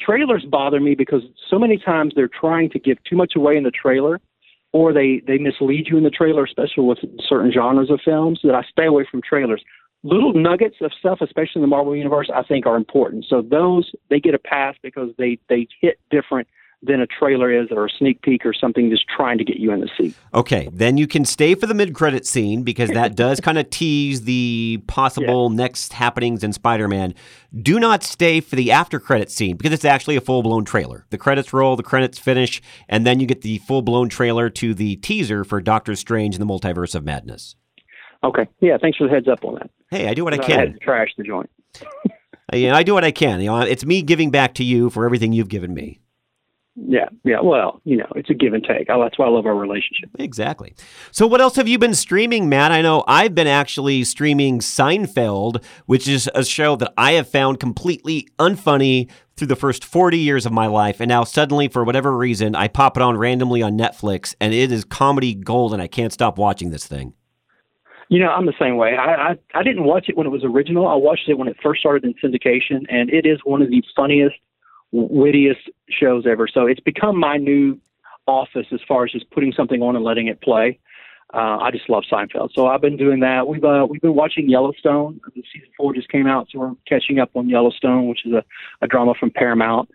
Trailers 0.00 0.44
bother 0.44 0.80
me 0.80 0.94
because 0.94 1.22
so 1.48 1.58
many 1.58 1.78
times 1.78 2.12
they're 2.14 2.28
trying 2.28 2.70
to 2.70 2.78
give 2.78 3.02
too 3.04 3.16
much 3.16 3.32
away 3.36 3.56
in 3.56 3.64
the 3.64 3.70
trailer 3.70 4.20
or 4.72 4.92
they, 4.92 5.22
they 5.26 5.38
mislead 5.38 5.88
you 5.88 5.96
in 5.96 6.04
the 6.04 6.10
trailer, 6.10 6.44
especially 6.44 6.84
with 6.84 6.98
certain 7.26 7.50
genres 7.50 7.90
of 7.90 8.00
films, 8.04 8.40
that 8.44 8.54
I 8.54 8.62
stay 8.70 8.84
away 8.84 9.06
from 9.10 9.22
trailers 9.22 9.62
little 10.02 10.32
nuggets 10.32 10.76
of 10.80 10.92
stuff, 10.98 11.18
especially 11.20 11.56
in 11.56 11.62
the 11.62 11.68
Marvel 11.68 11.94
universe, 11.94 12.30
I 12.34 12.42
think 12.42 12.66
are 12.66 12.76
important. 12.76 13.26
So 13.28 13.42
those 13.42 13.90
they 14.10 14.20
get 14.20 14.34
a 14.34 14.38
pass 14.38 14.76
because 14.82 15.10
they 15.18 15.38
they 15.48 15.66
hit 15.80 15.98
different 16.10 16.48
than 16.82 17.00
a 17.00 17.06
trailer 17.06 17.50
is 17.50 17.68
or 17.72 17.86
a 17.86 17.90
sneak 17.90 18.22
peek 18.22 18.46
or 18.46 18.52
something 18.52 18.88
just 18.88 19.04
trying 19.08 19.36
to 19.38 19.44
get 19.44 19.56
you 19.56 19.72
in 19.72 19.80
the 19.80 19.90
seat. 19.98 20.14
Okay, 20.32 20.68
then 20.72 20.96
you 20.96 21.08
can 21.08 21.24
stay 21.24 21.56
for 21.56 21.66
the 21.66 21.74
mid-credit 21.74 22.24
scene 22.24 22.62
because 22.62 22.90
that 22.90 23.16
does 23.16 23.40
kind 23.40 23.58
of 23.58 23.68
tease 23.70 24.22
the 24.22 24.80
possible 24.86 25.50
next 25.50 25.92
happenings 25.92 26.44
in 26.44 26.52
Spider-Man. 26.52 27.14
Do 27.60 27.80
not 27.80 28.04
stay 28.04 28.40
for 28.40 28.54
the 28.54 28.70
after-credit 28.70 29.30
scene 29.30 29.56
because 29.56 29.72
it's 29.72 29.84
actually 29.84 30.16
a 30.16 30.20
full-blown 30.20 30.64
trailer. 30.64 31.04
The 31.10 31.18
credits 31.18 31.52
roll, 31.52 31.74
the 31.74 31.82
credits 31.82 32.18
finish, 32.18 32.62
and 32.88 33.04
then 33.04 33.18
you 33.18 33.26
get 33.26 33.42
the 33.42 33.58
full-blown 33.58 34.08
trailer 34.08 34.48
to 34.50 34.72
the 34.72 34.96
teaser 34.96 35.42
for 35.42 35.60
Doctor 35.60 35.96
Strange 35.96 36.36
and 36.36 36.42
the 36.42 36.52
Multiverse 36.52 36.94
of 36.94 37.04
Madness. 37.04 37.56
Okay, 38.24 38.48
yeah, 38.60 38.76
thanks 38.80 38.98
for 38.98 39.06
the 39.06 39.12
heads 39.14 39.28
up 39.28 39.44
on 39.44 39.54
that. 39.54 39.70
Hey, 39.90 40.08
I 40.08 40.14
do 40.14 40.24
what 40.24 40.34
I 40.34 40.38
I 40.38 40.40
had 40.44 40.46
can. 40.46 40.72
to 40.74 40.78
trash 40.78 41.10
the 41.16 41.24
joint. 41.24 41.50
Yeah, 42.50 42.74
I 42.74 42.82
do 42.82 42.94
what 42.94 43.04
I 43.04 43.10
can. 43.10 43.40
You 43.40 43.48
know, 43.48 43.60
it's 43.60 43.84
me 43.84 44.00
giving 44.00 44.30
back 44.30 44.54
to 44.54 44.64
you 44.64 44.88
for 44.88 45.04
everything 45.04 45.34
you've 45.34 45.50
given 45.50 45.74
me. 45.74 46.00
Yeah, 46.76 47.10
yeah. 47.22 47.40
Well, 47.42 47.82
you 47.84 47.98
know, 47.98 48.06
it's 48.16 48.30
a 48.30 48.34
give 48.34 48.54
and 48.54 48.64
take. 48.64 48.86
Oh, 48.88 49.02
that's 49.02 49.18
why 49.18 49.26
I 49.26 49.28
love 49.28 49.44
our 49.44 49.54
relationship. 49.54 50.08
Exactly. 50.18 50.74
So, 51.10 51.26
what 51.26 51.42
else 51.42 51.56
have 51.56 51.68
you 51.68 51.78
been 51.78 51.92
streaming, 51.92 52.48
Matt? 52.48 52.72
I 52.72 52.80
know 52.80 53.04
I've 53.06 53.34
been 53.34 53.48
actually 53.48 54.02
streaming 54.04 54.60
Seinfeld, 54.60 55.62
which 55.84 56.08
is 56.08 56.30
a 56.34 56.42
show 56.42 56.74
that 56.76 56.94
I 56.96 57.12
have 57.12 57.28
found 57.28 57.60
completely 57.60 58.28
unfunny 58.38 59.10
through 59.36 59.48
the 59.48 59.54
first 59.56 59.84
40 59.84 60.18
years 60.18 60.46
of 60.46 60.52
my 60.52 60.68
life. 60.68 61.00
And 61.00 61.08
now, 61.10 61.24
suddenly, 61.24 61.68
for 61.68 61.84
whatever 61.84 62.16
reason, 62.16 62.54
I 62.54 62.68
pop 62.68 62.96
it 62.96 63.02
on 63.02 63.18
randomly 63.18 63.60
on 63.60 63.76
Netflix, 63.76 64.34
and 64.40 64.54
it 64.54 64.72
is 64.72 64.84
comedy 64.84 65.34
gold, 65.34 65.74
and 65.74 65.82
I 65.82 65.86
can't 65.86 66.14
stop 66.14 66.38
watching 66.38 66.70
this 66.70 66.86
thing. 66.86 67.12
You 68.08 68.20
know, 68.20 68.30
I'm 68.30 68.46
the 68.46 68.54
same 68.58 68.76
way. 68.76 68.96
I, 68.96 69.30
I 69.30 69.38
I 69.54 69.62
didn't 69.62 69.84
watch 69.84 70.08
it 70.08 70.16
when 70.16 70.26
it 70.26 70.30
was 70.30 70.42
original. 70.44 70.88
I 70.88 70.94
watched 70.94 71.28
it 71.28 71.36
when 71.38 71.48
it 71.48 71.56
first 71.62 71.80
started 71.80 72.04
in 72.04 72.14
syndication, 72.14 72.86
and 72.88 73.10
it 73.10 73.26
is 73.26 73.38
one 73.44 73.60
of 73.60 73.68
the 73.70 73.82
funniest, 73.94 74.36
wittiest 74.92 75.60
shows 75.90 76.24
ever. 76.26 76.48
So 76.48 76.66
it's 76.66 76.80
become 76.80 77.18
my 77.18 77.36
new 77.36 77.78
office 78.26 78.66
as 78.72 78.80
far 78.88 79.04
as 79.04 79.12
just 79.12 79.30
putting 79.30 79.52
something 79.52 79.82
on 79.82 79.94
and 79.94 80.04
letting 80.04 80.26
it 80.26 80.40
play. 80.40 80.78
Uh, 81.34 81.58
I 81.58 81.70
just 81.70 81.90
love 81.90 82.04
Seinfeld, 82.10 82.54
so 82.54 82.68
I've 82.68 82.80
been 82.80 82.96
doing 82.96 83.20
that. 83.20 83.46
We've 83.46 83.62
uh, 83.62 83.86
we've 83.88 84.00
been 84.00 84.14
watching 84.14 84.48
Yellowstone. 84.48 85.20
The 85.36 85.42
season 85.52 85.68
four 85.76 85.92
just 85.92 86.08
came 86.08 86.26
out, 86.26 86.48
so 86.50 86.58
we're 86.58 86.72
catching 86.88 87.18
up 87.18 87.30
on 87.34 87.50
Yellowstone, 87.50 88.08
which 88.08 88.24
is 88.24 88.32
a, 88.32 88.42
a 88.80 88.86
drama 88.86 89.12
from 89.20 89.30
Paramount. 89.30 89.90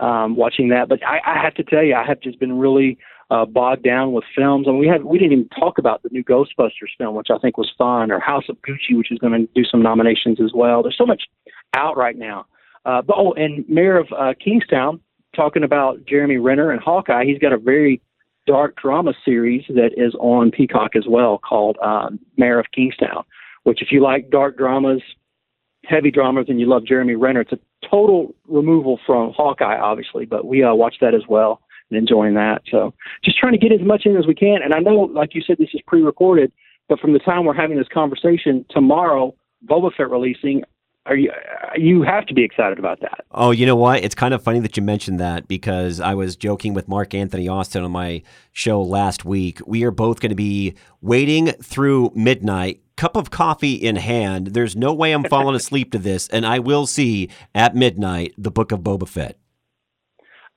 Um, 0.00 0.36
watching 0.36 0.68
that, 0.68 0.88
but 0.88 1.04
I, 1.04 1.18
I 1.26 1.42
have 1.42 1.54
to 1.54 1.64
tell 1.64 1.82
you, 1.82 1.96
I 1.96 2.06
have 2.06 2.20
just 2.20 2.38
been 2.38 2.56
really 2.56 2.98
uh, 3.30 3.44
bogged 3.44 3.82
down 3.82 4.12
with 4.12 4.24
films. 4.34 4.66
I 4.66 4.70
mean, 4.70 4.80
we 4.80 4.88
had 4.88 5.04
we 5.04 5.18
didn't 5.18 5.32
even 5.32 5.48
talk 5.48 5.78
about 5.78 6.02
the 6.02 6.08
new 6.10 6.24
Ghostbusters 6.24 6.96
film, 6.96 7.14
which 7.14 7.28
I 7.30 7.38
think 7.38 7.58
was 7.58 7.70
fun, 7.76 8.10
or 8.10 8.20
House 8.20 8.44
of 8.48 8.56
Gucci, 8.62 8.96
which 8.96 9.12
is 9.12 9.18
going 9.18 9.32
to 9.32 9.48
do 9.54 9.64
some 9.64 9.82
nominations 9.82 10.40
as 10.40 10.52
well. 10.54 10.82
There's 10.82 10.96
so 10.96 11.06
much 11.06 11.24
out 11.74 11.96
right 11.96 12.16
now. 12.16 12.46
Uh, 12.84 13.02
but 13.02 13.16
oh, 13.18 13.32
and 13.32 13.68
Mayor 13.68 13.98
of 13.98 14.06
uh, 14.18 14.32
Kingstown 14.42 15.00
talking 15.36 15.62
about 15.62 16.06
Jeremy 16.06 16.38
Renner 16.38 16.70
and 16.70 16.80
Hawkeye. 16.80 17.24
He's 17.24 17.38
got 17.38 17.52
a 17.52 17.58
very 17.58 18.00
dark 18.46 18.76
drama 18.80 19.12
series 19.24 19.64
that 19.68 19.90
is 19.96 20.14
on 20.18 20.50
Peacock 20.50 20.96
as 20.96 21.04
well 21.06 21.38
called 21.38 21.76
um, 21.84 22.18
Mayor 22.38 22.58
of 22.58 22.66
Kingstown. 22.74 23.24
Which, 23.64 23.82
if 23.82 23.88
you 23.90 24.02
like 24.02 24.30
dark 24.30 24.56
dramas, 24.56 25.02
heavy 25.84 26.10
dramas, 26.10 26.46
and 26.48 26.58
you 26.58 26.66
love 26.66 26.86
Jeremy 26.86 27.16
Renner, 27.16 27.42
it's 27.42 27.52
a 27.52 27.58
total 27.86 28.34
removal 28.46 28.98
from 29.04 29.34
Hawkeye, 29.36 29.78
obviously. 29.78 30.24
But 30.24 30.46
we 30.46 30.62
uh, 30.62 30.74
watched 30.74 31.02
that 31.02 31.14
as 31.14 31.22
well 31.28 31.60
and 31.90 31.98
enjoying 31.98 32.34
that. 32.34 32.62
So 32.70 32.94
just 33.24 33.38
trying 33.38 33.52
to 33.52 33.58
get 33.58 33.72
as 33.72 33.86
much 33.86 34.02
in 34.04 34.16
as 34.16 34.26
we 34.26 34.34
can. 34.34 34.58
And 34.62 34.74
I 34.74 34.80
know, 34.80 34.94
like 34.94 35.34
you 35.34 35.42
said, 35.46 35.56
this 35.58 35.70
is 35.74 35.80
pre-recorded, 35.86 36.52
but 36.88 37.00
from 37.00 37.12
the 37.12 37.18
time 37.18 37.44
we're 37.44 37.54
having 37.54 37.78
this 37.78 37.88
conversation 37.92 38.64
tomorrow, 38.70 39.34
Boba 39.66 39.90
Fett 39.96 40.10
releasing. 40.10 40.62
Are 41.06 41.16
you 41.16 41.32
you 41.76 42.02
have 42.02 42.26
to 42.26 42.34
be 42.34 42.44
excited 42.44 42.78
about 42.78 43.00
that? 43.00 43.24
Oh, 43.30 43.50
you 43.50 43.64
know 43.64 43.76
what? 43.76 44.04
It's 44.04 44.14
kind 44.14 44.34
of 44.34 44.42
funny 44.42 44.60
that 44.60 44.76
you 44.76 44.82
mentioned 44.82 45.18
that 45.20 45.48
because 45.48 46.00
I 46.00 46.14
was 46.14 46.36
joking 46.36 46.74
with 46.74 46.86
Mark 46.86 47.14
Anthony 47.14 47.48
Austin 47.48 47.82
on 47.82 47.92
my 47.92 48.22
show 48.52 48.82
last 48.82 49.24
week. 49.24 49.60
We 49.66 49.84
are 49.84 49.90
both 49.90 50.20
going 50.20 50.30
to 50.30 50.36
be 50.36 50.74
waiting 51.00 51.46
through 51.62 52.12
midnight, 52.14 52.82
cup 52.96 53.16
of 53.16 53.30
coffee 53.30 53.74
in 53.74 53.96
hand. 53.96 54.48
There's 54.48 54.76
no 54.76 54.92
way 54.92 55.12
I'm 55.12 55.24
falling 55.24 55.56
asleep 55.56 55.92
to 55.92 55.98
this, 55.98 56.28
and 56.28 56.44
I 56.44 56.58
will 56.58 56.86
see 56.86 57.30
at 57.54 57.74
midnight 57.74 58.34
the 58.36 58.50
Book 58.50 58.70
of 58.70 58.80
Boba 58.80 59.08
Fett. 59.08 59.38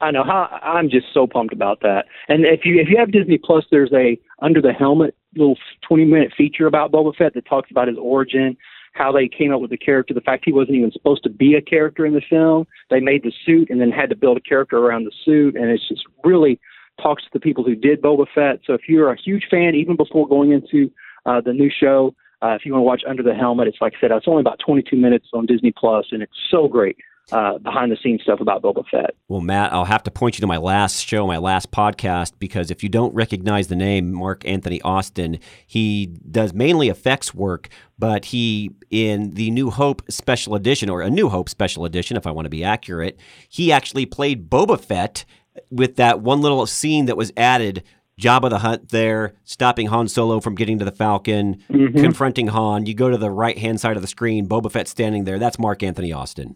I 0.01 0.11
know 0.11 0.23
how 0.23 0.59
I'm 0.63 0.89
just 0.89 1.07
so 1.13 1.27
pumped 1.27 1.53
about 1.53 1.81
that. 1.81 2.05
And 2.27 2.43
if 2.43 2.65
you 2.65 2.79
if 2.79 2.89
you 2.89 2.97
have 2.97 3.11
Disney 3.11 3.37
Plus, 3.37 3.65
there's 3.69 3.93
a 3.93 4.19
under 4.41 4.61
the 4.61 4.73
helmet 4.73 5.15
little 5.35 5.57
20 5.87 6.05
minute 6.05 6.33
feature 6.35 6.67
about 6.67 6.91
Boba 6.91 7.15
Fett 7.15 7.33
that 7.35 7.45
talks 7.45 7.71
about 7.71 7.87
his 7.87 7.97
origin, 7.97 8.57
how 8.93 9.11
they 9.11 9.27
came 9.27 9.53
up 9.53 9.61
with 9.61 9.69
the 9.69 9.77
character, 9.77 10.13
the 10.13 10.21
fact 10.21 10.43
he 10.45 10.51
wasn't 10.51 10.75
even 10.75 10.91
supposed 10.91 11.23
to 11.23 11.29
be 11.29 11.55
a 11.55 11.61
character 11.61 12.05
in 12.05 12.13
the 12.13 12.21
film. 12.29 12.65
They 12.89 12.99
made 12.99 13.23
the 13.23 13.31
suit 13.45 13.69
and 13.69 13.79
then 13.79 13.91
had 13.91 14.09
to 14.09 14.15
build 14.15 14.37
a 14.37 14.41
character 14.41 14.77
around 14.77 15.05
the 15.05 15.13
suit, 15.23 15.55
and 15.55 15.69
it's 15.69 15.87
just 15.87 16.03
really 16.23 16.59
talks 17.01 17.23
to 17.23 17.29
the 17.31 17.39
people 17.39 17.63
who 17.63 17.75
did 17.75 18.01
Boba 18.01 18.25
Fett. 18.33 18.59
So 18.65 18.73
if 18.73 18.81
you're 18.87 19.11
a 19.11 19.21
huge 19.21 19.47
fan, 19.49 19.75
even 19.75 19.95
before 19.95 20.27
going 20.27 20.51
into 20.51 20.91
uh, 21.25 21.41
the 21.41 21.53
new 21.53 21.69
show, 21.69 22.13
uh, 22.41 22.55
if 22.55 22.65
you 22.65 22.73
want 22.73 22.81
to 22.81 22.85
watch 22.85 23.03
Under 23.07 23.23
the 23.23 23.35
Helmet, 23.35 23.67
it's 23.67 23.77
like 23.79 23.93
I 23.97 24.01
said, 24.01 24.11
it's 24.11 24.27
only 24.27 24.41
about 24.41 24.59
22 24.65 24.97
minutes 24.97 25.27
on 25.33 25.45
Disney 25.45 25.71
Plus, 25.71 26.07
and 26.11 26.23
it's 26.23 26.33
so 26.49 26.67
great 26.67 26.97
uh, 27.31 27.57
behind 27.59 27.91
the 27.91 27.97
scenes 28.03 28.21
stuff 28.23 28.39
about 28.41 28.61
Boba 28.61 28.83
Fett. 28.89 29.15
Well, 29.29 29.41
Matt, 29.41 29.71
I'll 29.71 29.85
have 29.85 30.03
to 30.03 30.11
point 30.11 30.37
you 30.37 30.41
to 30.41 30.47
my 30.47 30.57
last 30.57 31.05
show, 31.07 31.25
my 31.25 31.37
last 31.37 31.71
podcast, 31.71 32.33
because 32.39 32.71
if 32.71 32.83
you 32.83 32.89
don't 32.89 33.13
recognize 33.13 33.67
the 33.67 33.75
name 33.75 34.11
Mark 34.11 34.45
Anthony 34.45 34.81
Austin, 34.81 35.39
he 35.65 36.07
does 36.29 36.53
mainly 36.53 36.89
effects 36.89 37.33
work, 37.33 37.69
but 37.97 38.25
he, 38.25 38.71
in 38.89 39.31
the 39.35 39.49
New 39.51 39.69
Hope 39.69 40.01
special 40.09 40.55
edition, 40.55 40.89
or 40.89 41.01
a 41.01 41.09
New 41.09 41.29
Hope 41.29 41.47
special 41.49 41.85
edition, 41.85 42.17
if 42.17 42.27
I 42.27 42.31
want 42.31 42.45
to 42.45 42.49
be 42.49 42.63
accurate, 42.63 43.17
he 43.47 43.71
actually 43.71 44.05
played 44.05 44.49
Boba 44.49 44.79
Fett 44.79 45.23
with 45.69 45.95
that 45.97 46.21
one 46.21 46.41
little 46.41 46.65
scene 46.65 47.05
that 47.05 47.17
was 47.17 47.31
added. 47.37 47.83
Jabba 48.19 48.49
the 48.49 48.59
Hutt 48.59 48.89
there, 48.89 49.33
stopping 49.45 49.87
Han 49.87 50.07
Solo 50.07 50.39
from 50.41 50.53
getting 50.53 50.77
to 50.79 50.85
the 50.85 50.91
Falcon, 50.91 51.57
Mhm. 51.71 51.99
confronting 51.99 52.47
Han. 52.47 52.85
You 52.85 52.93
go 52.93 53.09
to 53.09 53.17
the 53.17 53.31
right 53.31 53.57
hand 53.57 53.79
side 53.79 53.95
of 53.95 54.01
the 54.03 54.07
screen, 54.07 54.47
Boba 54.47 54.69
Fett 54.71 54.87
standing 54.87 55.23
there. 55.23 55.39
That's 55.39 55.57
Mark 55.57 55.81
Anthony 55.81 56.11
Austin. 56.11 56.55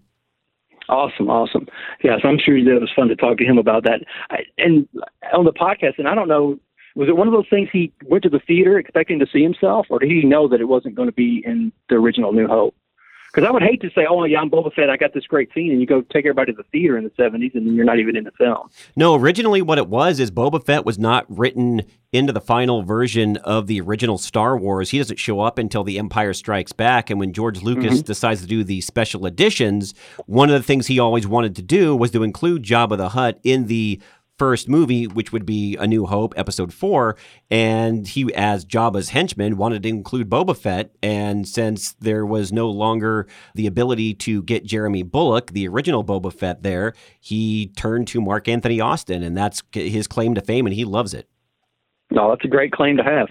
Awesome, 0.89 1.29
awesome. 1.29 1.67
Yes, 2.03 2.19
I'm 2.23 2.37
sure 2.37 2.63
that 2.63 2.75
it 2.75 2.81
was 2.81 2.91
fun 2.95 3.07
to 3.07 3.15
talk 3.15 3.37
to 3.37 3.45
him 3.45 3.57
about 3.57 3.83
that. 3.83 4.01
I, 4.29 4.39
and 4.57 4.87
on 5.33 5.45
the 5.45 5.53
podcast, 5.53 5.97
and 5.97 6.07
I 6.07 6.15
don't 6.15 6.27
know, 6.27 6.59
was 6.95 7.09
it 7.09 7.17
one 7.17 7.27
of 7.27 7.33
those 7.33 7.49
things 7.49 7.69
he 7.71 7.91
went 8.05 8.23
to 8.23 8.29
the 8.29 8.39
theater 8.39 8.77
expecting 8.77 9.19
to 9.19 9.25
see 9.31 9.43
himself, 9.43 9.87
or 9.89 9.99
did 9.99 10.09
he 10.09 10.23
know 10.23 10.47
that 10.47 10.61
it 10.61 10.65
wasn't 10.65 10.95
going 10.95 11.09
to 11.09 11.13
be 11.13 11.43
in 11.45 11.71
the 11.89 11.95
original 11.95 12.31
New 12.31 12.47
Hope? 12.47 12.75
Because 13.35 13.45
I 13.45 13.51
would 13.51 13.63
hate 13.63 13.81
to 13.81 13.89
say, 13.89 14.05
"Oh, 14.09 14.23
yeah, 14.23 14.39
I'm 14.39 14.49
Boba 14.49 14.73
Fett. 14.73 14.89
I 14.89 14.95
got 14.95 15.13
this 15.13 15.27
great 15.27 15.53
scene," 15.53 15.69
and 15.69 15.81
you 15.81 15.85
go 15.85 16.01
take 16.01 16.25
everybody 16.25 16.53
to 16.53 16.55
the 16.55 16.63
theater 16.71 16.97
in 16.97 17.03
the 17.03 17.09
'70s, 17.09 17.53
and 17.53 17.67
then 17.67 17.75
you're 17.75 17.83
not 17.83 17.99
even 17.99 18.15
in 18.15 18.23
the 18.23 18.31
film. 18.31 18.69
No, 18.95 19.13
originally 19.13 19.61
what 19.61 19.77
it 19.77 19.89
was 19.89 20.21
is 20.21 20.31
Boba 20.31 20.65
Fett 20.65 20.85
was 20.85 20.97
not 20.97 21.25
written 21.27 21.81
into 22.13 22.31
the 22.31 22.39
final 22.39 22.81
version 22.81 23.35
of 23.37 23.67
the 23.67 23.81
original 23.81 24.17
Star 24.17 24.57
Wars. 24.57 24.91
He 24.91 24.99
doesn't 24.99 25.19
show 25.19 25.41
up 25.41 25.57
until 25.57 25.83
The 25.83 25.99
Empire 25.99 26.31
Strikes 26.31 26.71
Back, 26.71 27.09
and 27.09 27.19
when 27.19 27.33
George 27.33 27.61
Lucas 27.61 27.95
mm-hmm. 27.95 28.05
decides 28.05 28.39
to 28.39 28.47
do 28.47 28.63
the 28.63 28.79
special 28.79 29.25
editions, 29.25 29.93
one 30.27 30.49
of 30.49 30.53
the 30.53 30.63
things 30.63 30.87
he 30.87 30.97
always 30.97 31.27
wanted 31.27 31.57
to 31.57 31.61
do 31.61 31.93
was 31.93 32.11
to 32.11 32.23
include 32.23 32.63
Jabba 32.63 32.95
the 32.95 33.09
Hutt 33.09 33.41
in 33.43 33.67
the 33.67 34.01
first 34.37 34.67
movie, 34.67 35.07
which 35.07 35.31
would 35.31 35.45
be 35.45 35.75
A 35.77 35.87
New 35.87 36.05
Hope, 36.05 36.33
Episode 36.37 36.73
Four, 36.73 37.15
and 37.49 38.07
he, 38.07 38.33
as 38.33 38.65
Jabba's 38.65 39.09
henchman, 39.09 39.57
wanted 39.57 39.83
to 39.83 39.89
include 39.89 40.29
Boba 40.29 40.57
Fett. 40.57 40.95
And 41.01 41.47
since 41.47 41.93
there 41.93 42.25
was 42.25 42.51
no 42.51 42.69
longer 42.69 43.27
the 43.53 43.67
ability 43.67 44.13
to 44.15 44.43
get 44.43 44.65
Jeremy 44.65 45.03
Bulloch, 45.03 45.51
the 45.51 45.67
original 45.67 46.03
Boba 46.03 46.33
Fett, 46.33 46.63
there, 46.63 46.93
he 47.19 47.67
turned 47.75 48.07
to 48.09 48.21
Mark 48.21 48.47
Anthony 48.47 48.81
Austin, 48.81 49.23
and 49.23 49.37
that's 49.37 49.63
his 49.71 50.07
claim 50.07 50.35
to 50.35 50.41
fame, 50.41 50.65
and 50.65 50.75
he 50.75 50.85
loves 50.85 51.13
it. 51.13 51.27
No, 52.11 52.29
that's 52.29 52.45
a 52.45 52.49
great 52.49 52.71
claim 52.71 52.97
to 52.97 53.03
have. 53.03 53.27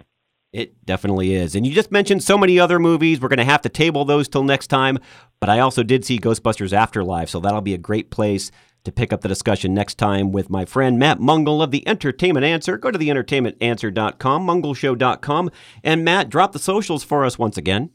It 0.53 0.85
definitely 0.87 1.35
is. 1.35 1.57
And 1.57 1.67
you 1.67 1.75
just 1.75 1.91
mentioned 1.91 2.23
so 2.23 2.39
many 2.39 2.61
other 2.61 2.79
movies. 2.79 3.21
We're 3.21 3.29
going 3.29 3.39
to 3.39 3.45
have 3.45 3.63
to 3.63 3.69
table 3.69 4.05
those 4.05 4.29
till 4.29 4.45
next 4.45 4.69
time. 4.69 4.99
But 5.41 5.49
I 5.51 5.59
also 5.59 5.83
did 5.83 6.05
see 6.05 6.19
Ghostbusters 6.19 6.73
Afterlife, 6.73 7.29
so 7.29 7.41
that'll 7.41 7.61
be 7.61 7.75
a 7.75 7.79
great 7.79 8.11
place 8.11 8.53
to 8.85 8.93
pick 8.93 9.13
up 9.13 9.23
the 9.23 9.29
discussion 9.29 9.75
next 9.75 9.97
time 9.97 10.31
with 10.31 10.51
my 10.51 10.65
friend 10.65 10.99
Matt 10.99 11.19
Mungle 11.19 11.63
of 11.63 11.71
the 11.71 11.87
Entertainment 11.89 12.45
Answer. 12.45 12.77
Go 12.77 12.91
to 12.91 12.99
theentertainmentanswer.com, 12.99 14.47
mungleshow.com, 14.47 15.51
and 15.83 16.05
Matt, 16.05 16.29
drop 16.29 16.53
the 16.53 16.59
socials 16.59 17.03
for 17.03 17.25
us 17.25 17.39
once 17.39 17.57
again. 17.57 17.91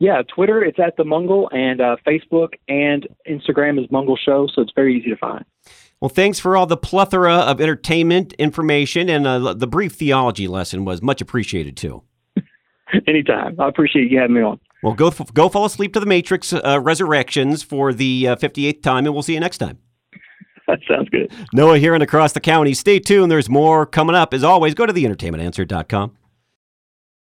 Yeah, 0.00 0.22
Twitter, 0.34 0.64
it's 0.64 0.78
at 0.80 0.96
the 0.96 1.04
Mungle, 1.04 1.48
and 1.52 1.80
uh, 1.80 1.96
Facebook 2.06 2.54
and 2.68 3.06
Instagram 3.28 3.82
is 3.82 3.88
Mungle 3.90 4.16
Show, 4.16 4.48
so 4.52 4.62
it's 4.62 4.72
very 4.74 4.98
easy 4.98 5.10
to 5.10 5.16
find. 5.16 5.44
Well, 6.00 6.08
thanks 6.08 6.40
for 6.40 6.56
all 6.56 6.66
the 6.66 6.76
plethora 6.76 7.34
of 7.34 7.60
entertainment 7.60 8.32
information, 8.34 9.08
and 9.08 9.26
uh, 9.26 9.54
the 9.54 9.66
brief 9.66 9.92
theology 9.92 10.48
lesson 10.48 10.84
was 10.84 11.00
much 11.00 11.20
appreciated 11.20 11.76
too. 11.76 12.02
Anytime. 13.06 13.58
I 13.60 13.68
appreciate 13.68 14.10
you 14.10 14.18
having 14.18 14.36
me 14.36 14.42
on. 14.42 14.60
Well, 14.84 14.92
go 14.92 15.10
go 15.10 15.48
fall 15.48 15.64
asleep 15.64 15.94
to 15.94 16.00
the 16.00 16.04
Matrix 16.04 16.52
uh, 16.52 16.78
Resurrections 16.78 17.62
for 17.62 17.94
the 17.94 18.28
uh, 18.28 18.36
58th 18.36 18.82
time, 18.82 19.06
and 19.06 19.14
we'll 19.14 19.22
see 19.22 19.32
you 19.32 19.40
next 19.40 19.56
time. 19.56 19.78
That 20.66 20.78
sounds 20.86 21.08
good. 21.08 21.32
Noah 21.54 21.78
here 21.78 21.94
and 21.94 22.02
across 22.02 22.32
the 22.32 22.40
county. 22.40 22.74
Stay 22.74 22.98
tuned. 22.98 23.30
There's 23.30 23.48
more 23.48 23.86
coming 23.86 24.14
up. 24.14 24.34
As 24.34 24.44
always, 24.44 24.74
go 24.74 24.84
to 24.84 24.92
theentertainmentanswer.com. 24.92 26.16